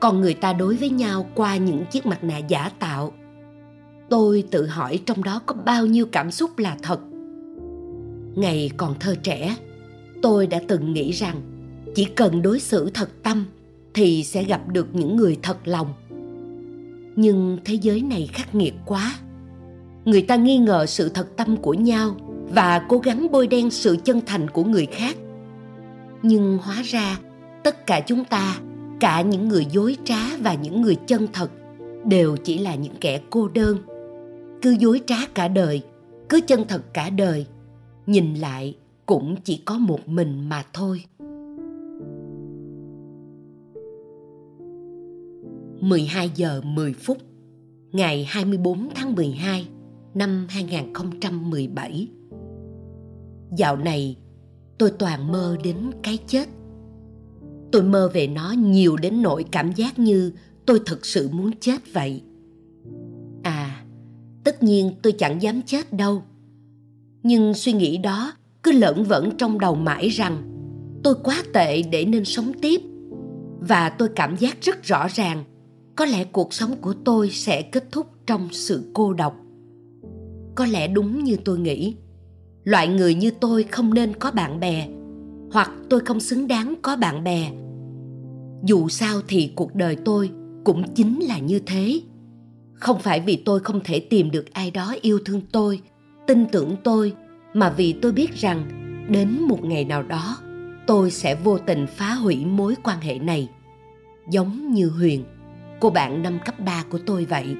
Còn 0.00 0.20
người 0.20 0.34
ta 0.34 0.52
đối 0.52 0.76
với 0.76 0.90
nhau 0.90 1.26
qua 1.34 1.56
những 1.56 1.84
chiếc 1.90 2.06
mặt 2.06 2.24
nạ 2.24 2.38
giả 2.38 2.70
tạo, 2.78 3.12
tôi 4.10 4.44
tự 4.50 4.66
hỏi 4.66 5.00
trong 5.06 5.24
đó 5.24 5.40
có 5.46 5.54
bao 5.64 5.86
nhiêu 5.86 6.06
cảm 6.12 6.30
xúc 6.30 6.58
là 6.58 6.76
thật. 6.82 7.00
Ngày 8.34 8.70
còn 8.76 8.94
thơ 9.00 9.14
trẻ, 9.22 9.56
tôi 10.22 10.46
đã 10.46 10.60
từng 10.68 10.92
nghĩ 10.92 11.10
rằng 11.10 11.40
chỉ 11.94 12.04
cần 12.04 12.42
đối 12.42 12.60
xử 12.60 12.90
thật 12.94 13.10
tâm 13.22 13.44
thì 13.94 14.24
sẽ 14.24 14.44
gặp 14.44 14.68
được 14.68 14.88
những 14.92 15.16
người 15.16 15.38
thật 15.42 15.58
lòng 15.64 15.94
nhưng 17.16 17.58
thế 17.64 17.74
giới 17.74 18.02
này 18.02 18.28
khắc 18.32 18.54
nghiệt 18.54 18.74
quá. 18.86 19.14
Người 20.04 20.22
ta 20.22 20.36
nghi 20.36 20.58
ngờ 20.58 20.86
sự 20.86 21.08
thật 21.08 21.36
tâm 21.36 21.56
của 21.56 21.74
nhau 21.74 22.16
và 22.52 22.86
cố 22.88 22.98
gắng 22.98 23.26
bôi 23.30 23.46
đen 23.46 23.70
sự 23.70 23.96
chân 24.04 24.20
thành 24.26 24.50
của 24.50 24.64
người 24.64 24.86
khác. 24.86 25.16
Nhưng 26.22 26.58
hóa 26.62 26.82
ra, 26.84 27.18
tất 27.64 27.86
cả 27.86 28.00
chúng 28.00 28.24
ta, 28.24 28.58
cả 29.00 29.20
những 29.20 29.48
người 29.48 29.66
dối 29.70 29.96
trá 30.04 30.36
và 30.42 30.54
những 30.54 30.82
người 30.82 30.94
chân 31.06 31.26
thật, 31.32 31.50
đều 32.04 32.36
chỉ 32.36 32.58
là 32.58 32.74
những 32.74 32.94
kẻ 33.00 33.20
cô 33.30 33.48
đơn. 33.48 33.78
Cứ 34.62 34.70
dối 34.70 35.00
trá 35.06 35.16
cả 35.34 35.48
đời, 35.48 35.82
cứ 36.28 36.40
chân 36.46 36.64
thật 36.68 36.94
cả 36.94 37.10
đời, 37.10 37.46
nhìn 38.06 38.34
lại 38.34 38.74
cũng 39.06 39.36
chỉ 39.44 39.62
có 39.64 39.78
một 39.78 40.08
mình 40.08 40.48
mà 40.48 40.64
thôi. 40.72 41.04
12 45.80 46.30
giờ 46.34 46.60
10 46.64 46.92
phút 46.92 47.18
ngày 47.92 48.24
24 48.24 48.88
tháng 48.94 49.14
12 49.14 49.68
năm 50.14 50.46
2017. 50.48 52.08
Dạo 53.56 53.76
này, 53.76 54.16
tôi 54.78 54.90
toàn 54.98 55.32
mơ 55.32 55.56
đến 55.64 55.76
cái 56.02 56.18
chết. 56.26 56.48
Tôi 57.72 57.82
mơ 57.82 58.10
về 58.14 58.26
nó 58.26 58.52
nhiều 58.52 58.96
đến 58.96 59.22
nỗi 59.22 59.44
cảm 59.52 59.72
giác 59.72 59.98
như 59.98 60.32
tôi 60.66 60.80
thực 60.86 61.06
sự 61.06 61.28
muốn 61.32 61.50
chết 61.60 61.92
vậy. 61.92 62.22
À, 63.42 63.84
tất 64.44 64.62
nhiên 64.62 64.92
tôi 65.02 65.12
chẳng 65.12 65.42
dám 65.42 65.62
chết 65.62 65.92
đâu. 65.92 66.22
Nhưng 67.22 67.54
suy 67.54 67.72
nghĩ 67.72 67.98
đó 67.98 68.32
cứ 68.62 68.72
lẫn 68.72 69.04
vẫn 69.04 69.30
trong 69.38 69.60
đầu 69.60 69.74
mãi 69.74 70.08
rằng 70.08 70.42
tôi 71.04 71.14
quá 71.24 71.42
tệ 71.52 71.82
để 71.82 72.04
nên 72.04 72.24
sống 72.24 72.52
tiếp. 72.62 72.80
Và 73.60 73.88
tôi 73.88 74.08
cảm 74.16 74.36
giác 74.36 74.56
rất 74.62 74.82
rõ 74.82 75.06
ràng 75.08 75.44
có 76.00 76.06
lẽ 76.06 76.24
cuộc 76.24 76.54
sống 76.54 76.76
của 76.80 76.94
tôi 77.04 77.30
sẽ 77.30 77.62
kết 77.62 77.92
thúc 77.92 78.06
trong 78.26 78.48
sự 78.52 78.90
cô 78.94 79.12
độc. 79.12 79.36
Có 80.54 80.66
lẽ 80.66 80.88
đúng 80.88 81.24
như 81.24 81.36
tôi 81.44 81.58
nghĩ. 81.58 81.96
Loại 82.64 82.88
người 82.88 83.14
như 83.14 83.30
tôi 83.30 83.62
không 83.62 83.94
nên 83.94 84.14
có 84.14 84.30
bạn 84.30 84.60
bè, 84.60 84.88
hoặc 85.52 85.70
tôi 85.90 86.00
không 86.00 86.20
xứng 86.20 86.48
đáng 86.48 86.74
có 86.82 86.96
bạn 86.96 87.24
bè. 87.24 87.52
Dù 88.64 88.88
sao 88.88 89.20
thì 89.28 89.52
cuộc 89.54 89.74
đời 89.74 89.96
tôi 90.04 90.30
cũng 90.64 90.94
chính 90.94 91.20
là 91.20 91.38
như 91.38 91.58
thế. 91.58 92.00
Không 92.74 92.98
phải 92.98 93.20
vì 93.20 93.36
tôi 93.36 93.60
không 93.60 93.80
thể 93.84 94.00
tìm 94.00 94.30
được 94.30 94.52
ai 94.52 94.70
đó 94.70 94.94
yêu 95.02 95.18
thương 95.24 95.40
tôi, 95.52 95.80
tin 96.26 96.46
tưởng 96.52 96.76
tôi, 96.84 97.12
mà 97.54 97.70
vì 97.70 97.92
tôi 97.92 98.12
biết 98.12 98.34
rằng 98.34 98.68
đến 99.10 99.42
một 99.42 99.64
ngày 99.64 99.84
nào 99.84 100.02
đó, 100.02 100.36
tôi 100.86 101.10
sẽ 101.10 101.34
vô 101.34 101.58
tình 101.58 101.86
phá 101.86 102.14
hủy 102.14 102.44
mối 102.44 102.74
quan 102.84 103.00
hệ 103.00 103.18
này, 103.18 103.48
giống 104.30 104.72
như 104.72 104.88
huyền 104.88 105.24
cô 105.80 105.90
bạn 105.90 106.22
năm 106.22 106.38
cấp 106.44 106.54
3 106.64 106.84
của 106.90 106.98
tôi 107.06 107.24
vậy. 107.24 107.56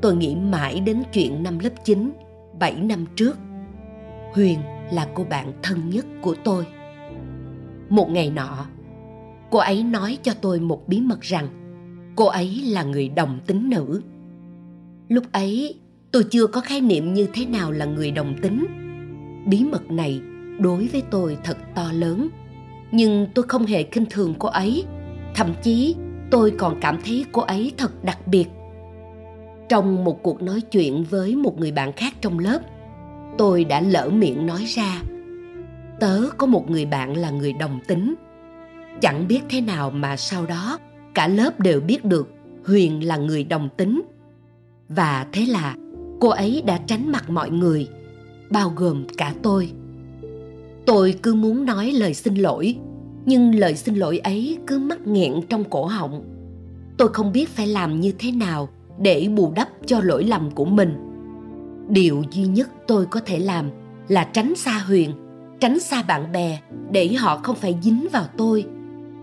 Tôi 0.00 0.16
nghĩ 0.16 0.36
mãi 0.36 0.80
đến 0.80 1.02
chuyện 1.12 1.42
năm 1.42 1.58
lớp 1.58 1.70
9, 1.84 2.12
7 2.58 2.74
năm 2.74 3.06
trước. 3.16 3.38
Huyền 4.32 4.58
là 4.92 5.08
cô 5.14 5.24
bạn 5.24 5.52
thân 5.62 5.90
nhất 5.90 6.06
của 6.22 6.34
tôi. 6.44 6.66
Một 7.88 8.10
ngày 8.10 8.30
nọ, 8.30 8.66
cô 9.50 9.58
ấy 9.58 9.82
nói 9.82 10.18
cho 10.22 10.32
tôi 10.34 10.60
một 10.60 10.88
bí 10.88 11.00
mật 11.00 11.20
rằng 11.20 11.48
cô 12.16 12.26
ấy 12.26 12.62
là 12.64 12.82
người 12.82 13.08
đồng 13.08 13.40
tính 13.46 13.70
nữ. 13.70 14.02
Lúc 15.08 15.24
ấy, 15.32 15.80
tôi 16.12 16.24
chưa 16.30 16.46
có 16.46 16.60
khái 16.60 16.80
niệm 16.80 17.14
như 17.14 17.28
thế 17.34 17.46
nào 17.46 17.72
là 17.72 17.84
người 17.84 18.10
đồng 18.10 18.34
tính. 18.42 18.66
Bí 19.46 19.64
mật 19.64 19.90
này 19.90 20.20
đối 20.60 20.86
với 20.86 21.02
tôi 21.10 21.38
thật 21.44 21.56
to 21.74 21.92
lớn, 21.92 22.28
nhưng 22.92 23.26
tôi 23.34 23.44
không 23.48 23.66
hề 23.66 23.82
khinh 23.82 24.04
thường 24.10 24.34
cô 24.38 24.48
ấy, 24.48 24.84
thậm 25.34 25.54
chí 25.62 25.96
tôi 26.30 26.52
còn 26.58 26.80
cảm 26.80 26.98
thấy 27.04 27.24
cô 27.32 27.42
ấy 27.42 27.72
thật 27.76 28.04
đặc 28.04 28.26
biệt. 28.26 28.46
Trong 29.68 30.04
một 30.04 30.22
cuộc 30.22 30.42
nói 30.42 30.60
chuyện 30.60 31.04
với 31.10 31.36
một 31.36 31.58
người 31.58 31.72
bạn 31.72 31.92
khác 31.92 32.14
trong 32.20 32.38
lớp, 32.38 32.58
tôi 33.38 33.64
đã 33.64 33.80
lỡ 33.80 34.10
miệng 34.10 34.46
nói 34.46 34.64
ra, 34.64 35.02
tớ 36.00 36.20
có 36.38 36.46
một 36.46 36.70
người 36.70 36.86
bạn 36.86 37.16
là 37.16 37.30
người 37.30 37.52
đồng 37.52 37.80
tính. 37.88 38.14
Chẳng 39.00 39.28
biết 39.28 39.40
thế 39.48 39.60
nào 39.60 39.90
mà 39.90 40.16
sau 40.16 40.46
đó 40.46 40.78
cả 41.14 41.28
lớp 41.28 41.60
đều 41.60 41.80
biết 41.80 42.04
được 42.04 42.28
huyền 42.66 43.06
là 43.06 43.16
người 43.16 43.44
đồng 43.44 43.68
tính. 43.76 44.02
Và 44.88 45.26
thế 45.32 45.46
là 45.46 45.76
cô 46.20 46.28
ấy 46.28 46.62
đã 46.66 46.78
tránh 46.86 47.12
mặt 47.12 47.30
mọi 47.30 47.50
người, 47.50 47.88
bao 48.50 48.72
gồm 48.76 49.06
cả 49.16 49.34
tôi. 49.42 49.72
Tôi 50.86 51.14
cứ 51.22 51.34
muốn 51.34 51.64
nói 51.64 51.92
lời 51.92 52.14
xin 52.14 52.34
lỗi 52.34 52.76
nhưng 53.26 53.54
lời 53.54 53.76
xin 53.76 53.94
lỗi 53.94 54.18
ấy 54.18 54.58
cứ 54.66 54.78
mắc 54.78 55.06
nghẹn 55.06 55.32
trong 55.48 55.64
cổ 55.64 55.84
họng. 55.84 56.24
Tôi 56.96 57.08
không 57.12 57.32
biết 57.32 57.48
phải 57.48 57.66
làm 57.66 58.00
như 58.00 58.12
thế 58.18 58.32
nào 58.32 58.68
để 58.98 59.28
bù 59.36 59.52
đắp 59.56 59.68
cho 59.86 60.00
lỗi 60.00 60.24
lầm 60.24 60.50
của 60.50 60.64
mình. 60.64 60.94
Điều 61.88 62.22
duy 62.30 62.46
nhất 62.46 62.70
tôi 62.86 63.06
có 63.06 63.20
thể 63.26 63.38
làm 63.38 63.70
là 64.08 64.24
tránh 64.24 64.54
xa 64.54 64.78
huyền, 64.78 65.10
tránh 65.60 65.80
xa 65.80 66.02
bạn 66.02 66.32
bè 66.32 66.60
để 66.90 67.12
họ 67.12 67.40
không 67.42 67.56
phải 67.56 67.78
dính 67.82 68.06
vào 68.12 68.24
tôi, 68.36 68.64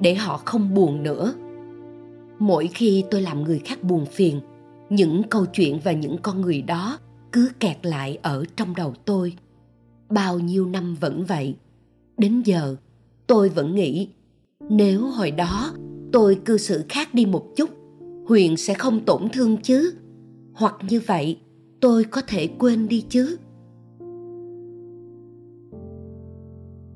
để 0.01 0.15
họ 0.15 0.41
không 0.45 0.73
buồn 0.73 1.03
nữa. 1.03 1.33
Mỗi 2.39 2.67
khi 2.67 3.03
tôi 3.11 3.21
làm 3.21 3.43
người 3.43 3.59
khác 3.59 3.83
buồn 3.83 4.05
phiền, 4.05 4.39
những 4.89 5.23
câu 5.23 5.45
chuyện 5.45 5.79
và 5.83 5.91
những 5.91 6.17
con 6.21 6.41
người 6.41 6.61
đó 6.61 6.99
cứ 7.31 7.49
kẹt 7.59 7.85
lại 7.85 8.17
ở 8.21 8.45
trong 8.55 8.75
đầu 8.75 8.93
tôi. 9.05 9.33
Bao 10.09 10.39
nhiêu 10.39 10.65
năm 10.65 10.95
vẫn 10.95 11.25
vậy, 11.25 11.55
đến 12.17 12.41
giờ 12.41 12.75
tôi 13.31 13.49
vẫn 13.49 13.75
nghĩ, 13.75 14.09
nếu 14.69 15.01
hồi 15.01 15.31
đó 15.31 15.73
tôi 16.11 16.39
cư 16.45 16.57
xử 16.57 16.83
khác 16.89 17.13
đi 17.13 17.25
một 17.25 17.43
chút, 17.55 17.69
huyền 18.25 18.57
sẽ 18.57 18.73
không 18.73 19.05
tổn 19.05 19.29
thương 19.33 19.57
chứ. 19.57 19.93
Hoặc 20.53 20.75
như 20.89 21.01
vậy, 21.07 21.37
tôi 21.81 22.03
có 22.03 22.21
thể 22.27 22.47
quên 22.47 22.87
đi 22.87 23.05
chứ. 23.09 23.37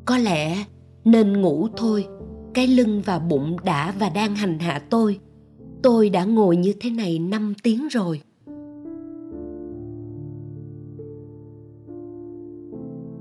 Có 0.05 0.17
lẽ 0.17 0.65
nên 1.05 1.41
ngủ 1.41 1.67
thôi, 1.77 2.07
cái 2.53 2.67
lưng 2.67 3.01
và 3.05 3.19
bụng 3.19 3.57
đã 3.63 3.93
và 3.99 4.09
đang 4.09 4.35
hành 4.35 4.59
hạ 4.59 4.81
tôi. 4.89 5.19
Tôi 5.83 6.09
đã 6.09 6.25
ngồi 6.25 6.57
như 6.57 6.73
thế 6.79 6.89
này 6.89 7.19
5 7.19 7.53
tiếng 7.63 7.87
rồi. 7.87 8.21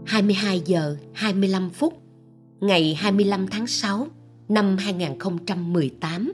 hai 0.07 0.23
mươi 0.23 0.35
hai 0.35 0.63
giờ 0.65 0.97
hai 1.13 1.35
mươi 1.35 1.49
lăm 1.49 1.71
phút 1.71 2.04
ngày 2.65 2.95
25 2.95 3.47
tháng 3.47 3.67
6 3.67 4.07
năm 4.49 4.77
2018. 4.77 6.33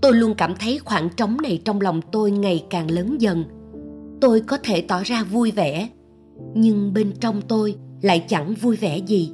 Tôi 0.00 0.12
luôn 0.14 0.34
cảm 0.34 0.54
thấy 0.60 0.78
khoảng 0.78 1.08
trống 1.16 1.36
này 1.42 1.62
trong 1.64 1.80
lòng 1.80 2.00
tôi 2.12 2.30
ngày 2.30 2.64
càng 2.70 2.90
lớn 2.90 3.20
dần. 3.20 3.44
Tôi 4.20 4.40
có 4.40 4.58
thể 4.62 4.80
tỏ 4.80 5.02
ra 5.04 5.24
vui 5.24 5.50
vẻ, 5.50 5.88
nhưng 6.54 6.94
bên 6.94 7.12
trong 7.20 7.42
tôi 7.42 7.74
lại 8.02 8.24
chẳng 8.28 8.54
vui 8.54 8.76
vẻ 8.76 8.98
gì. 8.98 9.32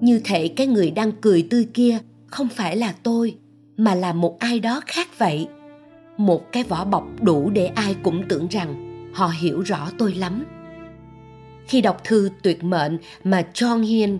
Như 0.00 0.20
thể 0.24 0.48
cái 0.48 0.66
người 0.66 0.90
đang 0.90 1.12
cười 1.12 1.46
tươi 1.50 1.66
kia 1.74 1.98
không 2.26 2.48
phải 2.48 2.76
là 2.76 2.94
tôi, 3.02 3.36
mà 3.76 3.94
là 3.94 4.12
một 4.12 4.38
ai 4.38 4.60
đó 4.60 4.80
khác 4.86 5.18
vậy. 5.18 5.46
Một 6.16 6.52
cái 6.52 6.64
vỏ 6.64 6.84
bọc 6.84 7.04
đủ 7.20 7.50
để 7.50 7.66
ai 7.66 7.96
cũng 8.02 8.22
tưởng 8.28 8.48
rằng 8.48 8.74
họ 9.14 9.32
hiểu 9.40 9.60
rõ 9.60 9.90
tôi 9.98 10.14
lắm. 10.14 10.44
Khi 11.66 11.80
đọc 11.80 12.04
thư 12.04 12.30
tuyệt 12.42 12.64
mệnh 12.64 12.98
mà 13.24 13.44
John 13.54 13.82
Hien 13.82 14.18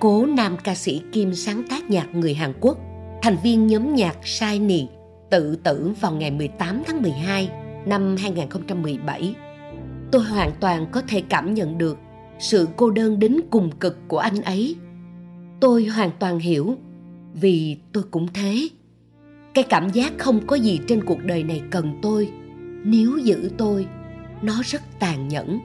cố 0.00 0.26
nam 0.26 0.56
ca 0.64 0.74
sĩ 0.74 1.02
Kim 1.12 1.34
sáng 1.34 1.62
tác 1.70 1.90
nhạc 1.90 2.14
người 2.14 2.34
Hàn 2.34 2.52
Quốc, 2.60 2.78
thành 3.22 3.36
viên 3.42 3.66
nhóm 3.66 3.94
nhạc 3.94 4.26
Shiny, 4.26 4.88
tự 5.30 5.56
tử 5.56 5.92
vào 6.00 6.12
ngày 6.12 6.30
18 6.30 6.82
tháng 6.86 7.02
12 7.02 7.50
năm 7.86 8.16
2017. 8.18 9.34
Tôi 10.12 10.22
hoàn 10.22 10.52
toàn 10.60 10.86
có 10.92 11.02
thể 11.08 11.22
cảm 11.28 11.54
nhận 11.54 11.78
được 11.78 11.98
sự 12.38 12.68
cô 12.76 12.90
đơn 12.90 13.18
đến 13.18 13.36
cùng 13.50 13.70
cực 13.80 13.98
của 14.08 14.18
anh 14.18 14.42
ấy. 14.42 14.76
Tôi 15.60 15.84
hoàn 15.84 16.10
toàn 16.18 16.38
hiểu 16.38 16.76
vì 17.34 17.76
tôi 17.92 18.04
cũng 18.10 18.28
thế. 18.34 18.68
Cái 19.54 19.64
cảm 19.64 19.88
giác 19.88 20.12
không 20.18 20.46
có 20.46 20.56
gì 20.56 20.80
trên 20.88 21.04
cuộc 21.04 21.24
đời 21.24 21.42
này 21.42 21.62
cần 21.70 21.98
tôi, 22.02 22.30
nếu 22.84 23.18
giữ 23.18 23.50
tôi, 23.58 23.86
nó 24.42 24.54
rất 24.64 24.82
tàn 24.98 25.28
nhẫn. 25.28 25.58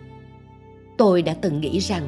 Tôi 0.98 1.22
đã 1.22 1.34
từng 1.34 1.62
nghĩ 1.62 1.80
rằng 1.80 2.08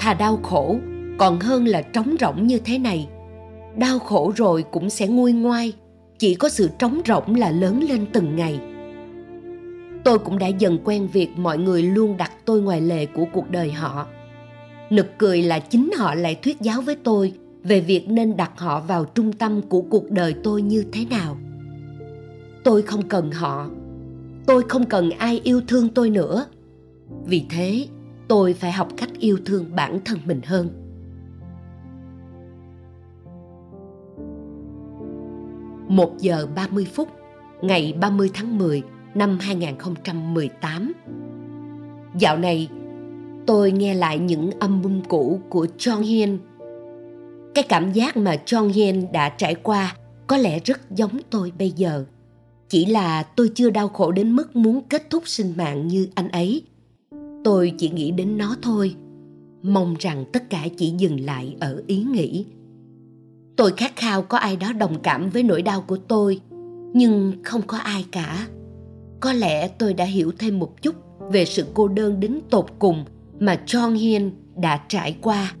thà 0.00 0.14
đau 0.14 0.36
khổ 0.36 0.78
còn 1.18 1.40
hơn 1.40 1.64
là 1.64 1.82
trống 1.82 2.16
rỗng 2.20 2.46
như 2.46 2.58
thế 2.58 2.78
này. 2.78 3.08
Đau 3.76 3.98
khổ 3.98 4.32
rồi 4.36 4.64
cũng 4.70 4.90
sẽ 4.90 5.06
nguôi 5.06 5.32
ngoai, 5.32 5.72
chỉ 6.18 6.34
có 6.34 6.48
sự 6.48 6.70
trống 6.78 7.00
rỗng 7.06 7.34
là 7.34 7.50
lớn 7.50 7.84
lên 7.88 8.06
từng 8.12 8.36
ngày. 8.36 8.60
Tôi 10.04 10.18
cũng 10.18 10.38
đã 10.38 10.46
dần 10.46 10.78
quen 10.84 11.08
việc 11.12 11.28
mọi 11.36 11.58
người 11.58 11.82
luôn 11.82 12.16
đặt 12.16 12.32
tôi 12.44 12.62
ngoài 12.62 12.80
lề 12.80 13.06
của 13.06 13.24
cuộc 13.32 13.50
đời 13.50 13.72
họ. 13.72 14.06
Nực 14.90 15.06
cười 15.18 15.42
là 15.42 15.58
chính 15.58 15.90
họ 15.96 16.14
lại 16.14 16.34
thuyết 16.34 16.60
giáo 16.60 16.80
với 16.80 16.96
tôi 16.96 17.32
về 17.62 17.80
việc 17.80 18.08
nên 18.08 18.36
đặt 18.36 18.52
họ 18.56 18.80
vào 18.80 19.04
trung 19.04 19.32
tâm 19.32 19.62
của 19.62 19.82
cuộc 19.82 20.10
đời 20.10 20.34
tôi 20.42 20.62
như 20.62 20.84
thế 20.92 21.04
nào. 21.10 21.36
Tôi 22.64 22.82
không 22.82 23.08
cần 23.08 23.30
họ. 23.30 23.68
Tôi 24.46 24.62
không 24.68 24.84
cần 24.84 25.10
ai 25.10 25.40
yêu 25.44 25.60
thương 25.68 25.88
tôi 25.88 26.10
nữa. 26.10 26.46
Vì 27.26 27.44
thế 27.50 27.86
tôi 28.28 28.54
phải 28.54 28.72
học 28.72 28.88
cách 28.96 29.10
yêu 29.18 29.38
thương 29.44 29.76
bản 29.76 30.00
thân 30.04 30.18
mình 30.24 30.40
hơn. 30.44 30.83
Một 35.96 36.18
giờ 36.18 36.46
ba 36.54 36.66
mươi 36.70 36.86
phút 36.94 37.08
ngày 37.62 37.94
ba 38.00 38.10
mươi 38.10 38.30
tháng 38.34 38.58
10 38.58 38.82
năm 39.14 39.38
2018. 39.40 40.92
Dạo 42.18 42.38
này, 42.38 42.68
tôi 43.46 43.72
nghe 43.72 43.94
lại 43.94 44.18
những 44.18 44.50
âm 44.50 44.82
bung 44.82 45.00
cũ 45.08 45.40
của 45.48 45.66
John 45.78 46.00
Hien. 46.00 46.38
Cái 47.54 47.64
cảm 47.68 47.92
giác 47.92 48.16
mà 48.16 48.36
John 48.46 48.68
Hien 48.68 49.12
đã 49.12 49.28
trải 49.28 49.54
qua 49.54 49.96
có 50.26 50.36
lẽ 50.36 50.60
rất 50.64 50.90
giống 50.90 51.18
tôi 51.30 51.52
bây 51.58 51.70
giờ. 51.70 52.04
Chỉ 52.68 52.86
là 52.86 53.22
tôi 53.22 53.50
chưa 53.54 53.70
đau 53.70 53.88
khổ 53.88 54.12
đến 54.12 54.32
mức 54.36 54.56
muốn 54.56 54.80
kết 54.88 55.10
thúc 55.10 55.22
sinh 55.28 55.52
mạng 55.56 55.88
như 55.88 56.08
anh 56.14 56.28
ấy. 56.28 56.62
Tôi 57.44 57.72
chỉ 57.78 57.90
nghĩ 57.90 58.10
đến 58.10 58.38
nó 58.38 58.56
thôi. 58.62 58.94
Mong 59.62 59.94
rằng 59.98 60.24
tất 60.32 60.50
cả 60.50 60.66
chỉ 60.76 60.94
dừng 60.98 61.20
lại 61.20 61.56
ở 61.60 61.82
ý 61.86 62.02
nghĩ. 62.02 62.46
Tôi 63.56 63.72
khát 63.76 63.96
khao 63.96 64.22
có 64.22 64.38
ai 64.38 64.56
đó 64.56 64.72
đồng 64.72 65.00
cảm 65.02 65.30
với 65.30 65.42
nỗi 65.42 65.62
đau 65.62 65.80
của 65.80 65.96
tôi, 65.96 66.40
nhưng 66.92 67.32
không 67.44 67.62
có 67.66 67.78
ai 67.78 68.04
cả 68.10 68.46
có 69.24 69.32
lẽ 69.32 69.68
tôi 69.68 69.94
đã 69.94 70.04
hiểu 70.04 70.32
thêm 70.38 70.58
một 70.58 70.82
chút 70.82 70.94
về 71.30 71.44
sự 71.44 71.64
cô 71.74 71.88
đơn 71.88 72.20
đến 72.20 72.40
tột 72.50 72.66
cùng 72.78 73.04
mà 73.40 73.60
John 73.66 73.94
Hiên 73.94 74.30
đã 74.56 74.80
trải 74.88 75.16
qua. 75.20 75.54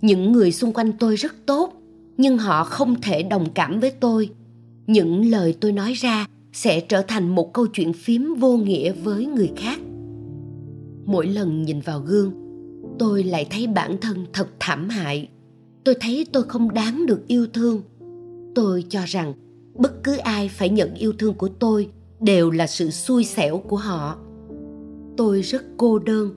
Những 0.00 0.32
người 0.32 0.52
xung 0.52 0.72
quanh 0.72 0.92
tôi 0.92 1.16
rất 1.16 1.32
tốt, 1.46 1.72
nhưng 2.16 2.38
họ 2.38 2.64
không 2.64 3.00
thể 3.00 3.22
đồng 3.22 3.50
cảm 3.54 3.80
với 3.80 3.90
tôi. 3.90 4.30
Những 4.86 5.30
lời 5.30 5.56
tôi 5.60 5.72
nói 5.72 5.92
ra 5.92 6.26
sẽ 6.52 6.80
trở 6.80 7.02
thành 7.02 7.28
một 7.28 7.52
câu 7.52 7.66
chuyện 7.66 7.92
phím 7.92 8.34
vô 8.34 8.56
nghĩa 8.56 8.92
với 8.92 9.26
người 9.26 9.52
khác. 9.56 9.78
Mỗi 11.06 11.26
lần 11.26 11.62
nhìn 11.62 11.80
vào 11.80 12.00
gương, 12.00 12.32
tôi 12.98 13.22
lại 13.22 13.46
thấy 13.50 13.66
bản 13.66 13.96
thân 14.00 14.26
thật 14.32 14.48
thảm 14.60 14.88
hại. 14.88 15.28
Tôi 15.84 15.94
thấy 16.00 16.26
tôi 16.32 16.42
không 16.42 16.74
đáng 16.74 17.06
được 17.06 17.26
yêu 17.26 17.46
thương. 17.52 17.82
Tôi 18.54 18.84
cho 18.88 19.00
rằng 19.06 19.34
bất 19.74 20.04
cứ 20.04 20.16
ai 20.16 20.48
phải 20.48 20.68
nhận 20.68 20.94
yêu 20.94 21.12
thương 21.18 21.34
của 21.34 21.48
tôi 21.48 21.90
đều 22.20 22.50
là 22.50 22.66
sự 22.66 22.90
xui 22.90 23.24
xẻo 23.24 23.58
của 23.58 23.76
họ. 23.76 24.18
Tôi 25.16 25.40
rất 25.40 25.62
cô 25.76 25.98
đơn, 25.98 26.34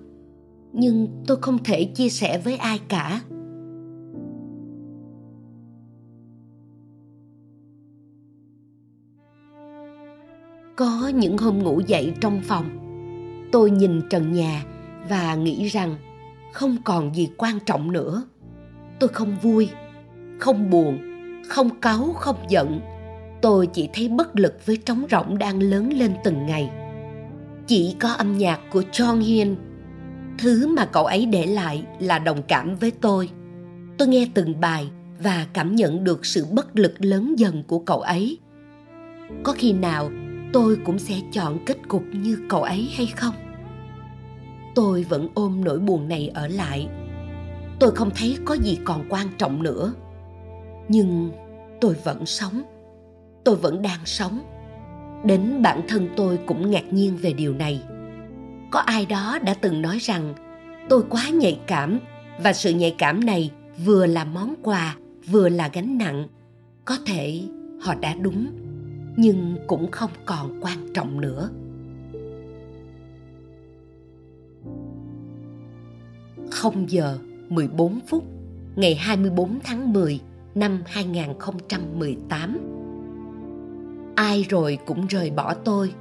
nhưng 0.73 1.23
tôi 1.27 1.38
không 1.41 1.63
thể 1.63 1.83
chia 1.83 2.10
sẻ 2.10 2.41
với 2.43 2.57
ai 2.57 2.79
cả. 2.88 3.21
Có 10.75 11.12
những 11.15 11.38
hôm 11.38 11.60
ngủ 11.63 11.81
dậy 11.88 12.13
trong 12.21 12.41
phòng, 12.43 12.65
tôi 13.51 13.71
nhìn 13.71 14.01
trần 14.10 14.33
nhà 14.33 14.65
và 15.10 15.36
nghĩ 15.36 15.67
rằng 15.67 15.95
không 16.53 16.77
còn 16.86 17.15
gì 17.15 17.29
quan 17.38 17.60
trọng 17.65 17.91
nữa 17.91 18.23
tôi 18.99 19.10
không 19.10 19.36
vui, 19.41 19.69
không 20.39 20.69
buồn, 20.69 20.99
không 21.49 21.81
cáu, 21.81 22.13
không 22.13 22.38
giận. 22.49 22.79
Tôi 23.41 23.67
chỉ 23.67 23.89
thấy 23.93 24.07
bất 24.07 24.36
lực 24.39 24.65
với 24.65 24.77
trống 24.77 25.05
rỗng 25.12 25.38
đang 25.38 25.60
lớn 25.63 25.93
lên 25.93 26.13
từng 26.23 26.45
ngày. 26.45 26.69
Chỉ 27.67 27.95
có 27.99 28.10
âm 28.10 28.38
nhạc 28.38 28.60
của 28.71 28.83
John 28.91 29.19
Hiên 29.19 29.55
thứ 30.38 30.67
mà 30.67 30.86
cậu 30.86 31.05
ấy 31.05 31.25
để 31.25 31.45
lại 31.45 31.86
là 31.99 32.19
đồng 32.19 32.41
cảm 32.47 32.75
với 32.75 32.91
tôi. 32.91 33.29
Tôi 33.97 34.07
nghe 34.07 34.27
từng 34.33 34.60
bài 34.60 34.89
và 35.19 35.47
cảm 35.53 35.75
nhận 35.75 36.03
được 36.03 36.25
sự 36.25 36.45
bất 36.51 36.75
lực 36.75 36.93
lớn 36.99 37.36
dần 37.39 37.63
của 37.67 37.79
cậu 37.79 38.01
ấy. 38.01 38.38
Có 39.43 39.53
khi 39.53 39.73
nào 39.73 40.12
tôi 40.53 40.77
cũng 40.86 40.99
sẽ 40.99 41.15
chọn 41.33 41.60
kết 41.65 41.77
cục 41.88 42.03
như 42.13 42.38
cậu 42.49 42.63
ấy 42.63 42.89
hay 42.95 43.07
không? 43.07 43.33
Tôi 44.75 45.03
vẫn 45.03 45.27
ôm 45.33 45.63
nỗi 45.63 45.79
buồn 45.79 46.07
này 46.07 46.31
ở 46.33 46.47
lại 46.47 46.88
tôi 47.80 47.92
không 47.96 48.10
thấy 48.16 48.38
có 48.46 48.54
gì 48.54 48.80
còn 48.84 49.06
quan 49.10 49.28
trọng 49.38 49.63
nữa. 49.63 49.94
Nhưng 50.88 51.32
tôi 51.82 51.96
vẫn 52.04 52.26
sống. 52.26 52.62
Tôi 53.44 53.56
vẫn 53.56 53.82
đang 53.82 54.00
sống. 54.06 54.40
Đến 55.26 55.62
bản 55.62 55.82
thân 55.88 56.10
tôi 56.16 56.40
cũng 56.46 56.72
ngạc 56.72 56.94
nhiên 56.94 57.18
về 57.18 57.34
điều 57.34 57.54
này. 57.54 57.84
Có 58.72 58.80
ai 58.80 59.06
đó 59.06 59.40
đã 59.46 59.54
từng 59.54 59.82
nói 59.82 59.98
rằng, 59.98 60.34
tôi 60.90 61.04
quá 61.10 61.30
nhạy 61.30 61.60
cảm 61.68 62.00
và 62.44 62.54
sự 62.54 62.74
nhạy 62.74 62.96
cảm 62.98 63.26
này 63.26 63.52
vừa 63.86 64.06
là 64.06 64.26
món 64.26 64.56
quà, 64.63 64.96
vừa 65.28 65.50
là 65.50 65.70
gánh 65.74 65.98
nặng. 65.98 66.28
Có 66.86 66.98
thể 67.06 67.42
họ 67.82 67.96
đã 67.96 68.13
đúng, 68.13 68.48
nhưng 69.18 69.58
cũng 69.68 69.92
không 69.92 70.12
còn 70.26 70.60
quan 70.62 70.94
trọng 70.94 71.22
nữa. 71.22 71.50
Không 76.52 76.90
giờ 76.90 77.18
14 77.49 77.99
phút, 78.07 78.23
ngày 78.75 78.95
24 78.95 79.60
tháng 79.63 79.93
10 79.93 80.19
năm 80.55 80.83
2018 80.86 82.77
ai 84.17 84.45
rồi 84.49 84.77
cũng 84.86 85.07
rời 85.07 85.31
bỏ 85.31 85.53
tôi. 85.53 85.93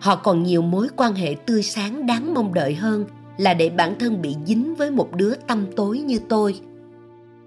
Họ 0.00 0.16
còn 0.16 0.42
nhiều 0.42 0.62
mối 0.62 0.88
quan 0.96 1.14
hệ 1.14 1.36
tươi 1.46 1.62
sáng 1.62 2.06
đáng 2.06 2.34
mong 2.34 2.54
đợi 2.54 2.74
hơn 2.74 3.04
là 3.38 3.54
để 3.54 3.70
bản 3.70 3.94
thân 3.98 4.22
bị 4.22 4.36
dính 4.46 4.74
với 4.74 4.90
một 4.90 5.16
đứa 5.16 5.34
tâm 5.34 5.66
tối 5.76 5.98
như 5.98 6.18
tôi. 6.28 6.60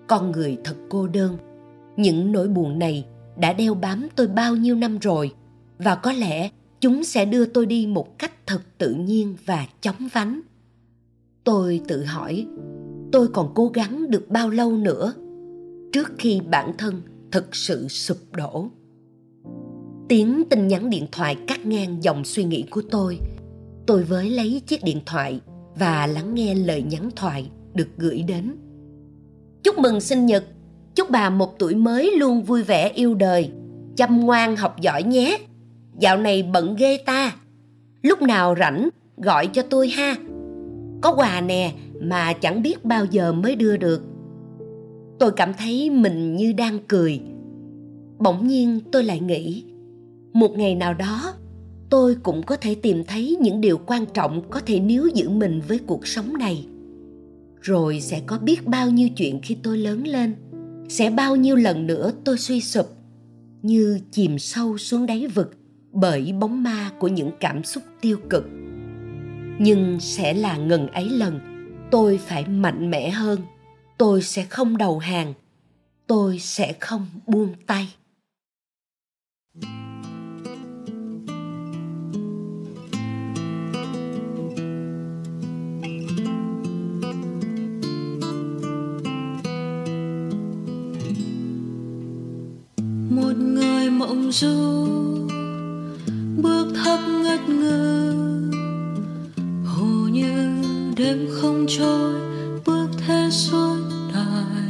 Con 0.07 0.31
người 0.31 0.57
thật 0.63 0.75
cô 0.89 1.07
đơn. 1.07 1.37
Những 1.97 2.31
nỗi 2.31 2.47
buồn 2.47 2.79
này 2.79 3.05
đã 3.37 3.53
đeo 3.53 3.73
bám 3.73 4.07
tôi 4.15 4.27
bao 4.27 4.55
nhiêu 4.55 4.75
năm 4.75 4.99
rồi, 4.99 5.31
và 5.77 5.95
có 5.95 6.11
lẽ 6.11 6.49
chúng 6.79 7.03
sẽ 7.03 7.25
đưa 7.25 7.45
tôi 7.45 7.65
đi 7.65 7.87
một 7.87 8.19
cách 8.19 8.47
thật 8.47 8.61
tự 8.77 8.93
nhiên 8.93 9.35
và 9.45 9.65
chóng 9.81 10.07
vánh. 10.13 10.41
Tôi 11.43 11.81
tự 11.87 12.05
hỏi 12.05 12.45
tôi 13.11 13.27
còn 13.27 13.51
cố 13.55 13.67
gắng 13.67 14.11
được 14.11 14.29
bao 14.29 14.49
lâu 14.49 14.71
nữa 14.71 15.13
trước 15.93 16.11
khi 16.17 16.41
bản 16.49 16.71
thân 16.77 17.01
thực 17.31 17.55
sự 17.55 17.87
sụp 17.87 18.17
đổ. 18.31 18.67
Tiếng 20.09 20.43
tin 20.49 20.67
nhắn 20.67 20.89
điện 20.89 21.05
thoại 21.11 21.37
cắt 21.47 21.65
ngang 21.65 22.03
dòng 22.03 22.23
suy 22.25 22.43
nghĩ 22.43 22.65
của 22.69 22.81
tôi. 22.91 23.19
Tôi 23.87 24.03
với 24.03 24.29
lấy 24.29 24.61
chiếc 24.67 24.83
điện 24.83 24.99
thoại 25.05 25.41
và 25.75 26.07
lắng 26.07 26.35
nghe 26.35 26.55
lời 26.55 26.83
nhắn 26.83 27.09
thoại 27.15 27.49
được 27.73 27.87
gửi 27.97 28.23
đến. 28.27 28.55
Chúc 29.63 29.77
mừng 29.77 30.01
sinh 30.01 30.25
nhật. 30.25 30.43
Chúc 30.95 31.09
bà 31.09 31.29
một 31.29 31.59
tuổi 31.59 31.75
mới 31.75 32.11
luôn 32.17 32.43
vui 32.43 32.63
vẻ 32.63 32.89
yêu 32.89 33.15
đời. 33.15 33.51
Chăm 33.97 34.25
ngoan 34.25 34.55
học 34.55 34.81
giỏi 34.81 35.03
nhé. 35.03 35.37
Dạo 35.99 36.17
này 36.17 36.43
bận 36.43 36.75
ghê 36.75 36.97
ta. 37.05 37.35
Lúc 38.01 38.21
nào 38.21 38.55
rảnh, 38.59 38.89
gọi 39.17 39.47
cho 39.47 39.61
tôi 39.61 39.89
ha 39.89 40.15
có 41.01 41.15
quà 41.15 41.41
nè 41.41 41.73
mà 42.01 42.33
chẳng 42.33 42.61
biết 42.61 42.85
bao 42.85 43.05
giờ 43.05 43.33
mới 43.33 43.55
đưa 43.55 43.77
được. 43.77 44.03
Tôi 45.19 45.31
cảm 45.31 45.53
thấy 45.53 45.89
mình 45.89 46.35
như 46.35 46.53
đang 46.53 46.79
cười. 46.87 47.21
Bỗng 48.17 48.47
nhiên 48.47 48.79
tôi 48.91 49.03
lại 49.03 49.19
nghĩ, 49.19 49.63
một 50.33 50.51
ngày 50.57 50.75
nào 50.75 50.93
đó, 50.93 51.33
tôi 51.89 52.15
cũng 52.23 52.43
có 52.43 52.55
thể 52.55 52.75
tìm 52.75 53.03
thấy 53.07 53.37
những 53.41 53.61
điều 53.61 53.77
quan 53.77 54.05
trọng 54.13 54.49
có 54.49 54.59
thể 54.59 54.79
níu 54.79 55.07
giữ 55.13 55.29
mình 55.29 55.61
với 55.67 55.79
cuộc 55.87 56.07
sống 56.07 56.33
này. 56.37 56.67
Rồi 57.61 58.01
sẽ 58.01 58.21
có 58.25 58.37
biết 58.37 58.67
bao 58.67 58.89
nhiêu 58.89 59.09
chuyện 59.09 59.39
khi 59.43 59.57
tôi 59.63 59.77
lớn 59.77 60.07
lên, 60.07 60.35
sẽ 60.89 61.09
bao 61.09 61.35
nhiêu 61.35 61.55
lần 61.55 61.87
nữa 61.87 62.11
tôi 62.23 62.37
suy 62.37 62.61
sụp, 62.61 62.85
như 63.61 63.99
chìm 64.11 64.39
sâu 64.39 64.77
xuống 64.77 65.05
đáy 65.05 65.27
vực 65.27 65.57
bởi 65.91 66.33
bóng 66.39 66.63
ma 66.63 66.91
của 66.99 67.07
những 67.07 67.31
cảm 67.39 67.63
xúc 67.63 67.83
tiêu 68.01 68.17
cực 68.29 68.43
nhưng 69.59 69.99
sẽ 69.99 70.33
là 70.33 70.57
ngần 70.57 70.87
ấy 70.87 71.09
lần. 71.09 71.39
Tôi 71.91 72.17
phải 72.17 72.47
mạnh 72.47 72.91
mẽ 72.91 73.09
hơn. 73.09 73.39
Tôi 73.97 74.21
sẽ 74.21 74.45
không 74.45 74.77
đầu 74.77 74.99
hàng. 74.99 75.33
Tôi 76.07 76.39
sẽ 76.39 76.73
không 76.79 77.05
buông 77.27 77.53
tay. 77.67 77.87
Một 93.09 93.37
người 93.37 93.89
mộng 93.89 94.31
du, 94.31 94.55
bước 96.41 96.73
thấp 96.83 96.99
ngất 97.23 97.49
ngư 97.49 98.28
đêm 100.99 101.27
không 101.31 101.65
trôi, 101.67 102.13
bước 102.65 102.87
thế 103.07 103.29
suốt 103.31 103.77
đời 104.13 104.69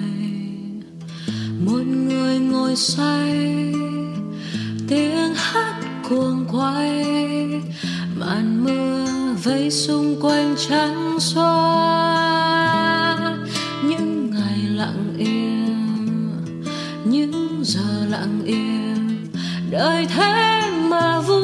một 1.66 1.84
người 1.86 2.40
ngồi 2.40 2.76
say, 2.76 3.74
tiếng 4.88 5.34
hát 5.36 5.76
cuồng 6.10 6.46
quay. 6.52 7.06
Màn 8.16 8.64
mưa 8.64 9.06
vây 9.44 9.72
xung 9.72 10.22
quanh 10.22 10.56
trắng 10.70 11.18
xóa. 11.20 11.48
Những 13.84 14.32
ngày 14.32 14.60
lặng 14.76 15.14
im, 15.18 16.30
những 17.06 17.62
giờ 17.64 18.06
lặng 18.10 18.42
im. 18.46 19.30
Đời 19.72 20.08
thế 20.16 20.62
mà 20.90 21.20
vui 21.20 21.39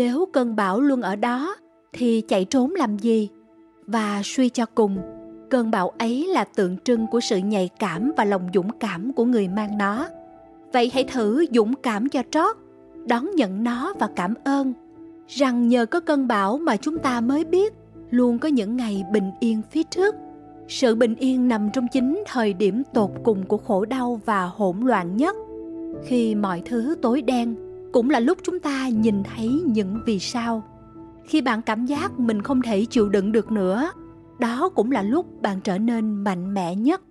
Nếu 0.00 0.28
cơn 0.32 0.56
bão 0.56 0.80
luôn 0.80 1.00
ở 1.00 1.16
đó 1.16 1.56
thì 1.92 2.20
chạy 2.20 2.44
trốn 2.44 2.74
làm 2.74 2.98
gì? 2.98 3.28
Và 3.86 4.20
suy 4.24 4.48
cho 4.48 4.66
cùng, 4.66 4.98
cơn 5.50 5.70
bão 5.70 5.88
ấy 5.98 6.26
là 6.26 6.44
tượng 6.44 6.76
trưng 6.78 7.06
của 7.06 7.20
sự 7.20 7.38
nhạy 7.38 7.70
cảm 7.78 8.12
và 8.16 8.24
lòng 8.24 8.48
dũng 8.54 8.70
cảm 8.80 9.12
của 9.12 9.24
người 9.24 9.48
mang 9.48 9.78
nó. 9.78 10.08
Vậy 10.72 10.90
hãy 10.94 11.04
thử 11.04 11.44
dũng 11.52 11.74
cảm 11.74 12.08
cho 12.08 12.22
trót, 12.30 12.56
đón 13.08 13.30
nhận 13.34 13.64
nó 13.64 13.94
và 13.98 14.08
cảm 14.16 14.34
ơn 14.44 14.72
rằng 15.28 15.68
nhờ 15.68 15.86
có 15.86 16.00
cơn 16.00 16.28
bão 16.28 16.58
mà 16.58 16.76
chúng 16.76 16.98
ta 16.98 17.20
mới 17.20 17.44
biết 17.44 17.74
luôn 18.10 18.38
có 18.38 18.48
những 18.48 18.76
ngày 18.76 19.04
bình 19.12 19.30
yên 19.40 19.62
phía 19.70 19.82
trước. 19.82 20.14
Sự 20.68 20.94
bình 20.94 21.14
yên 21.14 21.48
nằm 21.48 21.70
trong 21.72 21.86
chính 21.92 22.22
thời 22.26 22.52
điểm 22.52 22.82
tột 22.94 23.10
cùng 23.24 23.46
của 23.46 23.58
khổ 23.58 23.84
đau 23.84 24.20
và 24.24 24.44
hỗn 24.44 24.76
loạn 24.80 25.16
nhất. 25.16 25.36
Khi 26.04 26.34
mọi 26.34 26.62
thứ 26.64 26.94
tối 27.02 27.22
đen, 27.22 27.69
cũng 27.92 28.10
là 28.10 28.20
lúc 28.20 28.38
chúng 28.42 28.60
ta 28.60 28.88
nhìn 28.88 29.22
thấy 29.22 29.48
những 29.66 30.00
vì 30.06 30.18
sao. 30.18 30.62
Khi 31.24 31.40
bạn 31.40 31.62
cảm 31.62 31.86
giác 31.86 32.20
mình 32.20 32.42
không 32.42 32.62
thể 32.62 32.84
chịu 32.84 33.08
đựng 33.08 33.32
được 33.32 33.52
nữa, 33.52 33.90
đó 34.38 34.68
cũng 34.68 34.92
là 34.92 35.02
lúc 35.02 35.42
bạn 35.42 35.60
trở 35.60 35.78
nên 35.78 36.14
mạnh 36.14 36.54
mẽ 36.54 36.74
nhất. 36.74 37.02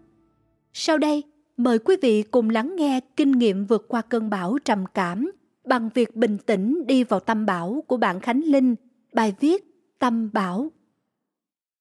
Sau 0.73 0.97
đây, 0.97 1.23
mời 1.57 1.79
quý 1.79 1.95
vị 2.01 2.23
cùng 2.23 2.49
lắng 2.49 2.75
nghe 2.75 2.99
kinh 3.15 3.31
nghiệm 3.31 3.65
vượt 3.65 3.85
qua 3.87 4.01
cơn 4.01 4.29
bão 4.29 4.57
trầm 4.65 4.85
cảm 4.93 5.31
bằng 5.65 5.89
việc 5.93 6.15
bình 6.15 6.37
tĩnh 6.37 6.83
đi 6.87 7.03
vào 7.03 7.19
tâm 7.19 7.45
bão 7.45 7.83
của 7.87 7.97
bạn 7.97 8.19
Khánh 8.19 8.41
Linh, 8.45 8.75
bài 9.13 9.35
viết 9.39 9.65
Tâm 9.99 10.29
Bão. 10.33 10.71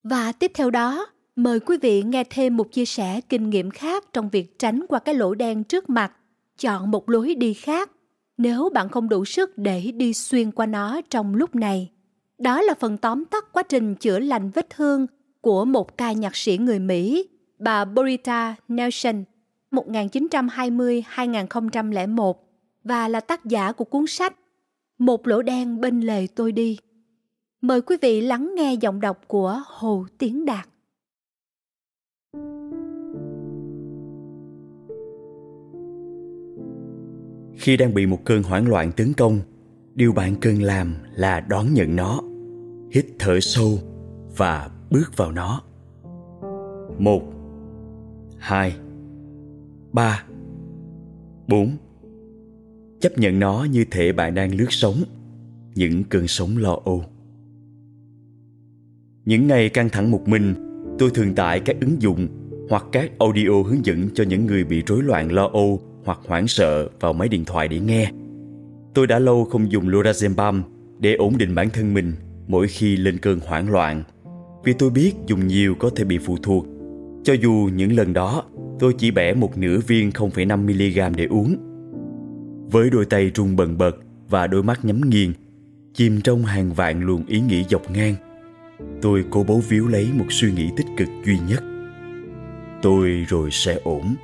Và 0.02 0.32
tiếp 0.32 0.50
theo 0.54 0.70
đó, 0.70 1.06
mời 1.36 1.60
quý 1.60 1.76
vị 1.82 2.02
nghe 2.02 2.24
thêm 2.30 2.56
một 2.56 2.72
chia 2.72 2.84
sẻ 2.84 3.20
kinh 3.28 3.50
nghiệm 3.50 3.70
khác 3.70 4.04
trong 4.12 4.28
việc 4.28 4.58
tránh 4.58 4.86
qua 4.88 4.98
cái 4.98 5.14
lỗ 5.14 5.34
đen 5.34 5.64
trước 5.64 5.90
mặt, 5.90 6.12
chọn 6.58 6.90
một 6.90 7.10
lối 7.10 7.34
đi 7.34 7.54
khác 7.54 7.90
nếu 8.38 8.70
bạn 8.74 8.88
không 8.88 9.08
đủ 9.08 9.24
sức 9.24 9.58
để 9.58 9.92
đi 9.94 10.14
xuyên 10.14 10.50
qua 10.50 10.66
nó 10.66 11.00
trong 11.10 11.34
lúc 11.34 11.54
này. 11.54 11.90
Đó 12.38 12.62
là 12.62 12.74
phần 12.74 12.96
tóm 12.96 13.24
tắt 13.24 13.52
quá 13.52 13.62
trình 13.62 13.94
chữa 13.94 14.18
lành 14.18 14.50
vết 14.50 14.70
thương 14.70 15.06
của 15.40 15.64
một 15.64 15.98
ca 15.98 16.12
nhạc 16.12 16.36
sĩ 16.36 16.58
người 16.58 16.78
Mỹ, 16.78 17.28
bà 17.58 17.84
Borita 17.84 18.56
Nelson, 18.68 19.24
1920-2001 19.70 22.34
và 22.84 23.08
là 23.08 23.20
tác 23.20 23.44
giả 23.44 23.72
của 23.72 23.84
cuốn 23.84 24.06
sách 24.06 24.36
Một 24.98 25.26
lỗ 25.26 25.42
đen 25.42 25.80
bên 25.80 26.00
lề 26.00 26.26
tôi 26.26 26.52
đi. 26.52 26.78
Mời 27.60 27.80
quý 27.80 27.96
vị 28.02 28.20
lắng 28.20 28.52
nghe 28.56 28.74
giọng 28.74 29.00
đọc 29.00 29.28
của 29.28 29.62
Hồ 29.66 30.06
Tiến 30.18 30.44
Đạt. 30.44 30.68
Khi 37.58 37.76
đang 37.76 37.94
bị 37.94 38.06
một 38.06 38.24
cơn 38.24 38.42
hoảng 38.42 38.68
loạn 38.68 38.92
tấn 38.92 39.12
công, 39.12 39.40
điều 39.94 40.12
bạn 40.12 40.34
cần 40.40 40.62
làm 40.62 40.94
là 41.14 41.40
đón 41.40 41.74
nhận 41.74 41.96
nó, 41.96 42.20
hít 42.90 43.06
thở 43.18 43.40
sâu 43.40 43.78
và 44.36 44.70
bước 44.90 45.16
vào 45.16 45.32
nó. 45.32 45.62
Một, 46.98 47.22
hai, 48.38 48.76
ba, 49.92 50.24
bốn. 51.48 51.76
Chấp 53.00 53.18
nhận 53.18 53.38
nó 53.38 53.66
như 53.70 53.84
thể 53.90 54.12
bạn 54.12 54.34
đang 54.34 54.54
lướt 54.54 54.70
sóng, 54.70 54.96
những 55.74 56.04
cơn 56.04 56.26
sóng 56.26 56.56
lo 56.56 56.78
âu. 56.84 57.04
Những 59.24 59.46
ngày 59.46 59.68
căng 59.68 59.88
thẳng 59.88 60.10
một 60.10 60.28
mình, 60.28 60.54
tôi 60.98 61.10
thường 61.14 61.34
tải 61.34 61.60
các 61.60 61.76
ứng 61.80 62.02
dụng 62.02 62.28
hoặc 62.70 62.84
các 62.92 63.10
audio 63.18 63.62
hướng 63.66 63.86
dẫn 63.86 64.08
cho 64.14 64.24
những 64.24 64.46
người 64.46 64.64
bị 64.64 64.82
rối 64.86 65.02
loạn 65.02 65.32
lo 65.32 65.48
âu 65.52 65.80
hoặc 66.08 66.20
hoảng 66.26 66.48
sợ 66.48 66.88
vào 67.00 67.12
máy 67.12 67.28
điện 67.28 67.44
thoại 67.44 67.68
để 67.68 67.80
nghe. 67.80 68.10
Tôi 68.94 69.06
đã 69.06 69.18
lâu 69.18 69.44
không 69.44 69.72
dùng 69.72 69.88
lorazepam 69.88 70.62
để 70.98 71.14
ổn 71.14 71.38
định 71.38 71.54
bản 71.54 71.70
thân 71.70 71.94
mình 71.94 72.12
mỗi 72.46 72.68
khi 72.68 72.96
lên 72.96 73.18
cơn 73.18 73.40
hoảng 73.46 73.70
loạn, 73.70 74.02
vì 74.64 74.72
tôi 74.72 74.90
biết 74.90 75.12
dùng 75.26 75.46
nhiều 75.46 75.74
có 75.74 75.90
thể 75.96 76.04
bị 76.04 76.18
phụ 76.18 76.36
thuộc. 76.42 76.66
Cho 77.24 77.32
dù 77.32 77.70
những 77.74 77.96
lần 77.96 78.12
đó 78.12 78.44
tôi 78.78 78.94
chỉ 78.98 79.10
bẻ 79.10 79.34
một 79.34 79.58
nửa 79.58 79.78
viên 79.86 80.10
0,5mg 80.10 81.14
để 81.16 81.24
uống. 81.24 81.56
với 82.70 82.90
đôi 82.90 83.04
tay 83.04 83.30
run 83.34 83.56
bần 83.56 83.78
bật 83.78 83.96
và 84.28 84.46
đôi 84.46 84.62
mắt 84.62 84.84
nhắm 84.84 85.00
nghiền 85.10 85.32
chìm 85.94 86.20
trong 86.20 86.42
hàng 86.42 86.72
vạn 86.72 87.02
luồng 87.04 87.26
ý 87.26 87.40
nghĩ 87.40 87.64
dọc 87.70 87.90
ngang 87.90 88.14
tôi 89.02 89.24
cố 89.30 89.44
bấu 89.44 89.62
víu 89.68 89.88
lấy 89.88 90.08
một 90.14 90.26
suy 90.30 90.52
nghĩ 90.52 90.70
tích 90.76 90.86
cực 90.96 91.08
duy 91.24 91.38
nhất 91.48 91.62
tôi 92.82 93.08
rồi 93.28 93.48
sẽ 93.52 93.78
ổn 93.84 94.14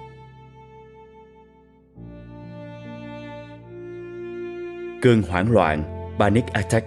cơn 5.04 5.22
hoảng 5.22 5.52
loạn, 5.52 5.84
panic 6.18 6.46
attack, 6.46 6.86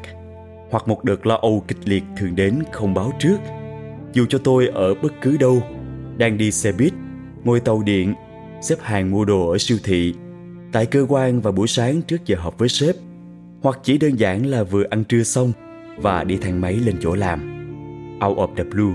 hoặc 0.69 0.87
một 0.87 1.03
đợt 1.03 1.25
lo 1.25 1.35
âu 1.35 1.63
kịch 1.67 1.77
liệt 1.85 2.03
thường 2.17 2.35
đến 2.35 2.59
không 2.71 2.93
báo 2.93 3.11
trước. 3.19 3.37
Dù 4.13 4.25
cho 4.29 4.37
tôi 4.43 4.67
ở 4.67 4.95
bất 4.95 5.13
cứ 5.21 5.37
đâu, 5.37 5.63
đang 6.17 6.37
đi 6.37 6.51
xe 6.51 6.71
buýt, 6.71 6.93
ngồi 7.43 7.59
tàu 7.59 7.83
điện, 7.83 8.13
xếp 8.61 8.75
hàng 8.81 9.11
mua 9.11 9.25
đồ 9.25 9.49
ở 9.49 9.57
siêu 9.57 9.77
thị, 9.83 10.13
tại 10.71 10.85
cơ 10.85 11.05
quan 11.09 11.41
vào 11.41 11.53
buổi 11.53 11.67
sáng 11.67 12.01
trước 12.01 12.25
giờ 12.25 12.35
họp 12.39 12.57
với 12.57 12.69
sếp, 12.69 12.95
hoặc 13.61 13.79
chỉ 13.83 13.97
đơn 13.97 14.19
giản 14.19 14.45
là 14.45 14.63
vừa 14.63 14.83
ăn 14.89 15.03
trưa 15.03 15.23
xong 15.23 15.51
và 15.97 16.23
đi 16.23 16.37
thang 16.37 16.61
máy 16.61 16.73
lên 16.73 16.95
chỗ 17.01 17.15
làm. 17.15 17.39
Out 18.25 18.37
of 18.37 18.55
the 18.55 18.63
blue, 18.63 18.93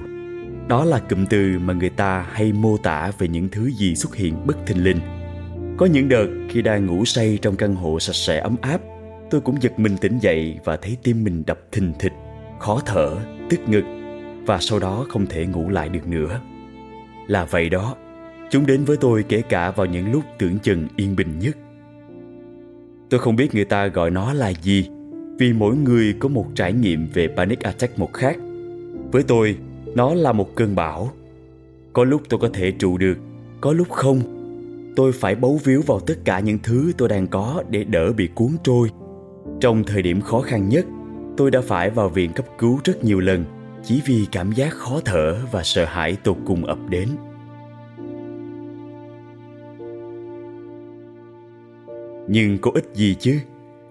đó 0.68 0.84
là 0.84 0.98
cụm 0.98 1.26
từ 1.26 1.58
mà 1.58 1.74
người 1.74 1.90
ta 1.90 2.26
hay 2.32 2.52
mô 2.52 2.76
tả 2.76 3.12
về 3.18 3.28
những 3.28 3.48
thứ 3.48 3.70
gì 3.70 3.94
xuất 3.94 4.16
hiện 4.16 4.46
bất 4.46 4.56
thình 4.66 4.84
lình. 4.84 5.00
Có 5.76 5.86
những 5.86 6.08
đợt 6.08 6.26
khi 6.48 6.62
đang 6.62 6.86
ngủ 6.86 7.04
say 7.04 7.38
trong 7.42 7.56
căn 7.56 7.74
hộ 7.74 8.00
sạch 8.00 8.16
sẽ 8.16 8.40
ấm 8.40 8.56
áp 8.60 8.80
tôi 9.32 9.40
cũng 9.40 9.62
giật 9.62 9.78
mình 9.78 9.96
tỉnh 10.00 10.18
dậy 10.18 10.58
và 10.64 10.76
thấy 10.76 10.96
tim 11.02 11.24
mình 11.24 11.42
đập 11.46 11.60
thình 11.72 11.92
thịch, 11.98 12.12
khó 12.60 12.80
thở, 12.86 13.16
tức 13.50 13.60
ngực 13.66 13.84
và 14.46 14.58
sau 14.60 14.78
đó 14.78 15.06
không 15.08 15.26
thể 15.26 15.46
ngủ 15.46 15.68
lại 15.68 15.88
được 15.88 16.06
nữa. 16.06 16.40
Là 17.26 17.44
vậy 17.44 17.68
đó, 17.68 17.96
chúng 18.50 18.66
đến 18.66 18.84
với 18.84 18.96
tôi 18.96 19.24
kể 19.28 19.42
cả 19.42 19.70
vào 19.70 19.86
những 19.86 20.12
lúc 20.12 20.22
tưởng 20.38 20.58
chừng 20.58 20.88
yên 20.96 21.16
bình 21.16 21.38
nhất. 21.38 21.56
Tôi 23.10 23.20
không 23.20 23.36
biết 23.36 23.54
người 23.54 23.64
ta 23.64 23.86
gọi 23.86 24.10
nó 24.10 24.32
là 24.32 24.52
gì, 24.62 24.88
vì 25.38 25.52
mỗi 25.52 25.76
người 25.76 26.14
có 26.18 26.28
một 26.28 26.46
trải 26.54 26.72
nghiệm 26.72 27.06
về 27.14 27.28
panic 27.36 27.60
attack 27.60 27.98
một 27.98 28.12
khác. 28.12 28.36
Với 29.12 29.22
tôi, 29.22 29.56
nó 29.94 30.14
là 30.14 30.32
một 30.32 30.54
cơn 30.54 30.74
bão. 30.74 31.10
Có 31.92 32.04
lúc 32.04 32.22
tôi 32.28 32.40
có 32.40 32.48
thể 32.52 32.70
trụ 32.70 32.98
được, 32.98 33.18
có 33.60 33.72
lúc 33.72 33.90
không. 33.90 34.20
Tôi 34.96 35.12
phải 35.12 35.34
bấu 35.34 35.60
víu 35.64 35.82
vào 35.86 36.00
tất 36.00 36.18
cả 36.24 36.40
những 36.40 36.58
thứ 36.62 36.92
tôi 36.98 37.08
đang 37.08 37.26
có 37.26 37.62
để 37.70 37.84
đỡ 37.84 38.12
bị 38.12 38.28
cuốn 38.34 38.50
trôi 38.64 38.88
trong 39.62 39.84
thời 39.84 40.02
điểm 40.02 40.20
khó 40.20 40.40
khăn 40.40 40.68
nhất, 40.68 40.86
tôi 41.36 41.50
đã 41.50 41.60
phải 41.60 41.90
vào 41.90 42.08
viện 42.08 42.32
cấp 42.32 42.46
cứu 42.58 42.80
rất 42.84 43.04
nhiều 43.04 43.20
lần, 43.20 43.44
chỉ 43.84 44.02
vì 44.06 44.26
cảm 44.32 44.52
giác 44.52 44.72
khó 44.72 45.00
thở 45.04 45.36
và 45.52 45.62
sợ 45.62 45.84
hãi 45.84 46.16
tột 46.24 46.36
cùng 46.46 46.64
ập 46.64 46.78
đến. 46.88 47.08
Nhưng 52.28 52.58
có 52.58 52.70
ích 52.74 52.84
gì 52.94 53.14
chứ? 53.14 53.38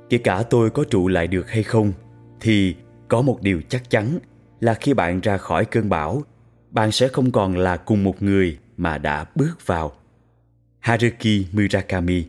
Kể 0.10 0.18
cả 0.18 0.44
tôi 0.44 0.70
có 0.70 0.84
trụ 0.84 1.08
lại 1.08 1.28
được 1.28 1.50
hay 1.50 1.64
không, 1.64 1.94
thì 2.40 2.76
có 3.08 3.22
một 3.22 3.42
điều 3.42 3.62
chắc 3.70 3.90
chắn 3.90 4.20
là 4.60 4.74
khi 4.74 4.94
bạn 4.94 5.20
ra 5.20 5.38
khỏi 5.38 5.66
cơn 5.66 5.90
bão, 5.90 6.24
bạn 6.72 6.92
sẽ 6.92 7.08
không 7.08 7.32
còn 7.32 7.58
là 7.58 7.78
cùng 7.78 8.04
một 8.04 8.22
người 8.22 8.58
mà 8.78 8.98
đã 8.98 9.26
bước 9.36 9.68
vào. 9.68 9.92
Haruki 10.80 11.46
murakami. 11.52 12.24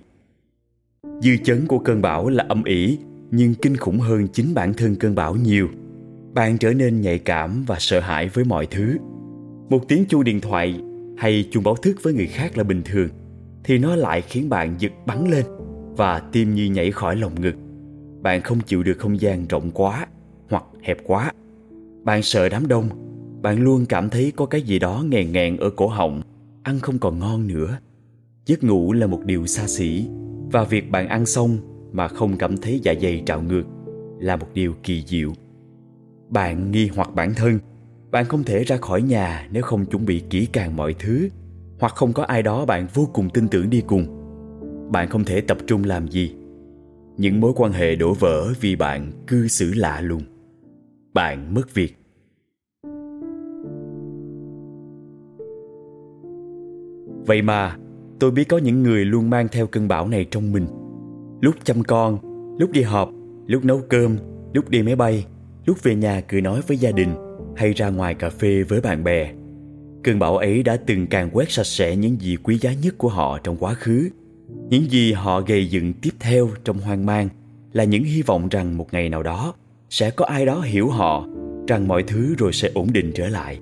Dư 1.20 1.36
chấn 1.44 1.66
của 1.66 1.78
cơn 1.78 2.02
bão 2.02 2.28
là 2.28 2.44
âm 2.48 2.64
ỉ 2.64 2.98
nhưng 3.34 3.54
kinh 3.54 3.76
khủng 3.76 3.98
hơn 3.98 4.28
chính 4.28 4.54
bản 4.54 4.74
thân 4.74 4.94
cơn 4.94 5.14
bão 5.14 5.36
nhiều. 5.36 5.68
Bạn 6.34 6.58
trở 6.58 6.72
nên 6.72 7.00
nhạy 7.00 7.18
cảm 7.18 7.64
và 7.66 7.76
sợ 7.78 8.00
hãi 8.00 8.28
với 8.28 8.44
mọi 8.44 8.66
thứ. 8.66 8.96
Một 9.70 9.88
tiếng 9.88 10.04
chuông 10.08 10.24
điện 10.24 10.40
thoại 10.40 10.80
hay 11.16 11.48
chuông 11.50 11.64
báo 11.64 11.76
thức 11.76 11.96
với 12.02 12.14
người 12.14 12.26
khác 12.26 12.58
là 12.58 12.64
bình 12.64 12.82
thường, 12.84 13.08
thì 13.64 13.78
nó 13.78 13.96
lại 13.96 14.20
khiến 14.20 14.48
bạn 14.48 14.74
giật 14.78 14.92
bắn 15.06 15.30
lên 15.30 15.44
và 15.96 16.18
tim 16.18 16.54
như 16.54 16.64
nhảy 16.64 16.90
khỏi 16.90 17.16
lồng 17.16 17.40
ngực. 17.40 17.54
Bạn 18.22 18.42
không 18.42 18.60
chịu 18.60 18.82
được 18.82 18.98
không 18.98 19.20
gian 19.20 19.46
rộng 19.46 19.70
quá 19.70 20.06
hoặc 20.50 20.64
hẹp 20.82 20.98
quá. 21.04 21.32
Bạn 22.04 22.22
sợ 22.22 22.48
đám 22.48 22.68
đông. 22.68 22.88
Bạn 23.42 23.60
luôn 23.60 23.86
cảm 23.86 24.10
thấy 24.10 24.32
có 24.36 24.46
cái 24.46 24.62
gì 24.62 24.78
đó 24.78 25.04
nghèn 25.08 25.32
nghẹn 25.32 25.56
ở 25.56 25.70
cổ 25.70 25.86
họng, 25.86 26.22
ăn 26.62 26.78
không 26.80 26.98
còn 26.98 27.18
ngon 27.18 27.46
nữa. 27.46 27.78
Giấc 28.46 28.64
ngủ 28.64 28.92
là 28.92 29.06
một 29.06 29.20
điều 29.24 29.46
xa 29.46 29.66
xỉ 29.66 30.06
và 30.52 30.64
việc 30.64 30.90
bạn 30.90 31.08
ăn 31.08 31.26
xong 31.26 31.71
mà 31.92 32.08
không 32.08 32.36
cảm 32.36 32.56
thấy 32.56 32.80
dạ 32.82 32.94
dày 33.02 33.22
trào 33.26 33.42
ngược 33.42 33.64
là 34.20 34.36
một 34.36 34.46
điều 34.54 34.74
kỳ 34.82 35.04
diệu. 35.06 35.30
Bạn 36.28 36.70
nghi 36.70 36.90
hoặc 36.94 37.14
bản 37.14 37.34
thân, 37.36 37.58
bạn 38.10 38.24
không 38.24 38.44
thể 38.44 38.64
ra 38.64 38.76
khỏi 38.76 39.02
nhà 39.02 39.48
nếu 39.52 39.62
không 39.62 39.84
chuẩn 39.86 40.06
bị 40.06 40.22
kỹ 40.30 40.46
càng 40.52 40.76
mọi 40.76 40.94
thứ, 40.98 41.28
hoặc 41.80 41.94
không 41.94 42.12
có 42.12 42.22
ai 42.22 42.42
đó 42.42 42.64
bạn 42.64 42.86
vô 42.94 43.08
cùng 43.12 43.30
tin 43.30 43.48
tưởng 43.48 43.70
đi 43.70 43.82
cùng. 43.86 44.06
Bạn 44.92 45.08
không 45.08 45.24
thể 45.24 45.40
tập 45.40 45.58
trung 45.66 45.84
làm 45.84 46.08
gì. 46.08 46.34
Những 47.16 47.40
mối 47.40 47.52
quan 47.56 47.72
hệ 47.72 47.94
đổ 47.94 48.14
vỡ 48.14 48.52
vì 48.60 48.76
bạn 48.76 49.12
cư 49.26 49.48
xử 49.48 49.72
lạ 49.74 50.00
lùng. 50.00 50.22
Bạn 51.14 51.54
mất 51.54 51.74
việc. 51.74 51.96
Vậy 57.26 57.42
mà, 57.42 57.76
tôi 58.20 58.30
biết 58.30 58.48
có 58.48 58.58
những 58.58 58.82
người 58.82 59.04
luôn 59.04 59.30
mang 59.30 59.48
theo 59.48 59.66
cơn 59.66 59.88
bão 59.88 60.08
này 60.08 60.26
trong 60.30 60.52
mình 60.52 60.66
lúc 61.42 61.54
chăm 61.64 61.82
con, 61.82 62.18
lúc 62.58 62.70
đi 62.70 62.82
họp, 62.82 63.10
lúc 63.46 63.64
nấu 63.64 63.80
cơm, 63.88 64.16
lúc 64.52 64.70
đi 64.70 64.82
máy 64.82 64.96
bay, 64.96 65.26
lúc 65.66 65.82
về 65.82 65.94
nhà 65.94 66.20
cười 66.20 66.40
nói 66.40 66.60
với 66.66 66.76
gia 66.76 66.90
đình 66.90 67.14
hay 67.56 67.72
ra 67.72 67.90
ngoài 67.90 68.14
cà 68.14 68.30
phê 68.30 68.62
với 68.62 68.80
bạn 68.80 69.04
bè. 69.04 69.32
Cơn 70.04 70.18
bão 70.18 70.36
ấy 70.36 70.62
đã 70.62 70.76
từng 70.76 71.06
càng 71.06 71.30
quét 71.32 71.50
sạch 71.50 71.66
sẽ 71.66 71.96
những 71.96 72.20
gì 72.20 72.36
quý 72.36 72.58
giá 72.58 72.72
nhất 72.82 72.94
của 72.98 73.08
họ 73.08 73.38
trong 73.38 73.56
quá 73.56 73.74
khứ. 73.74 74.08
Những 74.68 74.90
gì 74.90 75.12
họ 75.12 75.40
gây 75.40 75.66
dựng 75.66 75.92
tiếp 75.92 76.10
theo 76.20 76.48
trong 76.64 76.78
hoang 76.78 77.06
mang 77.06 77.28
là 77.72 77.84
những 77.84 78.04
hy 78.04 78.22
vọng 78.22 78.48
rằng 78.48 78.76
một 78.76 78.92
ngày 78.92 79.08
nào 79.08 79.22
đó 79.22 79.54
sẽ 79.90 80.10
có 80.10 80.24
ai 80.24 80.46
đó 80.46 80.60
hiểu 80.60 80.88
họ, 80.88 81.28
rằng 81.68 81.88
mọi 81.88 82.02
thứ 82.02 82.34
rồi 82.38 82.52
sẽ 82.52 82.70
ổn 82.74 82.92
định 82.92 83.12
trở 83.14 83.28
lại. 83.28 83.60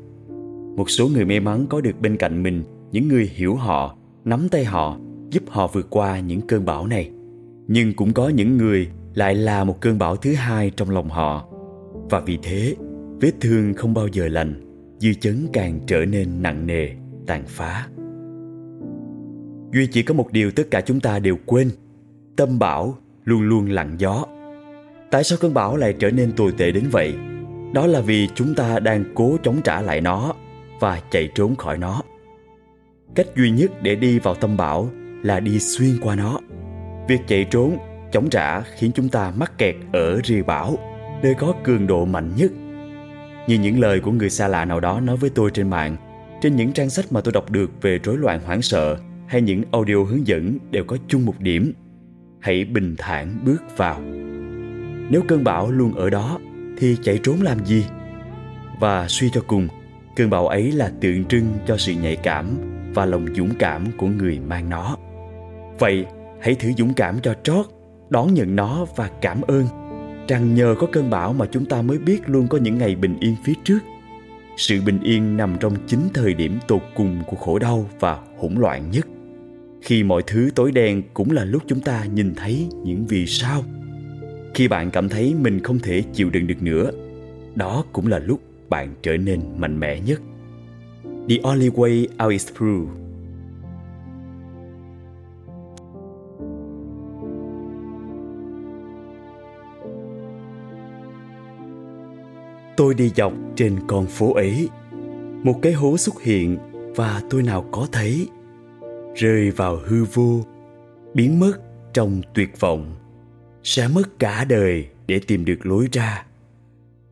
Một 0.76 0.90
số 0.90 1.08
người 1.08 1.24
may 1.24 1.40
mắn 1.40 1.66
có 1.68 1.80
được 1.80 2.00
bên 2.00 2.16
cạnh 2.16 2.42
mình 2.42 2.62
những 2.92 3.08
người 3.08 3.30
hiểu 3.34 3.54
họ, 3.54 3.96
nắm 4.24 4.48
tay 4.48 4.64
họ, 4.64 4.98
giúp 5.30 5.42
họ 5.48 5.66
vượt 5.66 5.86
qua 5.90 6.20
những 6.20 6.40
cơn 6.40 6.64
bão 6.64 6.86
này 6.86 7.10
nhưng 7.72 7.94
cũng 7.94 8.12
có 8.12 8.28
những 8.28 8.56
người 8.56 8.88
lại 9.14 9.34
là 9.34 9.64
một 9.64 9.80
cơn 9.80 9.98
bão 9.98 10.16
thứ 10.16 10.34
hai 10.34 10.70
trong 10.70 10.90
lòng 10.90 11.08
họ. 11.08 11.48
Và 12.10 12.20
vì 12.20 12.38
thế, 12.42 12.74
vết 13.20 13.30
thương 13.40 13.74
không 13.74 13.94
bao 13.94 14.06
giờ 14.06 14.28
lành, 14.28 14.60
dư 14.98 15.14
chấn 15.14 15.46
càng 15.52 15.80
trở 15.86 16.04
nên 16.04 16.42
nặng 16.42 16.66
nề, 16.66 16.88
tàn 17.26 17.44
phá. 17.46 17.86
Duy 19.72 19.86
chỉ 19.86 20.02
có 20.02 20.14
một 20.14 20.32
điều 20.32 20.50
tất 20.50 20.70
cả 20.70 20.80
chúng 20.80 21.00
ta 21.00 21.18
đều 21.18 21.36
quên, 21.46 21.70
tâm 22.36 22.58
bão 22.58 22.96
luôn 23.24 23.42
luôn 23.42 23.70
lặng 23.70 23.94
gió. 23.98 24.24
Tại 25.10 25.24
sao 25.24 25.38
cơn 25.40 25.54
bão 25.54 25.76
lại 25.76 25.94
trở 25.98 26.10
nên 26.10 26.32
tồi 26.32 26.52
tệ 26.58 26.72
đến 26.72 26.84
vậy? 26.90 27.14
Đó 27.74 27.86
là 27.86 28.00
vì 28.00 28.28
chúng 28.34 28.54
ta 28.54 28.78
đang 28.78 29.04
cố 29.14 29.36
chống 29.42 29.60
trả 29.64 29.80
lại 29.80 30.00
nó 30.00 30.34
và 30.80 31.00
chạy 31.10 31.28
trốn 31.34 31.56
khỏi 31.56 31.78
nó. 31.78 32.02
Cách 33.14 33.26
duy 33.36 33.50
nhất 33.50 33.70
để 33.82 33.94
đi 33.94 34.18
vào 34.18 34.34
tâm 34.34 34.56
bão 34.56 34.88
là 35.22 35.40
đi 35.40 35.58
xuyên 35.58 36.00
qua 36.00 36.16
nó 36.16 36.40
việc 37.10 37.20
chạy 37.26 37.44
trốn, 37.44 37.78
chống 38.12 38.30
trả 38.30 38.60
khiến 38.60 38.90
chúng 38.94 39.08
ta 39.08 39.32
mắc 39.36 39.58
kẹt 39.58 39.74
ở 39.92 40.20
rìa 40.24 40.42
bão, 40.42 40.78
nơi 41.22 41.34
có 41.34 41.54
cường 41.64 41.86
độ 41.86 42.04
mạnh 42.04 42.30
nhất. 42.36 42.50
Như 43.48 43.58
những 43.58 43.80
lời 43.80 44.00
của 44.00 44.12
người 44.12 44.30
xa 44.30 44.48
lạ 44.48 44.64
nào 44.64 44.80
đó 44.80 45.00
nói 45.00 45.16
với 45.16 45.30
tôi 45.30 45.50
trên 45.50 45.70
mạng, 45.70 45.96
trên 46.42 46.56
những 46.56 46.72
trang 46.72 46.90
sách 46.90 47.04
mà 47.10 47.20
tôi 47.20 47.32
đọc 47.32 47.50
được 47.50 47.70
về 47.82 47.98
rối 48.02 48.18
loạn 48.18 48.40
hoảng 48.44 48.62
sợ 48.62 48.96
hay 49.26 49.42
những 49.42 49.62
audio 49.72 49.94
hướng 49.94 50.26
dẫn 50.26 50.58
đều 50.70 50.84
có 50.84 50.96
chung 51.08 51.26
một 51.26 51.34
điểm, 51.38 51.72
hãy 52.40 52.64
bình 52.64 52.94
thản 52.98 53.38
bước 53.44 53.62
vào. 53.76 54.00
Nếu 55.10 55.22
cơn 55.28 55.44
bão 55.44 55.70
luôn 55.70 55.94
ở 55.94 56.10
đó, 56.10 56.38
thì 56.78 56.96
chạy 57.02 57.18
trốn 57.22 57.42
làm 57.42 57.64
gì? 57.64 57.84
Và 58.80 59.08
suy 59.08 59.30
cho 59.30 59.40
cùng, 59.46 59.68
cơn 60.16 60.30
bão 60.30 60.48
ấy 60.48 60.72
là 60.72 60.92
tượng 61.00 61.24
trưng 61.24 61.44
cho 61.66 61.76
sự 61.76 61.92
nhạy 61.92 62.16
cảm 62.16 62.58
và 62.94 63.04
lòng 63.04 63.26
dũng 63.34 63.50
cảm 63.58 63.84
của 63.96 64.06
người 64.06 64.38
mang 64.38 64.70
nó. 64.70 64.96
Vậy 65.78 66.06
hãy 66.40 66.54
thử 66.54 66.72
dũng 66.78 66.94
cảm 66.94 67.20
cho 67.22 67.34
trót, 67.42 67.66
đón 68.10 68.34
nhận 68.34 68.56
nó 68.56 68.86
và 68.96 69.10
cảm 69.20 69.40
ơn. 69.42 69.66
Rằng 70.28 70.54
nhờ 70.54 70.74
có 70.78 70.86
cơn 70.92 71.10
bão 71.10 71.32
mà 71.32 71.46
chúng 71.46 71.64
ta 71.64 71.82
mới 71.82 71.98
biết 71.98 72.20
luôn 72.26 72.48
có 72.48 72.58
những 72.58 72.78
ngày 72.78 72.94
bình 72.94 73.16
yên 73.20 73.36
phía 73.44 73.54
trước. 73.64 73.78
Sự 74.56 74.80
bình 74.86 75.00
yên 75.02 75.36
nằm 75.36 75.56
trong 75.60 75.76
chính 75.86 76.00
thời 76.14 76.34
điểm 76.34 76.58
tột 76.68 76.82
cùng 76.96 77.22
của 77.26 77.36
khổ 77.36 77.58
đau 77.58 77.90
và 78.00 78.18
hỗn 78.38 78.54
loạn 78.54 78.90
nhất. 78.90 79.06
Khi 79.82 80.02
mọi 80.02 80.22
thứ 80.26 80.50
tối 80.54 80.72
đen 80.72 81.02
cũng 81.14 81.30
là 81.30 81.44
lúc 81.44 81.62
chúng 81.66 81.80
ta 81.80 82.04
nhìn 82.04 82.34
thấy 82.34 82.66
những 82.84 83.06
vì 83.06 83.26
sao. 83.26 83.64
Khi 84.54 84.68
bạn 84.68 84.90
cảm 84.90 85.08
thấy 85.08 85.34
mình 85.34 85.60
không 85.60 85.78
thể 85.78 86.02
chịu 86.12 86.30
đựng 86.30 86.46
được 86.46 86.62
nữa, 86.62 86.90
đó 87.54 87.84
cũng 87.92 88.06
là 88.06 88.18
lúc 88.18 88.40
bạn 88.68 88.94
trở 89.02 89.16
nên 89.16 89.40
mạnh 89.56 89.80
mẽ 89.80 90.00
nhất. 90.00 90.20
The 91.28 91.36
only 91.42 91.68
way 91.68 92.06
out 92.24 92.32
is 92.32 92.48
through. 92.54 92.88
Tôi 102.80 102.94
đi 102.94 103.12
dọc 103.16 103.32
trên 103.56 103.76
con 103.86 104.06
phố 104.06 104.32
ấy. 104.34 104.68
Một 105.42 105.54
cái 105.62 105.72
hố 105.72 105.96
xuất 105.96 106.22
hiện 106.22 106.58
và 106.96 107.22
tôi 107.30 107.42
nào 107.42 107.64
có 107.72 107.86
thấy. 107.92 108.28
Rơi 109.14 109.50
vào 109.50 109.80
hư 109.84 110.04
vô, 110.14 110.40
biến 111.14 111.40
mất 111.40 111.52
trong 111.92 112.20
tuyệt 112.34 112.60
vọng. 112.60 112.96
Sẽ 113.62 113.88
mất 113.88 114.18
cả 114.18 114.44
đời 114.44 114.86
để 115.06 115.20
tìm 115.26 115.44
được 115.44 115.66
lối 115.66 115.88
ra. 115.92 116.26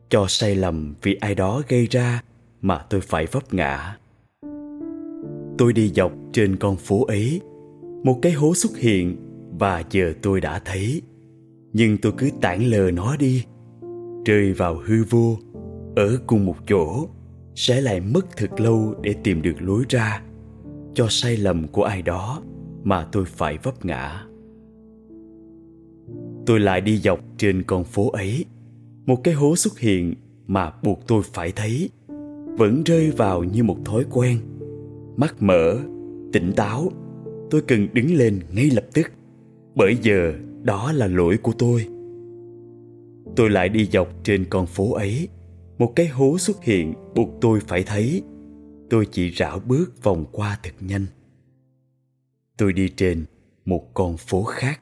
Cho 0.09 0.25
sai 0.27 0.55
lầm 0.55 0.95
vì 1.01 1.15
ai 1.15 1.35
đó 1.35 1.61
gây 1.67 1.87
ra 1.91 2.21
mà 2.61 2.77
tôi 2.89 3.01
phải 3.01 3.25
vấp 3.25 3.53
ngã. 3.53 3.97
Tôi 5.57 5.73
đi 5.73 5.91
dọc 5.95 6.11
trên 6.33 6.55
con 6.55 6.75
phố 6.75 7.05
ấy. 7.05 7.41
Một 8.03 8.19
cái 8.21 8.31
hố 8.31 8.55
xuất 8.55 8.77
hiện 8.77 9.15
và 9.59 9.83
giờ 9.91 10.13
tôi 10.21 10.41
đã 10.41 10.59
thấy. 10.59 11.01
Nhưng 11.73 11.97
tôi 11.97 12.11
cứ 12.17 12.29
tản 12.41 12.63
lờ 12.63 12.91
nó 12.91 13.15
đi. 13.15 13.45
Rơi 14.25 14.53
vào 14.53 14.81
hư 14.85 15.03
vô 15.09 15.37
ở 15.99 16.17
cùng 16.27 16.45
một 16.45 16.55
chỗ 16.67 17.07
sẽ 17.55 17.81
lại 17.81 17.99
mất 17.99 18.37
thật 18.37 18.59
lâu 18.59 18.95
để 19.01 19.15
tìm 19.23 19.41
được 19.41 19.61
lối 19.61 19.83
ra 19.89 20.21
cho 20.93 21.07
sai 21.09 21.37
lầm 21.37 21.67
của 21.67 21.83
ai 21.83 22.01
đó 22.01 22.41
mà 22.83 23.07
tôi 23.11 23.25
phải 23.25 23.57
vấp 23.63 23.85
ngã. 23.85 24.25
Tôi 26.45 26.59
lại 26.59 26.81
đi 26.81 26.97
dọc 26.97 27.19
trên 27.37 27.63
con 27.63 27.83
phố 27.83 28.09
ấy. 28.09 28.45
Một 29.05 29.23
cái 29.23 29.33
hố 29.33 29.55
xuất 29.55 29.79
hiện 29.79 30.13
mà 30.47 30.71
buộc 30.83 31.07
tôi 31.07 31.21
phải 31.33 31.51
thấy. 31.51 31.89
Vẫn 32.57 32.83
rơi 32.85 33.11
vào 33.11 33.43
như 33.43 33.63
một 33.63 33.77
thói 33.85 34.05
quen. 34.11 34.37
Mắt 35.17 35.35
mở, 35.39 35.79
tỉnh 36.33 36.51
táo, 36.55 36.91
tôi 37.49 37.61
cần 37.61 37.87
đứng 37.93 38.15
lên 38.15 38.39
ngay 38.53 38.69
lập 38.69 38.85
tức. 38.93 39.11
Bởi 39.75 39.97
giờ 40.01 40.33
đó 40.63 40.91
là 40.91 41.07
lỗi 41.07 41.37
của 41.37 41.53
tôi. 41.57 41.87
Tôi 43.35 43.49
lại 43.49 43.69
đi 43.69 43.85
dọc 43.85 44.23
trên 44.23 44.45
con 44.49 44.65
phố 44.65 44.93
ấy 44.93 45.27
một 45.79 45.93
cái 45.95 46.07
hố 46.07 46.37
xuất 46.37 46.63
hiện, 46.63 46.93
buộc 47.15 47.29
tôi 47.41 47.59
phải 47.67 47.83
thấy. 47.83 48.23
Tôi 48.89 49.07
chỉ 49.11 49.31
rảo 49.31 49.59
bước 49.59 50.03
vòng 50.03 50.25
qua 50.31 50.59
thật 50.63 50.73
nhanh. 50.79 51.05
Tôi 52.57 52.73
đi 52.73 52.89
trên 52.89 53.25
một 53.65 53.93
con 53.93 54.17
phố 54.17 54.43
khác. 54.43 54.81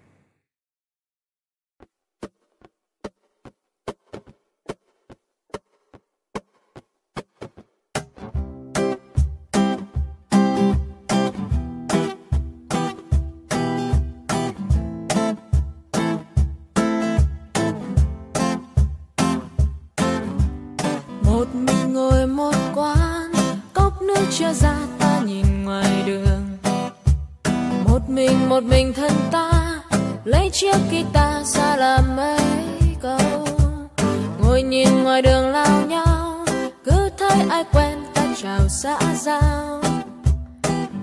Ai 37.58 37.66
quen 37.74 37.98
ta 38.14 38.24
chào 38.42 38.68
xã 38.70 39.00
giao. 39.16 39.82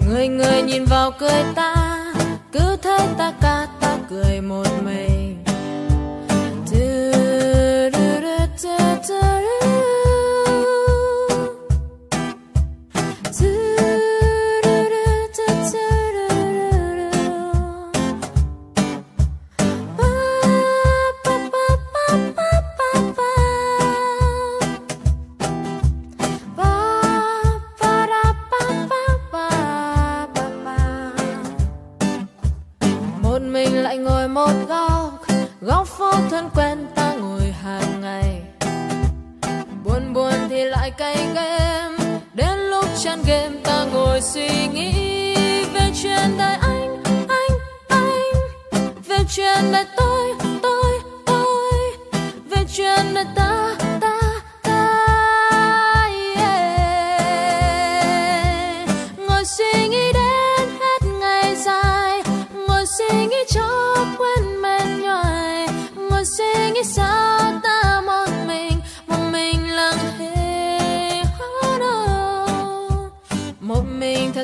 Người 0.06 0.28
người 0.28 0.62
nhìn 0.62 0.84
vào 0.84 1.10
cười 1.18 1.44
ta, 1.54 1.96
cứ 2.52 2.76
thấy 2.82 2.98
ta 3.18 3.32
ca 3.40 3.66
ta 3.80 3.98
cười 4.10 4.40
một 4.40 4.66
mình. 4.84 5.13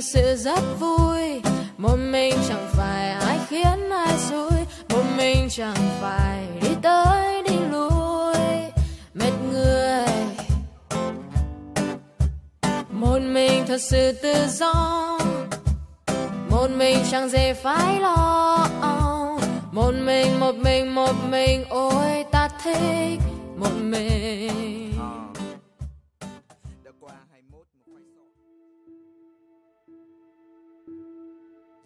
Thật 0.00 0.04
sự 0.04 0.36
rất 0.36 0.60
vui. 0.80 1.42
Một 1.78 1.96
mình 1.96 2.34
chẳng 2.48 2.68
phải 2.72 3.10
ai 3.10 3.38
khiến 3.48 3.90
ai 3.90 4.16
vui 4.30 4.60
một 4.88 5.02
mình 5.16 5.48
chẳng 5.50 5.76
phải 6.00 6.46
đi 6.62 6.68
tới 6.82 7.42
đi 7.42 7.56
lui. 7.70 8.34
Mệt 9.14 9.32
người. 9.52 10.06
Một 12.90 13.18
mình 13.22 13.64
thật 13.66 13.80
sự 13.80 14.12
tự 14.12 14.34
do. 14.48 15.18
Một 16.50 16.70
mình 16.76 16.98
chẳng 17.10 17.28
dễ 17.28 17.54
phải 17.54 18.00
lo. 18.00 18.66
Một 19.72 19.92
mình 20.04 20.40
một 20.40 20.54
mình 20.54 20.94
một 20.94 21.14
mình, 21.30 21.64
ôi 21.68 22.24
ta 22.30 22.48
thích 22.64 23.20
một 23.56 23.72
mình. 23.80 24.89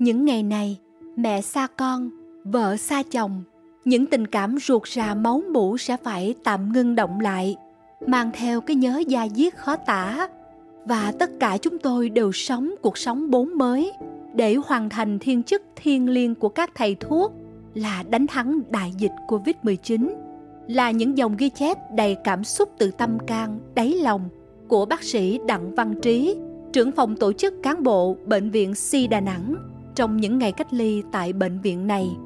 Những 0.05 0.25
ngày 0.25 0.43
này 0.43 0.79
mẹ 1.17 1.41
xa 1.41 1.67
con 1.77 2.11
vợ 2.45 2.77
xa 2.77 3.03
chồng 3.03 3.43
những 3.85 4.07
tình 4.07 4.27
cảm 4.27 4.57
ruột 4.59 4.89
rà 4.89 5.15
máu 5.15 5.43
mủ 5.53 5.79
sẽ 5.79 5.97
phải 5.97 6.35
tạm 6.45 6.73
ngưng 6.73 6.95
động 6.95 7.21
lại 7.21 7.57
mang 8.07 8.31
theo 8.35 8.61
cái 8.61 8.77
nhớ 8.77 9.03
da 9.07 9.29
diết 9.29 9.57
khó 9.57 9.77
tả. 9.77 10.29
Và 10.85 11.13
tất 11.19 11.31
cả 11.41 11.59
chúng 11.63 11.79
tôi 11.79 12.09
đều 12.09 12.33
sống 12.33 12.75
cuộc 12.83 12.99
sống 12.99 13.31
bốn 13.31 13.59
mới 13.59 13.93
để 14.35 14.57
hoàn 14.67 14.89
thành 14.89 15.19
thiên 15.19 15.43
chức 15.43 15.63
thiêng 15.77 16.09
liêng 16.09 16.35
của 16.35 16.49
các 16.49 16.71
thầy 16.75 16.95
thuốc 16.95 17.33
là 17.75 18.03
đánh 18.11 18.27
thắng 18.27 18.61
đại 18.71 18.93
dịch 18.99 19.13
Covid-19 19.29 20.09
là 20.69 20.91
những 20.91 21.19
dòng 21.19 21.37
ghi 21.37 21.49
chép 21.49 21.79
đầy 21.95 22.17
cảm 22.25 22.45
xúc 22.45 22.69
từ 22.79 22.91
tâm 22.91 23.19
can, 23.27 23.59
đáy 23.75 23.95
lòng 24.03 24.29
của 24.69 24.87
bác 24.87 25.03
sĩ 25.03 25.41
Đặng 25.47 25.75
Văn 25.75 25.95
Trí, 26.03 26.37
trưởng 26.73 26.93
phòng 26.93 27.17
tổ 27.17 27.33
chức 27.33 27.55
cán 27.63 27.83
bộ 27.83 28.17
Bệnh 28.27 28.51
viện 28.51 28.75
Si 28.75 29.07
Đà 29.07 29.21
Nẵng 29.21 29.74
trong 29.95 30.17
những 30.17 30.39
ngày 30.39 30.53
cách 30.53 30.75
ly 30.75 31.03
tại 31.13 31.33
bệnh 31.33 31.61
viện 31.61 31.87
này. 31.87 32.17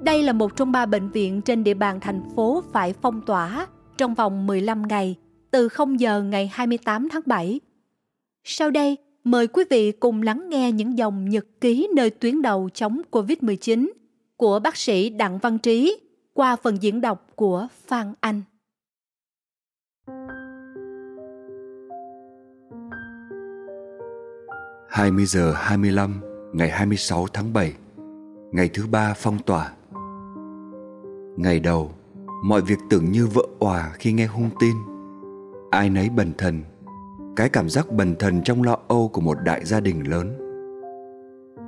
Đây 0.00 0.22
là 0.22 0.32
một 0.32 0.56
trong 0.56 0.72
ba 0.72 0.86
bệnh 0.86 1.10
viện 1.10 1.40
trên 1.42 1.64
địa 1.64 1.74
bàn 1.74 2.00
thành 2.00 2.22
phố 2.36 2.62
phải 2.72 2.94
phong 3.02 3.22
tỏa 3.26 3.66
trong 3.96 4.14
vòng 4.14 4.46
15 4.46 4.82
ngày 4.88 5.16
từ 5.50 5.68
0 5.68 6.00
giờ 6.00 6.22
ngày 6.22 6.50
28 6.52 7.08
tháng 7.08 7.22
7. 7.26 7.60
Sau 8.44 8.70
đây, 8.70 8.96
mời 9.24 9.46
quý 9.46 9.64
vị 9.70 9.92
cùng 9.92 10.22
lắng 10.22 10.48
nghe 10.48 10.72
những 10.72 10.98
dòng 10.98 11.28
nhật 11.28 11.46
ký 11.60 11.88
nơi 11.94 12.10
tuyến 12.10 12.42
đầu 12.42 12.68
chống 12.74 13.00
COVID-19 13.10 13.90
của 14.36 14.58
bác 14.58 14.76
sĩ 14.76 15.10
Đặng 15.10 15.38
Văn 15.38 15.58
Trí 15.58 16.00
qua 16.34 16.56
phần 16.56 16.82
diễn 16.82 17.00
đọc 17.00 17.26
của 17.36 17.66
Phan 17.86 18.14
Anh. 18.20 18.42
hai 24.88 25.10
mươi 25.10 25.26
giờ 25.26 25.52
hai 25.52 25.78
mươi 25.78 25.90
lăm 25.90 26.27
ngày 26.52 26.70
26 26.70 27.26
tháng 27.32 27.52
7, 27.52 27.72
ngày 28.52 28.70
thứ 28.74 28.86
ba 28.86 29.14
phong 29.16 29.38
tỏa. 29.38 29.72
Ngày 31.36 31.60
đầu, 31.60 31.90
mọi 32.44 32.60
việc 32.60 32.78
tưởng 32.90 33.12
như 33.12 33.26
vỡ 33.26 33.42
òa 33.58 33.90
khi 33.98 34.12
nghe 34.12 34.26
hung 34.26 34.50
tin. 34.60 34.76
Ai 35.70 35.90
nấy 35.90 36.08
bần 36.08 36.32
thần, 36.38 36.62
cái 37.36 37.48
cảm 37.48 37.68
giác 37.68 37.92
bần 37.92 38.16
thần 38.18 38.42
trong 38.42 38.62
lo 38.62 38.76
âu 38.88 39.08
của 39.08 39.20
một 39.20 39.38
đại 39.44 39.64
gia 39.64 39.80
đình 39.80 40.10
lớn. 40.10 40.38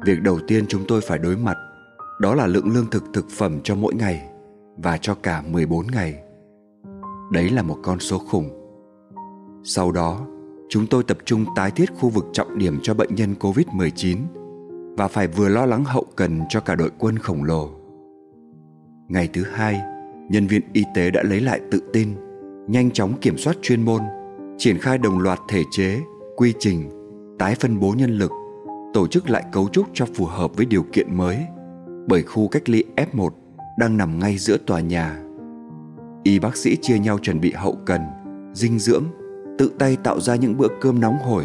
Việc 0.04 0.22
đầu 0.22 0.38
tiên 0.46 0.64
chúng 0.68 0.84
tôi 0.88 1.00
phải 1.00 1.18
đối 1.18 1.36
mặt 1.36 1.56
đó 2.20 2.34
là 2.34 2.46
lượng 2.46 2.72
lương 2.74 2.90
thực 2.90 3.04
thực 3.12 3.26
phẩm 3.30 3.60
cho 3.64 3.74
mỗi 3.74 3.94
ngày 3.94 4.28
và 4.76 4.96
cho 4.96 5.14
cả 5.14 5.42
14 5.50 5.86
ngày. 5.86 6.22
Đấy 7.32 7.50
là 7.50 7.62
một 7.62 7.76
con 7.82 7.98
số 7.98 8.18
khủng. 8.18 8.50
Sau 9.64 9.92
đó, 9.92 10.26
chúng 10.68 10.86
tôi 10.86 11.02
tập 11.04 11.18
trung 11.24 11.44
tái 11.56 11.70
thiết 11.70 11.90
khu 11.98 12.08
vực 12.08 12.24
trọng 12.32 12.58
điểm 12.58 12.78
cho 12.82 12.94
bệnh 12.94 13.14
nhân 13.14 13.34
COVID-19 13.40 14.16
và 15.00 15.08
phải 15.08 15.26
vừa 15.26 15.48
lo 15.48 15.66
lắng 15.66 15.84
hậu 15.84 16.04
cần 16.16 16.40
cho 16.48 16.60
cả 16.60 16.74
đội 16.74 16.90
quân 16.98 17.18
khổng 17.18 17.44
lồ. 17.44 17.70
Ngày 19.08 19.28
thứ 19.32 19.44
hai, 19.52 19.80
nhân 20.28 20.46
viên 20.46 20.62
y 20.72 20.84
tế 20.94 21.10
đã 21.10 21.22
lấy 21.22 21.40
lại 21.40 21.60
tự 21.70 21.82
tin, 21.92 22.08
nhanh 22.68 22.90
chóng 22.90 23.20
kiểm 23.20 23.38
soát 23.38 23.56
chuyên 23.62 23.82
môn, 23.82 24.02
triển 24.58 24.78
khai 24.78 24.98
đồng 24.98 25.18
loạt 25.18 25.38
thể 25.48 25.62
chế, 25.70 26.00
quy 26.36 26.54
trình, 26.58 26.90
tái 27.38 27.54
phân 27.54 27.80
bố 27.80 27.94
nhân 27.96 28.10
lực, 28.10 28.30
tổ 28.94 29.06
chức 29.06 29.30
lại 29.30 29.44
cấu 29.52 29.68
trúc 29.68 29.86
cho 29.94 30.06
phù 30.14 30.26
hợp 30.26 30.56
với 30.56 30.66
điều 30.66 30.82
kiện 30.92 31.16
mới. 31.16 31.38
Bởi 32.08 32.22
khu 32.22 32.48
cách 32.48 32.68
ly 32.68 32.84
F1 32.96 33.30
đang 33.78 33.96
nằm 33.96 34.18
ngay 34.18 34.38
giữa 34.38 34.56
tòa 34.66 34.80
nhà. 34.80 35.22
Y 36.22 36.38
bác 36.38 36.56
sĩ 36.56 36.76
chia 36.76 36.98
nhau 36.98 37.18
chuẩn 37.18 37.40
bị 37.40 37.52
hậu 37.52 37.76
cần, 37.86 38.00
dinh 38.54 38.78
dưỡng, 38.78 39.04
tự 39.58 39.70
tay 39.78 39.96
tạo 40.04 40.20
ra 40.20 40.36
những 40.36 40.56
bữa 40.56 40.68
cơm 40.80 41.00
nóng 41.00 41.18
hổi, 41.18 41.44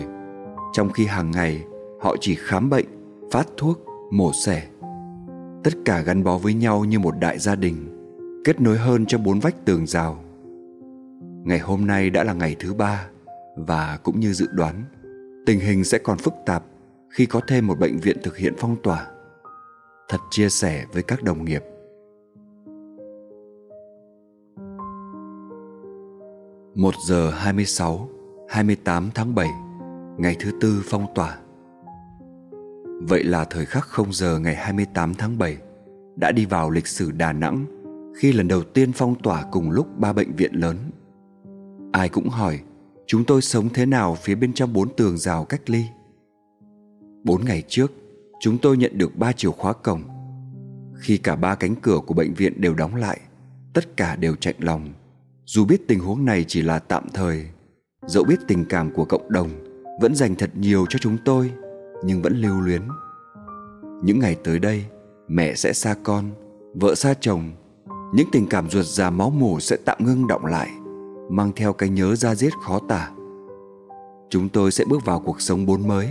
trong 0.73 0.89
khi 0.91 1.05
hàng 1.05 1.31
ngày 1.31 1.63
họ 2.01 2.15
chỉ 2.19 2.35
khám 2.35 2.69
bệnh, 2.69 2.85
phát 3.31 3.47
thuốc, 3.57 3.85
mổ 4.11 4.31
xẻ. 4.45 4.67
Tất 5.63 5.71
cả 5.85 6.01
gắn 6.01 6.23
bó 6.23 6.37
với 6.37 6.53
nhau 6.53 6.85
như 6.85 6.99
một 6.99 7.13
đại 7.19 7.39
gia 7.39 7.55
đình, 7.55 7.75
kết 8.43 8.61
nối 8.61 8.77
hơn 8.77 9.05
cho 9.05 9.17
bốn 9.17 9.39
vách 9.39 9.65
tường 9.65 9.87
rào. 9.87 10.23
Ngày 11.43 11.59
hôm 11.59 11.87
nay 11.87 12.09
đã 12.09 12.23
là 12.23 12.33
ngày 12.33 12.55
thứ 12.59 12.73
ba 12.73 13.07
và 13.57 13.99
cũng 14.03 14.19
như 14.19 14.33
dự 14.33 14.47
đoán, 14.51 14.83
tình 15.45 15.59
hình 15.59 15.83
sẽ 15.83 15.97
còn 15.97 16.17
phức 16.17 16.33
tạp 16.45 16.63
khi 17.09 17.25
có 17.25 17.41
thêm 17.47 17.67
một 17.67 17.79
bệnh 17.79 17.97
viện 17.97 18.17
thực 18.23 18.37
hiện 18.37 18.53
phong 18.57 18.75
tỏa. 18.83 19.07
Thật 20.09 20.17
chia 20.29 20.49
sẻ 20.49 20.85
với 20.93 21.03
các 21.03 21.23
đồng 21.23 21.45
nghiệp. 21.45 21.63
Một 26.75 26.93
giờ 27.07 27.31
26, 27.31 28.09
28 28.49 29.09
tháng 29.15 29.35
bảy 29.35 29.49
ngày 30.17 30.35
thứ 30.39 30.51
tư 30.61 30.83
phong 30.85 31.05
tỏa. 31.15 31.37
Vậy 33.01 33.23
là 33.23 33.45
thời 33.45 33.65
khắc 33.65 33.87
0 33.87 34.13
giờ 34.13 34.39
ngày 34.39 34.55
28 34.55 35.13
tháng 35.13 35.37
7 35.37 35.57
đã 36.15 36.31
đi 36.31 36.45
vào 36.45 36.69
lịch 36.69 36.87
sử 36.87 37.11
Đà 37.11 37.33
Nẵng 37.33 37.65
khi 38.17 38.31
lần 38.31 38.47
đầu 38.47 38.63
tiên 38.63 38.91
phong 38.93 39.15
tỏa 39.23 39.43
cùng 39.51 39.71
lúc 39.71 39.87
ba 39.99 40.13
bệnh 40.13 40.35
viện 40.35 40.53
lớn. 40.53 40.77
Ai 41.91 42.09
cũng 42.09 42.29
hỏi 42.29 42.59
chúng 43.07 43.25
tôi 43.25 43.41
sống 43.41 43.69
thế 43.73 43.85
nào 43.85 44.15
phía 44.15 44.35
bên 44.35 44.53
trong 44.53 44.73
bốn 44.73 44.95
tường 44.95 45.17
rào 45.17 45.45
cách 45.45 45.69
ly. 45.69 45.85
Bốn 47.23 47.45
ngày 47.45 47.63
trước, 47.67 47.91
chúng 48.39 48.57
tôi 48.57 48.77
nhận 48.77 48.97
được 48.97 49.15
ba 49.15 49.31
chìa 49.31 49.49
khóa 49.49 49.73
cổng. 49.73 50.01
Khi 50.95 51.17
cả 51.17 51.35
ba 51.35 51.55
cánh 51.55 51.75
cửa 51.75 51.99
của 52.07 52.13
bệnh 52.13 52.33
viện 52.33 52.61
đều 52.61 52.73
đóng 52.73 52.95
lại, 52.95 53.19
tất 53.73 53.97
cả 53.97 54.15
đều 54.15 54.35
chạy 54.35 54.53
lòng. 54.59 54.93
Dù 55.45 55.65
biết 55.65 55.87
tình 55.87 55.99
huống 55.99 56.25
này 56.25 56.45
chỉ 56.47 56.61
là 56.61 56.79
tạm 56.79 57.03
thời, 57.13 57.45
dẫu 58.07 58.23
biết 58.23 58.39
tình 58.47 58.65
cảm 58.69 58.93
của 58.93 59.05
cộng 59.05 59.31
đồng 59.31 59.49
vẫn 60.01 60.15
dành 60.15 60.35
thật 60.35 60.49
nhiều 60.55 60.85
cho 60.89 60.99
chúng 60.99 61.17
tôi, 61.25 61.51
nhưng 62.03 62.21
vẫn 62.21 62.37
lưu 62.37 62.61
luyến. 62.61 62.81
Những 64.03 64.19
ngày 64.19 64.35
tới 64.43 64.59
đây, 64.59 64.85
mẹ 65.27 65.55
sẽ 65.55 65.73
xa 65.73 65.95
con, 66.03 66.25
vợ 66.73 66.95
xa 66.95 67.13
chồng, 67.19 67.51
những 68.13 68.27
tình 68.31 68.47
cảm 68.49 68.69
ruột 68.69 68.85
già 68.85 69.09
máu 69.09 69.29
mủ 69.29 69.59
sẽ 69.59 69.77
tạm 69.85 69.97
ngưng 69.99 70.27
động 70.27 70.45
lại, 70.45 70.69
mang 71.29 71.51
theo 71.55 71.73
cái 71.73 71.89
nhớ 71.89 72.15
ra 72.15 72.35
giết 72.35 72.53
khó 72.63 72.79
tả. 72.87 73.11
Chúng 74.29 74.49
tôi 74.49 74.71
sẽ 74.71 74.85
bước 74.89 75.05
vào 75.05 75.19
cuộc 75.19 75.41
sống 75.41 75.65
bốn 75.65 75.87
mới 75.87 76.09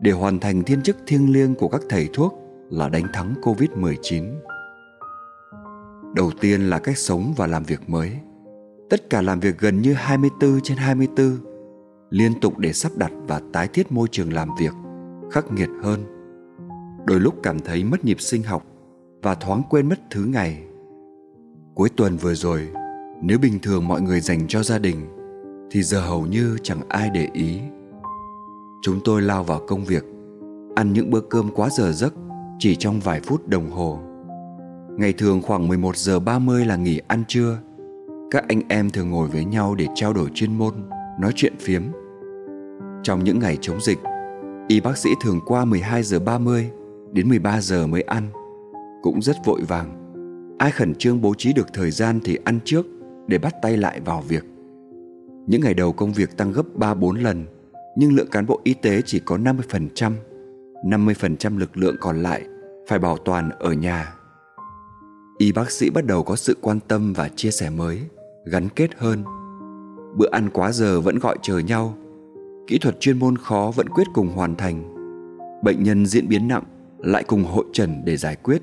để 0.00 0.12
hoàn 0.12 0.40
thành 0.40 0.62
thiên 0.62 0.82
chức 0.82 0.96
thiêng 1.06 1.32
liêng 1.32 1.54
của 1.54 1.68
các 1.68 1.80
thầy 1.88 2.08
thuốc 2.12 2.34
là 2.70 2.88
đánh 2.88 3.06
thắng 3.12 3.34
Covid-19. 3.42 4.34
Đầu 6.14 6.30
tiên 6.40 6.60
là 6.60 6.78
cách 6.78 6.98
sống 6.98 7.34
và 7.36 7.46
làm 7.46 7.62
việc 7.62 7.90
mới. 7.90 8.12
Tất 8.90 9.10
cả 9.10 9.22
làm 9.22 9.40
việc 9.40 9.58
gần 9.58 9.82
như 9.82 9.92
24 9.92 10.60
trên 10.60 10.76
24, 10.76 11.38
liên 12.10 12.40
tục 12.40 12.58
để 12.58 12.72
sắp 12.72 12.92
đặt 12.96 13.12
và 13.26 13.40
tái 13.52 13.68
thiết 13.68 13.92
môi 13.92 14.08
trường 14.10 14.32
làm 14.32 14.48
việc 14.58 14.72
khắc 15.34 15.52
nghiệt 15.52 15.70
hơn. 15.82 16.00
Đôi 17.06 17.20
lúc 17.20 17.34
cảm 17.42 17.58
thấy 17.58 17.84
mất 17.84 18.04
nhịp 18.04 18.20
sinh 18.20 18.42
học 18.42 18.66
và 19.22 19.34
thoáng 19.34 19.62
quên 19.70 19.88
mất 19.88 19.98
thứ 20.10 20.24
ngày. 20.24 20.62
Cuối 21.74 21.88
tuần 21.96 22.16
vừa 22.16 22.34
rồi, 22.34 22.68
nếu 23.22 23.38
bình 23.38 23.58
thường 23.62 23.88
mọi 23.88 24.02
người 24.02 24.20
dành 24.20 24.46
cho 24.48 24.62
gia 24.62 24.78
đình 24.78 24.96
thì 25.70 25.82
giờ 25.82 26.00
hầu 26.00 26.26
như 26.26 26.56
chẳng 26.62 26.88
ai 26.88 27.10
để 27.14 27.28
ý 27.32 27.58
Chúng 28.82 29.00
tôi 29.04 29.22
lao 29.22 29.44
vào 29.44 29.60
công 29.66 29.84
việc 29.84 30.04
Ăn 30.74 30.92
những 30.92 31.10
bữa 31.10 31.20
cơm 31.20 31.50
quá 31.54 31.68
giờ 31.70 31.92
giấc 31.92 32.14
Chỉ 32.58 32.76
trong 32.76 33.00
vài 33.00 33.20
phút 33.20 33.48
đồng 33.48 33.70
hồ 33.70 33.98
Ngày 34.98 35.12
thường 35.12 35.42
khoảng 35.42 35.68
11 35.68 35.96
giờ 35.96 36.18
30 36.18 36.64
là 36.64 36.76
nghỉ 36.76 37.00
ăn 37.08 37.24
trưa 37.28 37.58
Các 38.30 38.44
anh 38.48 38.60
em 38.68 38.90
thường 38.90 39.10
ngồi 39.10 39.28
với 39.28 39.44
nhau 39.44 39.74
để 39.74 39.86
trao 39.94 40.12
đổi 40.12 40.30
chuyên 40.34 40.58
môn 40.58 40.74
Nói 41.20 41.32
chuyện 41.34 41.54
phiếm 41.58 41.82
Trong 43.02 43.24
những 43.24 43.38
ngày 43.38 43.58
chống 43.60 43.80
dịch 43.80 43.98
Y 44.68 44.80
bác 44.80 44.98
sĩ 44.98 45.10
thường 45.22 45.40
qua 45.46 45.64
12 45.64 46.02
giờ 46.02 46.18
30 46.18 46.70
Đến 47.12 47.28
13 47.28 47.60
giờ 47.60 47.86
mới 47.86 48.02
ăn 48.02 48.28
Cũng 49.02 49.22
rất 49.22 49.36
vội 49.44 49.60
vàng 49.68 50.00
Ai 50.58 50.70
khẩn 50.70 50.94
trương 50.94 51.20
bố 51.20 51.34
trí 51.34 51.52
được 51.52 51.66
thời 51.74 51.90
gian 51.90 52.20
thì 52.24 52.38
ăn 52.44 52.58
trước 52.64 52.86
Để 53.26 53.38
bắt 53.38 53.54
tay 53.62 53.76
lại 53.76 54.00
vào 54.00 54.22
việc 54.28 54.44
Những 55.46 55.60
ngày 55.60 55.74
đầu 55.74 55.92
công 55.92 56.12
việc 56.12 56.36
tăng 56.36 56.52
gấp 56.52 56.66
3-4 56.78 57.12
lần 57.12 57.46
nhưng 57.96 58.14
lượng 58.14 58.30
cán 58.30 58.46
bộ 58.46 58.60
y 58.64 58.74
tế 58.74 59.02
chỉ 59.06 59.20
có 59.24 59.36
50%, 59.36 60.12
50% 60.84 61.58
lực 61.58 61.76
lượng 61.76 61.96
còn 62.00 62.22
lại 62.22 62.44
phải 62.88 62.98
bảo 62.98 63.16
toàn 63.16 63.50
ở 63.50 63.72
nhà. 63.72 64.14
Y 65.38 65.52
bác 65.52 65.70
sĩ 65.70 65.90
bắt 65.90 66.06
đầu 66.06 66.22
có 66.22 66.36
sự 66.36 66.56
quan 66.60 66.80
tâm 66.80 67.12
và 67.12 67.28
chia 67.28 67.50
sẻ 67.50 67.70
mới, 67.70 68.00
gắn 68.44 68.68
kết 68.68 68.90
hơn. 68.96 69.24
Bữa 70.16 70.28
ăn 70.32 70.50
quá 70.52 70.72
giờ 70.72 71.00
vẫn 71.00 71.18
gọi 71.18 71.36
chờ 71.42 71.58
nhau, 71.58 71.94
kỹ 72.66 72.78
thuật 72.78 73.00
chuyên 73.00 73.18
môn 73.18 73.38
khó 73.38 73.72
vẫn 73.76 73.88
quyết 73.88 74.06
cùng 74.14 74.28
hoàn 74.28 74.54
thành. 74.54 74.94
Bệnh 75.62 75.82
nhân 75.82 76.06
diễn 76.06 76.28
biến 76.28 76.48
nặng 76.48 76.64
lại 76.98 77.24
cùng 77.26 77.44
hội 77.44 77.64
trần 77.72 78.02
để 78.04 78.16
giải 78.16 78.36
quyết. 78.36 78.62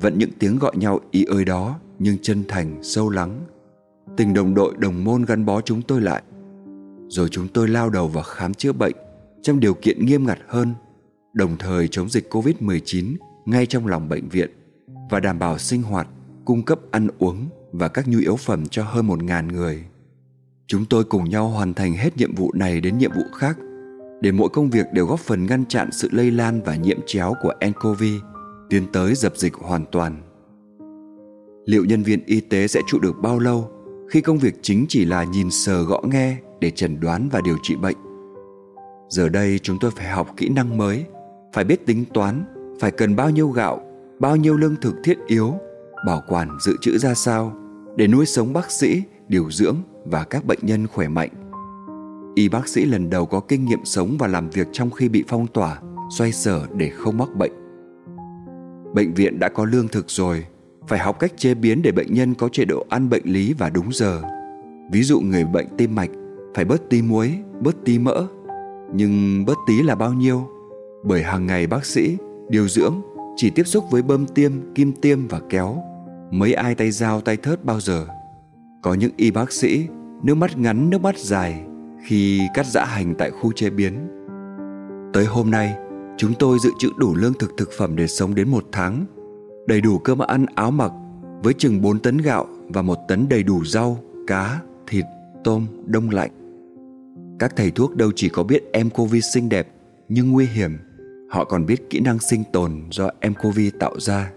Vẫn 0.00 0.18
những 0.18 0.30
tiếng 0.38 0.58
gọi 0.58 0.76
nhau 0.76 1.00
ý 1.10 1.24
ơi 1.24 1.44
đó 1.44 1.78
nhưng 1.98 2.18
chân 2.22 2.44
thành, 2.48 2.82
sâu 2.82 3.10
lắng. 3.10 3.40
Tình 4.16 4.34
đồng 4.34 4.54
đội 4.54 4.74
đồng 4.78 5.04
môn 5.04 5.24
gắn 5.24 5.44
bó 5.44 5.60
chúng 5.60 5.82
tôi 5.82 6.00
lại 6.00 6.22
rồi 7.08 7.28
chúng 7.28 7.48
tôi 7.48 7.68
lao 7.68 7.90
đầu 7.90 8.08
vào 8.08 8.24
khám 8.24 8.54
chữa 8.54 8.72
bệnh 8.72 8.94
trong 9.42 9.60
điều 9.60 9.74
kiện 9.74 10.06
nghiêm 10.06 10.26
ngặt 10.26 10.38
hơn, 10.48 10.74
đồng 11.32 11.56
thời 11.58 11.88
chống 11.88 12.08
dịch 12.08 12.34
Covid-19 12.34 13.16
ngay 13.46 13.66
trong 13.66 13.86
lòng 13.86 14.08
bệnh 14.08 14.28
viện 14.28 14.50
và 15.10 15.20
đảm 15.20 15.38
bảo 15.38 15.58
sinh 15.58 15.82
hoạt, 15.82 16.08
cung 16.44 16.62
cấp 16.62 16.78
ăn 16.90 17.08
uống 17.18 17.48
và 17.72 17.88
các 17.88 18.08
nhu 18.08 18.18
yếu 18.18 18.36
phẩm 18.36 18.66
cho 18.66 18.84
hơn 18.84 19.06
một 19.06 19.22
ngàn 19.22 19.48
người. 19.48 19.84
Chúng 20.66 20.84
tôi 20.84 21.04
cùng 21.04 21.24
nhau 21.24 21.48
hoàn 21.48 21.74
thành 21.74 21.94
hết 21.94 22.16
nhiệm 22.16 22.34
vụ 22.34 22.52
này 22.54 22.80
đến 22.80 22.98
nhiệm 22.98 23.10
vụ 23.12 23.22
khác, 23.34 23.58
để 24.20 24.32
mỗi 24.32 24.48
công 24.48 24.70
việc 24.70 24.86
đều 24.92 25.06
góp 25.06 25.20
phần 25.20 25.46
ngăn 25.46 25.64
chặn 25.66 25.88
sự 25.92 26.08
lây 26.12 26.30
lan 26.30 26.60
và 26.64 26.76
nhiễm 26.76 26.98
chéo 27.06 27.34
của 27.42 27.52
nCoV 27.66 28.02
tiến 28.70 28.86
tới 28.92 29.14
dập 29.14 29.36
dịch 29.36 29.54
hoàn 29.54 29.84
toàn. 29.92 30.22
Liệu 31.66 31.84
nhân 31.84 32.02
viên 32.02 32.24
y 32.26 32.40
tế 32.40 32.66
sẽ 32.66 32.80
trụ 32.88 32.98
được 32.98 33.16
bao 33.22 33.38
lâu 33.38 33.70
khi 34.10 34.20
công 34.20 34.38
việc 34.38 34.54
chính 34.62 34.86
chỉ 34.88 35.04
là 35.04 35.24
nhìn 35.24 35.50
sờ 35.50 35.82
gõ 35.82 36.02
nghe 36.04 36.36
để 36.60 36.70
chẩn 36.70 37.00
đoán 37.00 37.28
và 37.32 37.40
điều 37.44 37.56
trị 37.62 37.76
bệnh 37.76 37.96
giờ 39.08 39.28
đây 39.28 39.58
chúng 39.58 39.78
tôi 39.78 39.90
phải 39.90 40.08
học 40.08 40.28
kỹ 40.36 40.48
năng 40.48 40.78
mới, 40.78 41.04
phải 41.52 41.64
biết 41.64 41.86
tính 41.86 42.04
toán, 42.14 42.44
phải 42.80 42.90
cần 42.90 43.16
bao 43.16 43.30
nhiêu 43.30 43.48
gạo, 43.48 43.80
bao 44.18 44.36
nhiêu 44.36 44.56
lương 44.56 44.76
thực 44.76 44.94
thiết 45.04 45.18
yếu, 45.26 45.54
bảo 46.06 46.22
quản 46.28 46.58
dự 46.60 46.76
trữ 46.80 46.98
ra 46.98 47.14
sao 47.14 47.52
để 47.96 48.06
nuôi 48.06 48.26
sống 48.26 48.52
bác 48.52 48.70
sĩ, 48.70 49.02
điều 49.28 49.50
dưỡng 49.50 49.76
và 50.04 50.24
các 50.24 50.44
bệnh 50.44 50.58
nhân 50.62 50.86
khỏe 50.86 51.08
mạnh 51.08 51.30
y 52.34 52.48
bác 52.48 52.68
sĩ 52.68 52.84
lần 52.84 53.10
đầu 53.10 53.26
có 53.26 53.40
kinh 53.40 53.64
nghiệm 53.64 53.84
sống 53.84 54.16
và 54.18 54.26
làm 54.26 54.50
việc 54.50 54.68
trong 54.72 54.90
khi 54.90 55.08
bị 55.08 55.24
phong 55.28 55.46
tỏa 55.46 55.80
xoay 56.16 56.32
sở 56.32 56.66
để 56.76 56.88
không 56.88 57.18
mắc 57.18 57.28
bệnh 57.36 57.52
bệnh 58.94 59.14
viện 59.14 59.38
đã 59.38 59.48
có 59.48 59.64
lương 59.64 59.88
thực 59.88 60.10
rồi 60.10 60.46
phải 60.88 60.98
học 60.98 61.18
cách 61.18 61.32
chế 61.36 61.54
biến 61.54 61.82
để 61.82 61.92
bệnh 61.92 62.14
nhân 62.14 62.34
có 62.34 62.48
chế 62.48 62.64
độ 62.64 62.86
ăn 62.88 63.08
bệnh 63.08 63.24
lý 63.24 63.52
và 63.52 63.70
đúng 63.70 63.92
giờ 63.92 64.22
ví 64.92 65.02
dụ 65.02 65.20
người 65.20 65.44
bệnh 65.44 65.66
tim 65.76 65.94
mạch 65.94 66.10
phải 66.54 66.64
bớt 66.64 66.90
tí 66.90 67.02
muối, 67.02 67.38
bớt 67.60 67.84
tí 67.84 67.98
mỡ. 67.98 68.26
Nhưng 68.94 69.44
bớt 69.44 69.58
tí 69.66 69.82
là 69.82 69.94
bao 69.94 70.12
nhiêu? 70.12 70.48
Bởi 71.04 71.22
hàng 71.22 71.46
ngày 71.46 71.66
bác 71.66 71.86
sĩ, 71.86 72.16
điều 72.48 72.68
dưỡng 72.68 73.00
chỉ 73.36 73.50
tiếp 73.50 73.64
xúc 73.66 73.84
với 73.90 74.02
bơm 74.02 74.26
tiêm, 74.26 74.52
kim 74.74 74.92
tiêm 74.92 75.28
và 75.28 75.40
kéo. 75.48 75.78
Mấy 76.30 76.52
ai 76.52 76.74
tay 76.74 76.90
dao 76.90 77.20
tay 77.20 77.36
thớt 77.36 77.64
bao 77.64 77.80
giờ? 77.80 78.06
Có 78.84 78.94
những 78.94 79.12
y 79.16 79.30
bác 79.30 79.52
sĩ 79.52 79.86
nước 80.22 80.34
mắt 80.34 80.58
ngắn 80.58 80.90
nước 80.90 81.00
mắt 81.00 81.18
dài 81.18 81.64
khi 82.06 82.40
cắt 82.54 82.66
dã 82.66 82.84
hành 82.84 83.14
tại 83.18 83.30
khu 83.30 83.52
chế 83.52 83.70
biến. 83.70 84.08
Tới 85.12 85.24
hôm 85.24 85.50
nay, 85.50 85.74
chúng 86.16 86.32
tôi 86.38 86.58
dự 86.58 86.70
trữ 86.78 86.88
đủ 86.98 87.14
lương 87.14 87.34
thực 87.34 87.52
thực 87.56 87.70
phẩm 87.78 87.96
để 87.96 88.06
sống 88.06 88.34
đến 88.34 88.48
một 88.48 88.64
tháng, 88.72 89.06
đầy 89.66 89.80
đủ 89.80 89.98
cơm 89.98 90.18
ăn 90.18 90.46
áo 90.54 90.70
mặc 90.70 90.92
với 91.42 91.54
chừng 91.54 91.82
4 91.82 91.98
tấn 91.98 92.18
gạo 92.18 92.46
và 92.68 92.82
một 92.82 92.98
tấn 93.08 93.28
đầy 93.28 93.42
đủ 93.42 93.64
rau, 93.64 93.98
cá, 94.26 94.60
thịt, 94.86 95.04
tôm, 95.44 95.66
đông 95.86 96.10
lạnh. 96.10 96.30
Các 97.38 97.56
thầy 97.56 97.70
thuốc 97.70 97.96
đâu 97.96 98.10
chỉ 98.16 98.28
có 98.28 98.42
biết 98.42 98.62
em 98.72 98.90
Covid 98.90 99.24
xinh 99.34 99.48
đẹp 99.48 99.68
nhưng 100.08 100.32
nguy 100.32 100.46
hiểm, 100.46 100.78
họ 101.30 101.44
còn 101.44 101.66
biết 101.66 101.90
kỹ 101.90 102.00
năng 102.00 102.18
sinh 102.18 102.44
tồn 102.52 102.82
do 102.90 103.10
em 103.20 103.34
Covid 103.42 103.72
tạo 103.80 104.00
ra. 104.00 104.32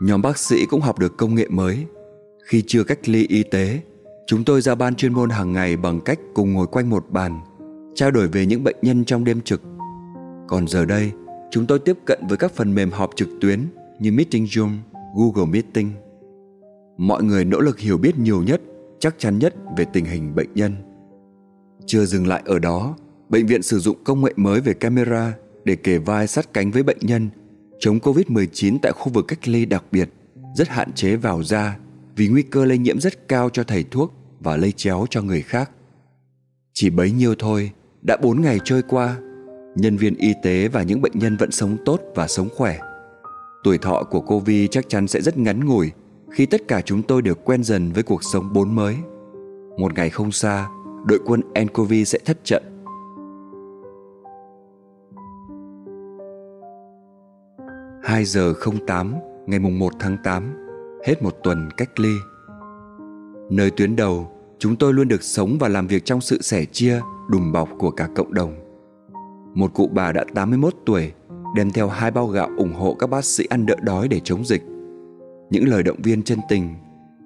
Nhóm 0.00 0.22
bác 0.22 0.38
sĩ 0.38 0.66
cũng 0.66 0.80
học 0.80 0.98
được 0.98 1.16
công 1.16 1.34
nghệ 1.34 1.46
mới. 1.48 1.86
Khi 2.44 2.62
chưa 2.66 2.84
cách 2.84 3.08
ly 3.08 3.26
y 3.28 3.42
tế, 3.42 3.80
chúng 4.26 4.44
tôi 4.44 4.60
ra 4.60 4.74
ban 4.74 4.94
chuyên 4.94 5.12
môn 5.12 5.30
hàng 5.30 5.52
ngày 5.52 5.76
bằng 5.76 6.00
cách 6.00 6.18
cùng 6.34 6.52
ngồi 6.52 6.66
quanh 6.66 6.90
một 6.90 7.06
bàn, 7.10 7.40
trao 7.94 8.10
đổi 8.10 8.28
về 8.28 8.46
những 8.46 8.64
bệnh 8.64 8.76
nhân 8.82 9.04
trong 9.04 9.24
đêm 9.24 9.40
trực. 9.40 9.62
Còn 10.48 10.68
giờ 10.68 10.84
đây, 10.84 11.12
chúng 11.50 11.66
tôi 11.66 11.78
tiếp 11.78 11.96
cận 12.04 12.26
với 12.28 12.38
các 12.38 12.52
phần 12.52 12.74
mềm 12.74 12.90
họp 12.90 13.10
trực 13.16 13.28
tuyến 13.40 13.60
như 13.98 14.12
Meeting 14.12 14.44
Zoom, 14.44 14.70
Google 15.16 15.52
Meeting. 15.52 15.90
Mọi 16.96 17.22
người 17.22 17.44
nỗ 17.44 17.60
lực 17.60 17.78
hiểu 17.78 17.98
biết 17.98 18.18
nhiều 18.18 18.42
nhất, 18.42 18.60
chắc 18.98 19.14
chắn 19.18 19.38
nhất 19.38 19.54
về 19.76 19.84
tình 19.84 20.04
hình 20.04 20.34
bệnh 20.34 20.54
nhân. 20.54 20.72
Chưa 21.86 22.04
dừng 22.04 22.26
lại 22.26 22.42
ở 22.46 22.58
đó, 22.58 22.96
bệnh 23.28 23.46
viện 23.46 23.62
sử 23.62 23.78
dụng 23.78 24.04
công 24.04 24.24
nghệ 24.24 24.32
mới 24.36 24.60
về 24.60 24.74
camera 24.74 25.32
để 25.64 25.76
kề 25.76 25.98
vai 25.98 26.26
sát 26.26 26.52
cánh 26.52 26.70
với 26.70 26.82
bệnh 26.82 26.98
nhân 27.00 27.28
chống 27.78 27.98
Covid-19 27.98 28.78
tại 28.82 28.92
khu 28.92 29.12
vực 29.12 29.24
cách 29.28 29.48
ly 29.48 29.66
đặc 29.66 29.84
biệt, 29.92 30.08
rất 30.54 30.68
hạn 30.68 30.92
chế 30.92 31.16
vào 31.16 31.42
ra 31.42 31.78
vì 32.16 32.28
nguy 32.28 32.42
cơ 32.42 32.64
lây 32.64 32.78
nhiễm 32.78 33.00
rất 33.00 33.28
cao 33.28 33.50
cho 33.50 33.64
thầy 33.64 33.84
thuốc 33.90 34.12
và 34.40 34.56
lây 34.56 34.72
chéo 34.72 35.06
cho 35.10 35.22
người 35.22 35.42
khác. 35.42 35.70
Chỉ 36.72 36.90
bấy 36.90 37.10
nhiêu 37.10 37.34
thôi, 37.38 37.70
đã 38.02 38.16
4 38.22 38.42
ngày 38.42 38.58
trôi 38.64 38.82
qua, 38.82 39.16
nhân 39.74 39.96
viên 39.96 40.14
y 40.14 40.32
tế 40.42 40.68
và 40.68 40.82
những 40.82 41.00
bệnh 41.00 41.12
nhân 41.14 41.36
vẫn 41.36 41.50
sống 41.50 41.76
tốt 41.84 42.00
và 42.14 42.28
sống 42.28 42.48
khỏe. 42.56 42.78
Tuổi 43.64 43.78
thọ 43.78 44.02
của 44.10 44.20
Covid 44.20 44.68
chắc 44.70 44.88
chắn 44.88 45.08
sẽ 45.08 45.20
rất 45.20 45.38
ngắn 45.38 45.64
ngủi 45.64 45.90
khi 46.30 46.46
tất 46.46 46.68
cả 46.68 46.80
chúng 46.80 47.02
tôi 47.02 47.22
đều 47.22 47.34
quen 47.34 47.64
dần 47.64 47.92
với 47.92 48.02
cuộc 48.02 48.24
sống 48.24 48.52
bốn 48.52 48.74
mới. 48.74 48.96
Một 49.78 49.94
ngày 49.94 50.10
không 50.10 50.32
xa, 50.32 50.68
đội 51.06 51.18
quân 51.26 51.40
nCoV 51.64 51.92
sẽ 52.06 52.18
thất 52.24 52.44
trận. 52.44 52.62
Hai 58.02 58.24
giờ 58.24 58.54
08 58.86 59.14
ngày 59.46 59.58
mùng 59.58 59.78
1 59.78 59.92
tháng 60.00 60.16
8, 60.24 60.63
hết 61.04 61.22
một 61.22 61.36
tuần 61.42 61.70
cách 61.76 62.00
ly. 62.00 62.14
Nơi 63.50 63.70
tuyến 63.70 63.96
đầu, 63.96 64.32
chúng 64.58 64.76
tôi 64.76 64.92
luôn 64.94 65.08
được 65.08 65.22
sống 65.22 65.56
và 65.60 65.68
làm 65.68 65.86
việc 65.86 66.04
trong 66.04 66.20
sự 66.20 66.42
sẻ 66.42 66.64
chia, 66.64 67.00
đùm 67.30 67.52
bọc 67.52 67.68
của 67.78 67.90
cả 67.90 68.08
cộng 68.14 68.34
đồng. 68.34 68.54
Một 69.54 69.74
cụ 69.74 69.90
bà 69.92 70.12
đã 70.12 70.24
81 70.34 70.74
tuổi 70.86 71.12
đem 71.56 71.70
theo 71.70 71.88
hai 71.88 72.10
bao 72.10 72.26
gạo 72.26 72.50
ủng 72.56 72.72
hộ 72.72 72.94
các 72.94 73.10
bác 73.10 73.24
sĩ 73.24 73.44
ăn 73.50 73.66
đỡ 73.66 73.76
đói 73.82 74.08
để 74.08 74.20
chống 74.24 74.44
dịch. 74.44 74.62
Những 75.50 75.68
lời 75.68 75.82
động 75.82 76.02
viên 76.02 76.22
chân 76.22 76.38
tình, 76.48 76.74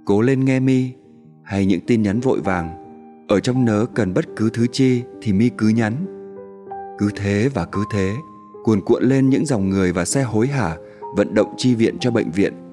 cố 0.04 0.20
lên 0.20 0.44
nghe 0.44 0.60
mi 0.60 0.90
hay 1.44 1.66
những 1.66 1.80
tin 1.86 2.02
nhắn 2.02 2.20
vội 2.20 2.40
vàng 2.40 2.84
ở 3.28 3.40
trong 3.40 3.64
nớ 3.64 3.86
cần 3.94 4.14
bất 4.14 4.24
cứ 4.36 4.50
thứ 4.50 4.66
chi 4.72 5.02
thì 5.22 5.32
mi 5.32 5.50
cứ 5.58 5.68
nhắn 5.68 5.94
cứ 6.98 7.10
thế 7.16 7.48
và 7.54 7.64
cứ 7.72 7.84
thế 7.92 8.14
cuồn 8.64 8.80
cuộn 8.80 9.02
lên 9.02 9.28
những 9.28 9.46
dòng 9.46 9.68
người 9.68 9.92
và 9.92 10.04
xe 10.04 10.22
hối 10.22 10.46
hả 10.46 10.76
vận 11.16 11.34
động 11.34 11.54
chi 11.56 11.74
viện 11.74 11.98
cho 11.98 12.10
bệnh 12.10 12.30
viện 12.30 12.67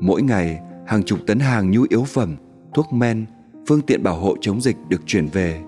mỗi 0.00 0.22
ngày, 0.22 0.60
hàng 0.86 1.02
chục 1.02 1.18
tấn 1.26 1.38
hàng 1.38 1.70
nhu 1.70 1.86
yếu 1.88 2.04
phẩm, 2.04 2.36
thuốc 2.74 2.92
men, 2.92 3.26
phương 3.68 3.82
tiện 3.82 4.02
bảo 4.02 4.16
hộ 4.16 4.36
chống 4.40 4.60
dịch 4.60 4.76
được 4.88 5.00
chuyển 5.06 5.26
về. 5.26 5.60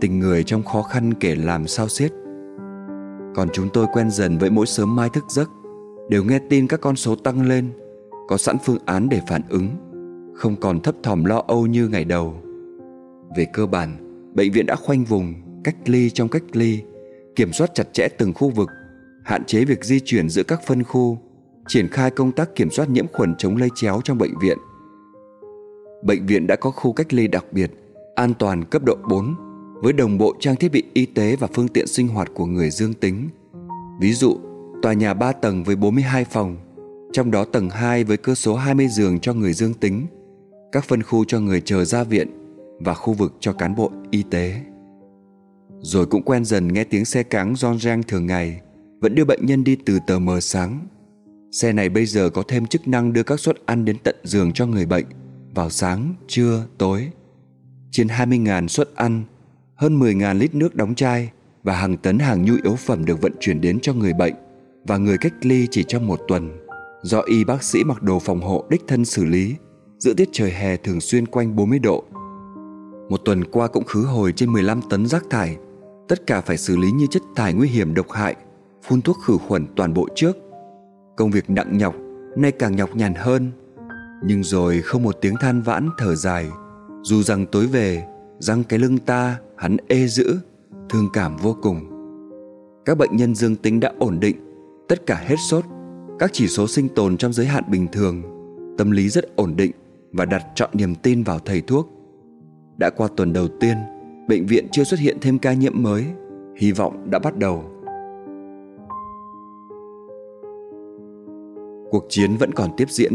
Tình 0.00 0.18
người 0.18 0.44
trong 0.44 0.64
khó 0.64 0.82
khăn 0.82 1.14
kể 1.14 1.34
làm 1.34 1.66
sao 1.66 1.88
xiết. 1.88 2.12
Còn 3.34 3.48
chúng 3.52 3.68
tôi 3.72 3.86
quen 3.92 4.10
dần 4.10 4.38
với 4.38 4.50
mỗi 4.50 4.66
sớm 4.66 4.96
mai 4.96 5.08
thức 5.08 5.24
giấc, 5.28 5.50
đều 6.08 6.24
nghe 6.24 6.38
tin 6.50 6.66
các 6.66 6.80
con 6.80 6.96
số 6.96 7.16
tăng 7.16 7.48
lên, 7.48 7.70
có 8.28 8.36
sẵn 8.36 8.56
phương 8.64 8.78
án 8.86 9.08
để 9.08 9.20
phản 9.28 9.42
ứng, 9.48 9.68
không 10.34 10.56
còn 10.56 10.80
thấp 10.80 10.94
thỏm 11.02 11.24
lo 11.24 11.42
âu 11.46 11.66
như 11.66 11.88
ngày 11.88 12.04
đầu. 12.04 12.34
Về 13.36 13.46
cơ 13.52 13.66
bản, 13.66 13.96
bệnh 14.34 14.52
viện 14.52 14.66
đã 14.66 14.76
khoanh 14.76 15.04
vùng, 15.04 15.34
cách 15.64 15.76
ly 15.86 16.10
trong 16.10 16.28
cách 16.28 16.42
ly, 16.52 16.82
kiểm 17.36 17.52
soát 17.52 17.70
chặt 17.74 17.92
chẽ 17.92 18.08
từng 18.18 18.34
khu 18.34 18.50
vực, 18.50 18.70
hạn 19.24 19.44
chế 19.44 19.64
việc 19.64 19.84
di 19.84 20.00
chuyển 20.00 20.28
giữa 20.28 20.42
các 20.42 20.60
phân 20.66 20.84
khu 20.84 21.18
triển 21.66 21.88
khai 21.88 22.10
công 22.10 22.32
tác 22.32 22.54
kiểm 22.54 22.70
soát 22.70 22.90
nhiễm 22.90 23.06
khuẩn 23.12 23.34
chống 23.38 23.56
lây 23.56 23.68
chéo 23.74 24.00
trong 24.04 24.18
bệnh 24.18 24.38
viện 24.42 24.58
bệnh 26.02 26.26
viện 26.26 26.46
đã 26.46 26.56
có 26.56 26.70
khu 26.70 26.92
cách 26.92 27.14
ly 27.14 27.28
đặc 27.28 27.44
biệt 27.52 27.70
an 28.14 28.34
toàn 28.34 28.64
cấp 28.64 28.82
độ 28.84 28.96
4 29.08 29.34
với 29.82 29.92
đồng 29.92 30.18
bộ 30.18 30.34
trang 30.40 30.56
thiết 30.56 30.72
bị 30.72 30.82
y 30.94 31.06
tế 31.06 31.36
và 31.36 31.48
phương 31.54 31.68
tiện 31.68 31.86
sinh 31.86 32.08
hoạt 32.08 32.28
của 32.34 32.46
người 32.46 32.70
dương 32.70 32.94
tính. 32.94 33.28
Ví 34.00 34.12
dụ, 34.12 34.36
tòa 34.82 34.92
nhà 34.92 35.14
3 35.14 35.32
tầng 35.32 35.64
với 35.64 35.76
42 35.76 36.24
phòng, 36.24 36.56
trong 37.12 37.30
đó 37.30 37.44
tầng 37.44 37.70
2 37.70 38.04
với 38.04 38.16
cơ 38.16 38.34
số 38.34 38.54
20 38.54 38.88
giường 38.88 39.20
cho 39.20 39.32
người 39.32 39.52
dương 39.52 39.74
tính, 39.74 40.06
các 40.72 40.84
phân 40.84 41.02
khu 41.02 41.24
cho 41.24 41.40
người 41.40 41.60
chờ 41.60 41.84
ra 41.84 42.04
viện 42.04 42.28
và 42.80 42.94
khu 42.94 43.12
vực 43.12 43.34
cho 43.40 43.52
cán 43.52 43.74
bộ 43.74 43.92
y 44.10 44.22
tế. 44.22 44.60
Rồi 45.80 46.06
cũng 46.06 46.22
quen 46.22 46.44
dần 46.44 46.72
nghe 46.72 46.84
tiếng 46.84 47.04
xe 47.04 47.22
cáng 47.22 47.56
ron 47.56 47.78
rang 47.78 48.02
thường 48.02 48.26
ngày, 48.26 48.60
vẫn 49.00 49.14
đưa 49.14 49.24
bệnh 49.24 49.46
nhân 49.46 49.64
đi 49.64 49.76
từ 49.86 49.98
tờ 50.06 50.18
mờ 50.18 50.40
sáng. 50.40 50.86
Xe 51.60 51.72
này 51.72 51.88
bây 51.88 52.06
giờ 52.06 52.30
có 52.30 52.42
thêm 52.48 52.66
chức 52.66 52.88
năng 52.88 53.12
đưa 53.12 53.22
các 53.22 53.40
suất 53.40 53.66
ăn 53.66 53.84
đến 53.84 53.96
tận 54.04 54.16
giường 54.24 54.52
cho 54.52 54.66
người 54.66 54.86
bệnh 54.86 55.04
vào 55.54 55.70
sáng, 55.70 56.14
trưa, 56.26 56.64
tối. 56.78 57.10
Trên 57.90 58.06
20.000 58.06 58.68
suất 58.68 58.90
ăn, 58.94 59.24
hơn 59.74 59.98
10.000 59.98 60.38
lít 60.38 60.54
nước 60.54 60.74
đóng 60.74 60.94
chai 60.94 61.30
và 61.62 61.76
hàng 61.76 61.96
tấn 61.96 62.18
hàng 62.18 62.44
nhu 62.44 62.54
yếu 62.64 62.76
phẩm 62.76 63.04
được 63.04 63.20
vận 63.20 63.32
chuyển 63.40 63.60
đến 63.60 63.78
cho 63.80 63.92
người 63.92 64.12
bệnh 64.12 64.34
và 64.84 64.96
người 64.96 65.18
cách 65.18 65.32
ly 65.42 65.68
chỉ 65.70 65.84
trong 65.88 66.06
một 66.06 66.20
tuần 66.28 66.66
do 67.02 67.20
y 67.20 67.44
bác 67.44 67.62
sĩ 67.62 67.84
mặc 67.84 68.02
đồ 68.02 68.18
phòng 68.18 68.40
hộ 68.40 68.64
đích 68.70 68.82
thân 68.86 69.04
xử 69.04 69.24
lý 69.24 69.54
giữa 69.98 70.14
tiết 70.14 70.28
trời 70.32 70.50
hè 70.50 70.76
thường 70.76 71.00
xuyên 71.00 71.26
quanh 71.26 71.56
40 71.56 71.78
độ 71.78 72.04
một 73.08 73.20
tuần 73.24 73.44
qua 73.44 73.66
cũng 73.66 73.84
khứ 73.84 74.00
hồi 74.00 74.32
trên 74.32 74.52
15 74.52 74.80
tấn 74.90 75.06
rác 75.06 75.24
thải 75.30 75.56
Tất 76.08 76.26
cả 76.26 76.40
phải 76.40 76.56
xử 76.56 76.76
lý 76.76 76.90
như 76.90 77.06
chất 77.10 77.22
thải 77.36 77.54
nguy 77.54 77.68
hiểm 77.68 77.94
độc 77.94 78.10
hại 78.10 78.36
Phun 78.82 79.02
thuốc 79.02 79.16
khử 79.24 79.36
khuẩn 79.48 79.66
toàn 79.76 79.94
bộ 79.94 80.08
trước 80.14 80.36
Công 81.16 81.30
việc 81.30 81.50
nặng 81.50 81.78
nhọc 81.78 81.94
Nay 82.36 82.52
càng 82.52 82.76
nhọc 82.76 82.96
nhằn 82.96 83.14
hơn. 83.14 83.50
Nhưng 84.24 84.42
rồi 84.44 84.82
không 84.82 85.02
một 85.02 85.16
tiếng 85.20 85.34
than 85.40 85.62
vãn 85.62 85.88
thở 85.98 86.14
dài 86.14 86.46
Dù 87.02 87.22
rằng 87.22 87.46
tối 87.46 87.66
về 87.66 88.06
Răng 88.38 88.64
cái 88.64 88.78
lưng 88.78 88.98
ta 88.98 89.38
hắn 89.56 89.76
ê 89.88 90.06
dữ 90.06 90.38
Thương 90.88 91.08
cảm 91.12 91.36
vô 91.36 91.56
cùng. 91.62 91.80
Các 92.84 92.98
bệnh 92.98 93.16
nhân 93.16 93.34
dương 93.34 93.56
tính 93.56 93.80
đã 93.80 93.92
ổn 93.98 94.20
định 94.20 94.36
Tất 94.88 95.06
cả 95.06 95.16
hết 95.26 95.36
sốt 95.50 95.64
Các 96.18 96.30
chỉ 96.32 96.48
số 96.48 96.66
sinh 96.66 96.88
tồn 96.88 97.16
trong 97.16 97.32
giới 97.32 97.46
hạn 97.46 97.64
bình 97.68 97.86
thường 97.92 98.22
Tâm 98.78 98.90
lý 98.90 99.08
rất 99.08 99.36
ổn 99.36 99.56
định 99.56 99.72
Và 100.12 100.24
đặt 100.24 100.44
trọn 100.54 100.70
niềm 100.72 100.94
tin 100.94 101.22
vào 101.22 101.38
thầy 101.38 101.60
thuốc. 101.60 101.96
Đã 102.78 102.90
qua 102.90 103.08
tuần 103.16 103.32
đầu 103.32 103.48
tiên, 103.60 103.76
bệnh 104.28 104.46
viện 104.46 104.66
chưa 104.72 104.84
xuất 104.84 105.00
hiện 105.00 105.16
thêm 105.20 105.38
ca 105.38 105.52
nhiễm 105.52 105.72
mới, 105.82 106.04
hy 106.56 106.72
vọng 106.72 107.10
đã 107.10 107.18
bắt 107.18 107.36
đầu. 107.36 107.64
Cuộc 111.90 112.06
chiến 112.08 112.36
vẫn 112.36 112.52
còn 112.54 112.70
tiếp 112.76 112.90
diễn, 112.90 113.12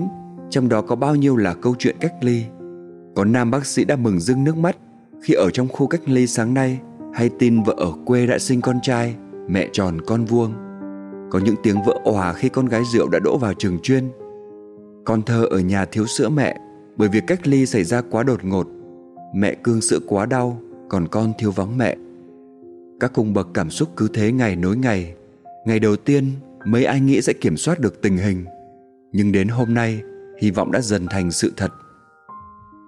trong 0.49 0.69
đó 0.69 0.81
có 0.81 0.95
bao 0.95 1.15
nhiêu 1.15 1.37
là 1.37 1.53
câu 1.53 1.75
chuyện 1.79 1.95
cách 1.99 2.13
ly. 2.21 2.43
Có 3.15 3.25
nam 3.25 3.51
bác 3.51 3.65
sĩ 3.65 3.85
đã 3.85 3.95
mừng 3.95 4.19
rưng 4.19 4.43
nước 4.43 4.57
mắt 4.57 4.77
khi 5.23 5.33
ở 5.33 5.49
trong 5.53 5.67
khu 5.67 5.87
cách 5.87 6.01
ly 6.05 6.27
sáng 6.27 6.53
nay 6.53 6.79
hay 7.13 7.29
tin 7.39 7.63
vợ 7.63 7.73
ở 7.77 7.93
quê 8.05 8.27
đã 8.27 8.39
sinh 8.39 8.61
con 8.61 8.81
trai, 8.81 9.15
mẹ 9.47 9.67
tròn 9.71 10.01
con 10.01 10.25
vuông. 10.25 10.53
Có 11.31 11.39
những 11.39 11.55
tiếng 11.63 11.77
vỡ 11.85 11.93
òa 12.03 12.33
khi 12.33 12.49
con 12.49 12.65
gái 12.65 12.81
rượu 12.93 13.09
đã 13.09 13.19
đỗ 13.19 13.37
vào 13.37 13.53
trường 13.53 13.79
chuyên. 13.79 14.09
Con 15.05 15.21
thơ 15.21 15.45
ở 15.45 15.59
nhà 15.59 15.85
thiếu 15.85 16.05
sữa 16.05 16.29
mẹ 16.29 16.57
bởi 16.97 17.09
việc 17.09 17.23
cách 17.27 17.47
ly 17.47 17.65
xảy 17.65 17.83
ra 17.83 18.01
quá 18.01 18.23
đột 18.23 18.45
ngột 18.45 18.67
Mẹ 19.35 19.55
cương 19.63 19.81
sữa 19.81 19.99
quá 20.07 20.25
đau 20.25 20.61
Còn 20.89 21.07
con 21.07 21.33
thiếu 21.39 21.51
vắng 21.51 21.77
mẹ 21.77 21.95
Các 22.99 23.13
cung 23.13 23.33
bậc 23.33 23.47
cảm 23.53 23.69
xúc 23.69 23.89
cứ 23.97 24.07
thế 24.13 24.31
ngày 24.31 24.55
nối 24.55 24.77
ngày 24.77 25.13
Ngày 25.65 25.79
đầu 25.79 25.95
tiên 25.95 26.25
Mấy 26.65 26.85
ai 26.85 26.99
nghĩ 26.99 27.21
sẽ 27.21 27.33
kiểm 27.33 27.57
soát 27.57 27.79
được 27.79 28.01
tình 28.01 28.17
hình 28.17 28.45
nhưng 29.13 29.31
đến 29.31 29.47
hôm 29.47 29.73
nay, 29.73 30.01
Hy 30.41 30.51
vọng 30.51 30.71
đã 30.71 30.81
dần 30.81 31.07
thành 31.07 31.31
sự 31.31 31.53
thật. 31.57 31.71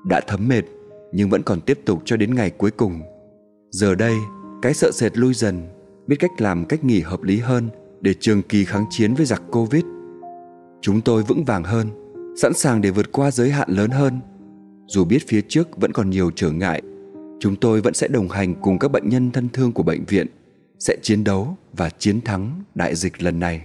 Đã 0.06 0.22
thấm 0.28 0.48
mệt, 0.48 0.64
Nhưng 1.12 1.30
vẫn 1.30 1.44
còn 1.44 1.62
tiếp 1.62 1.80
tục 1.86 2.02
cho 2.06 2.18
đến 2.18 2.36
ngày 2.36 2.50
cuối 2.50 2.72
cùng. 2.72 3.02
Giờ 3.72 3.96
đây, 3.96 4.16
Cái 4.62 4.74
sợ 4.74 4.92
sệt 4.92 5.18
lui 5.18 5.34
dần, 5.34 5.68
Biết 6.08 6.16
cách 6.20 6.32
làm 6.38 6.66
cách 6.66 6.84
nghỉ 6.84 7.02
hợp 7.02 7.24
lý 7.24 7.40
hơn 7.40 7.70
Để 8.02 8.14
trường 8.20 8.42
kỳ 8.42 8.66
kháng 8.66 8.86
chiến 8.90 9.14
với 9.14 9.26
giặc 9.26 9.42
Covid. 9.52 9.84
Chúng 10.82 11.02
tôi 11.02 11.24
vững 11.24 11.44
vàng 11.44 11.64
hơn, 11.64 11.88
Sẵn 12.42 12.54
sàng 12.54 12.82
để 12.82 12.90
vượt 12.90 13.12
qua 13.12 13.32
giới 13.32 13.52
hạn 13.52 13.70
lớn 13.72 13.92
hơn. 13.92 14.20
Dù 14.88 15.06
biết 15.06 15.28
phía 15.28 15.42
trước 15.42 15.78
vẫn 15.78 15.92
còn 15.92 16.10
nhiều 16.10 16.32
trở 16.36 16.52
ngại, 16.52 16.82
chúng 17.40 17.56
tôi 17.56 17.82
vẫn 17.82 17.94
sẽ 17.94 18.08
đồng 18.08 18.30
hành 18.30 18.56
cùng 18.62 18.80
các 18.80 18.92
bệnh 18.92 19.10
nhân 19.10 19.32
thân 19.32 19.50
thương 19.54 19.72
của 19.72 19.84
bệnh 19.84 20.06
viện, 20.06 20.28
sẽ 20.80 20.98
chiến 21.02 21.24
đấu 21.24 21.58
và 21.74 21.90
chiến 21.90 22.22
thắng 22.22 22.64
đại 22.76 22.96
dịch 22.96 23.24
lần 23.24 23.40
này. 23.40 23.62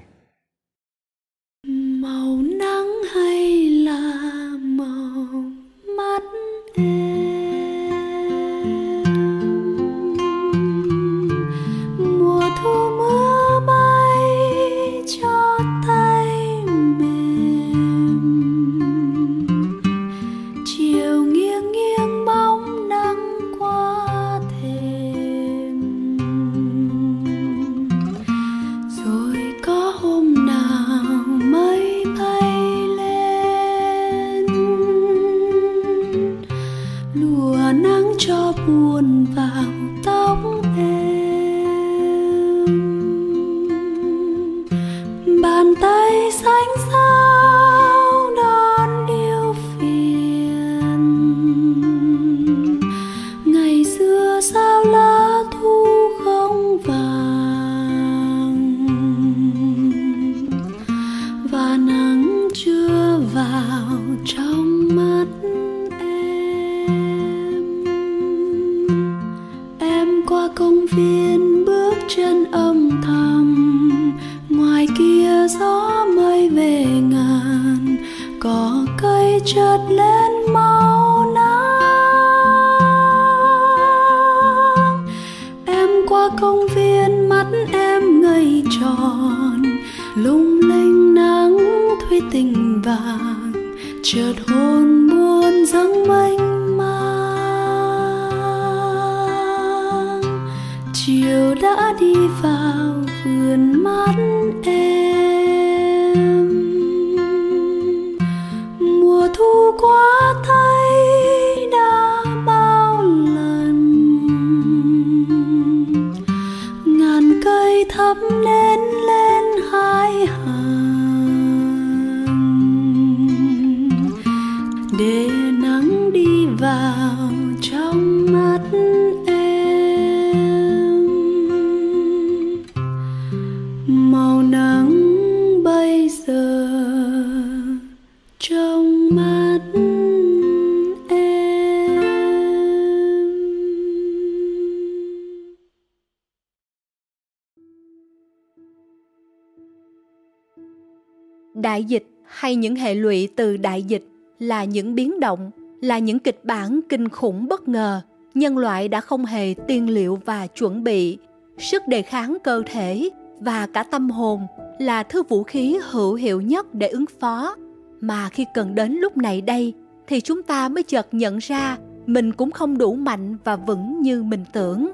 Đại 151.62 151.84
dịch 151.84 152.06
hay 152.24 152.56
những 152.56 152.76
hệ 152.76 152.94
lụy 152.94 153.28
từ 153.36 153.56
đại 153.56 153.82
dịch 153.82 154.04
là 154.38 154.64
những 154.64 154.94
biến 154.94 155.20
động, 155.20 155.50
là 155.80 155.98
những 155.98 156.18
kịch 156.18 156.40
bản 156.44 156.80
kinh 156.88 157.08
khủng 157.08 157.48
bất 157.48 157.68
ngờ, 157.68 158.00
nhân 158.34 158.58
loại 158.58 158.88
đã 158.88 159.00
không 159.00 159.24
hề 159.24 159.54
tiên 159.66 159.90
liệu 159.90 160.18
và 160.24 160.46
chuẩn 160.46 160.84
bị. 160.84 161.18
Sức 161.58 161.82
đề 161.88 162.02
kháng 162.02 162.38
cơ 162.44 162.62
thể 162.66 163.10
và 163.40 163.66
cả 163.66 163.82
tâm 163.82 164.10
hồn 164.10 164.46
là 164.78 165.02
thứ 165.02 165.22
vũ 165.22 165.42
khí 165.42 165.78
hữu 165.90 166.14
hiệu 166.14 166.40
nhất 166.40 166.74
để 166.74 166.88
ứng 166.88 167.04
phó. 167.20 167.56
Mà 168.00 168.28
khi 168.28 168.46
cần 168.54 168.74
đến 168.74 168.92
lúc 168.92 169.16
này 169.16 169.40
đây 169.40 169.74
thì 170.06 170.20
chúng 170.20 170.42
ta 170.42 170.68
mới 170.68 170.82
chợt 170.82 171.06
nhận 171.12 171.38
ra 171.38 171.78
mình 172.06 172.32
cũng 172.32 172.50
không 172.50 172.78
đủ 172.78 172.94
mạnh 172.94 173.36
và 173.44 173.56
vững 173.56 174.00
như 174.00 174.22
mình 174.22 174.44
tưởng. 174.52 174.88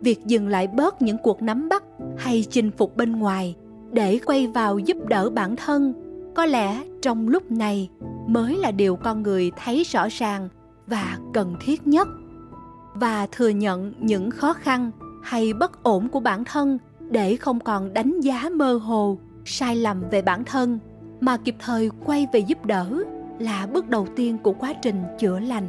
Việc 0.00 0.26
dừng 0.26 0.48
lại 0.48 0.66
bớt 0.66 1.02
những 1.02 1.18
cuộc 1.18 1.42
nắm 1.42 1.68
bắt 1.68 1.84
hay 2.16 2.44
chinh 2.50 2.70
phục 2.70 2.96
bên 2.96 3.12
ngoài 3.12 3.54
để 3.92 4.18
quay 4.26 4.46
vào 4.46 4.78
giúp 4.78 4.96
đỡ 5.08 5.30
bản 5.30 5.56
thân. 5.56 5.94
Có 6.34 6.46
lẽ 6.46 6.82
trong 7.02 7.28
lúc 7.28 7.50
này 7.50 7.90
mới 8.26 8.56
là 8.56 8.70
điều 8.70 8.96
con 8.96 9.22
người 9.22 9.52
thấy 9.64 9.82
rõ 9.82 10.08
ràng 10.10 10.48
và 10.86 11.18
cần 11.34 11.54
thiết 11.60 11.86
nhất. 11.86 12.08
Và 12.94 13.26
thừa 13.32 13.48
nhận 13.48 13.92
những 13.98 14.30
khó 14.30 14.52
khăn 14.52 14.90
hay 15.22 15.52
bất 15.52 15.82
ổn 15.82 16.08
của 16.08 16.20
bản 16.20 16.44
thân 16.44 16.78
để 17.10 17.36
không 17.36 17.60
còn 17.60 17.94
đánh 17.94 18.20
giá 18.20 18.50
mơ 18.52 18.74
hồ, 18.74 19.18
sai 19.44 19.76
lầm 19.76 20.02
về 20.10 20.22
bản 20.22 20.44
thân, 20.44 20.78
mà 21.20 21.36
kịp 21.36 21.56
thời 21.58 21.90
quay 22.04 22.26
về 22.32 22.40
giúp 22.40 22.66
đỡ 22.66 23.02
là 23.38 23.66
bước 23.72 23.88
đầu 23.88 24.06
tiên 24.16 24.38
của 24.38 24.52
quá 24.52 24.72
trình 24.82 25.02
chữa 25.18 25.38
lành. 25.38 25.68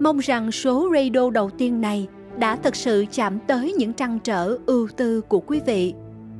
Mong 0.00 0.18
rằng 0.18 0.52
số 0.52 0.90
radio 0.94 1.30
đầu 1.30 1.50
tiên 1.50 1.80
này 1.80 2.08
đã 2.38 2.56
thực 2.56 2.76
sự 2.76 3.04
chạm 3.12 3.38
tới 3.46 3.72
những 3.72 3.92
trăn 3.92 4.18
trở 4.24 4.58
ưu 4.66 4.88
tư 4.96 5.20
của 5.20 5.40
quý 5.40 5.60
vị 5.66 5.94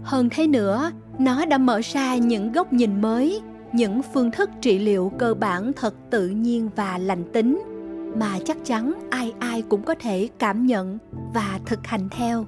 hơn 0.05 0.28
thế 0.30 0.46
nữa, 0.46 0.90
nó 1.18 1.44
đã 1.44 1.59
mở 1.59 1.80
ra 1.84 2.16
những 2.16 2.52
góc 2.52 2.72
nhìn 2.72 3.00
mới, 3.00 3.40
những 3.72 4.00
phương 4.14 4.30
thức 4.30 4.50
trị 4.61 4.78
liệu 4.78 5.12
cơ 5.18 5.34
bản 5.34 5.72
thật 5.76 5.94
tự 6.11 6.28
nhiên 6.28 6.70
và 6.76 6.98
lành 6.98 7.24
tính, 7.32 7.62
mà 8.16 8.38
chắc 8.44 8.57
chắn 8.64 8.94
ai 9.11 9.32
ai 9.38 9.62
cũng 9.62 9.82
có 9.82 9.94
thể 9.94 10.28
cảm 10.38 10.66
nhận 10.66 10.98
và 11.34 11.61
thực 11.66 11.86
hành 11.86 12.09
theo. 12.11 12.46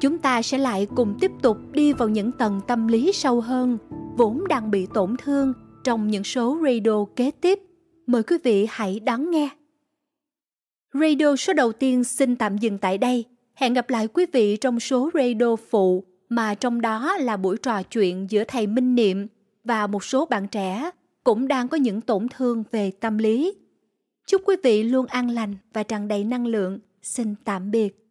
Chúng 0.00 0.18
ta 0.18 0.42
sẽ 0.42 0.58
lại 0.58 0.86
cùng 0.96 1.14
tiếp 1.20 1.30
tục 1.42 1.56
đi 1.72 1.92
vào 1.92 2.08
những 2.08 2.32
tầng 2.32 2.60
tâm 2.66 2.88
lý 2.88 3.12
sâu 3.12 3.40
hơn, 3.40 3.78
vốn 4.16 4.48
đang 4.48 4.70
bị 4.70 4.86
tổn 4.94 5.16
thương 5.16 5.52
trong 5.84 6.08
những 6.08 6.24
số 6.24 6.58
radio 6.64 7.04
kế 7.16 7.30
tiếp. 7.30 7.58
Mời 8.06 8.22
quý 8.22 8.36
vị 8.44 8.66
hãy 8.70 9.00
đón 9.00 9.30
nghe. 9.30 9.48
Radio 10.94 11.36
số 11.36 11.52
đầu 11.52 11.72
tiên 11.72 12.04
xin 12.04 12.36
tạm 12.36 12.58
dừng 12.58 12.78
tại 12.78 12.98
đây. 12.98 13.24
Hẹn 13.54 13.74
gặp 13.74 13.90
lại 13.90 14.08
quý 14.08 14.26
vị 14.32 14.56
trong 14.56 14.80
số 14.80 15.10
radio 15.14 15.56
phụ 15.70 16.04
mà 16.34 16.54
trong 16.54 16.80
đó 16.80 17.16
là 17.16 17.36
buổi 17.36 17.56
trò 17.56 17.82
chuyện 17.82 18.30
giữa 18.30 18.44
thầy 18.48 18.66
Minh 18.66 18.94
Niệm 18.94 19.26
và 19.64 19.86
một 19.86 20.04
số 20.04 20.26
bạn 20.26 20.48
trẻ 20.48 20.90
cũng 21.24 21.48
đang 21.48 21.68
có 21.68 21.76
những 21.76 22.00
tổn 22.00 22.26
thương 22.28 22.64
về 22.70 22.90
tâm 22.90 23.18
lý. 23.18 23.54
Chúc 24.26 24.42
quý 24.46 24.56
vị 24.62 24.82
luôn 24.82 25.06
an 25.06 25.30
lành 25.30 25.56
và 25.72 25.82
tràn 25.82 26.08
đầy 26.08 26.24
năng 26.24 26.46
lượng. 26.46 26.78
Xin 27.02 27.34
tạm 27.44 27.70
biệt. 27.70 28.01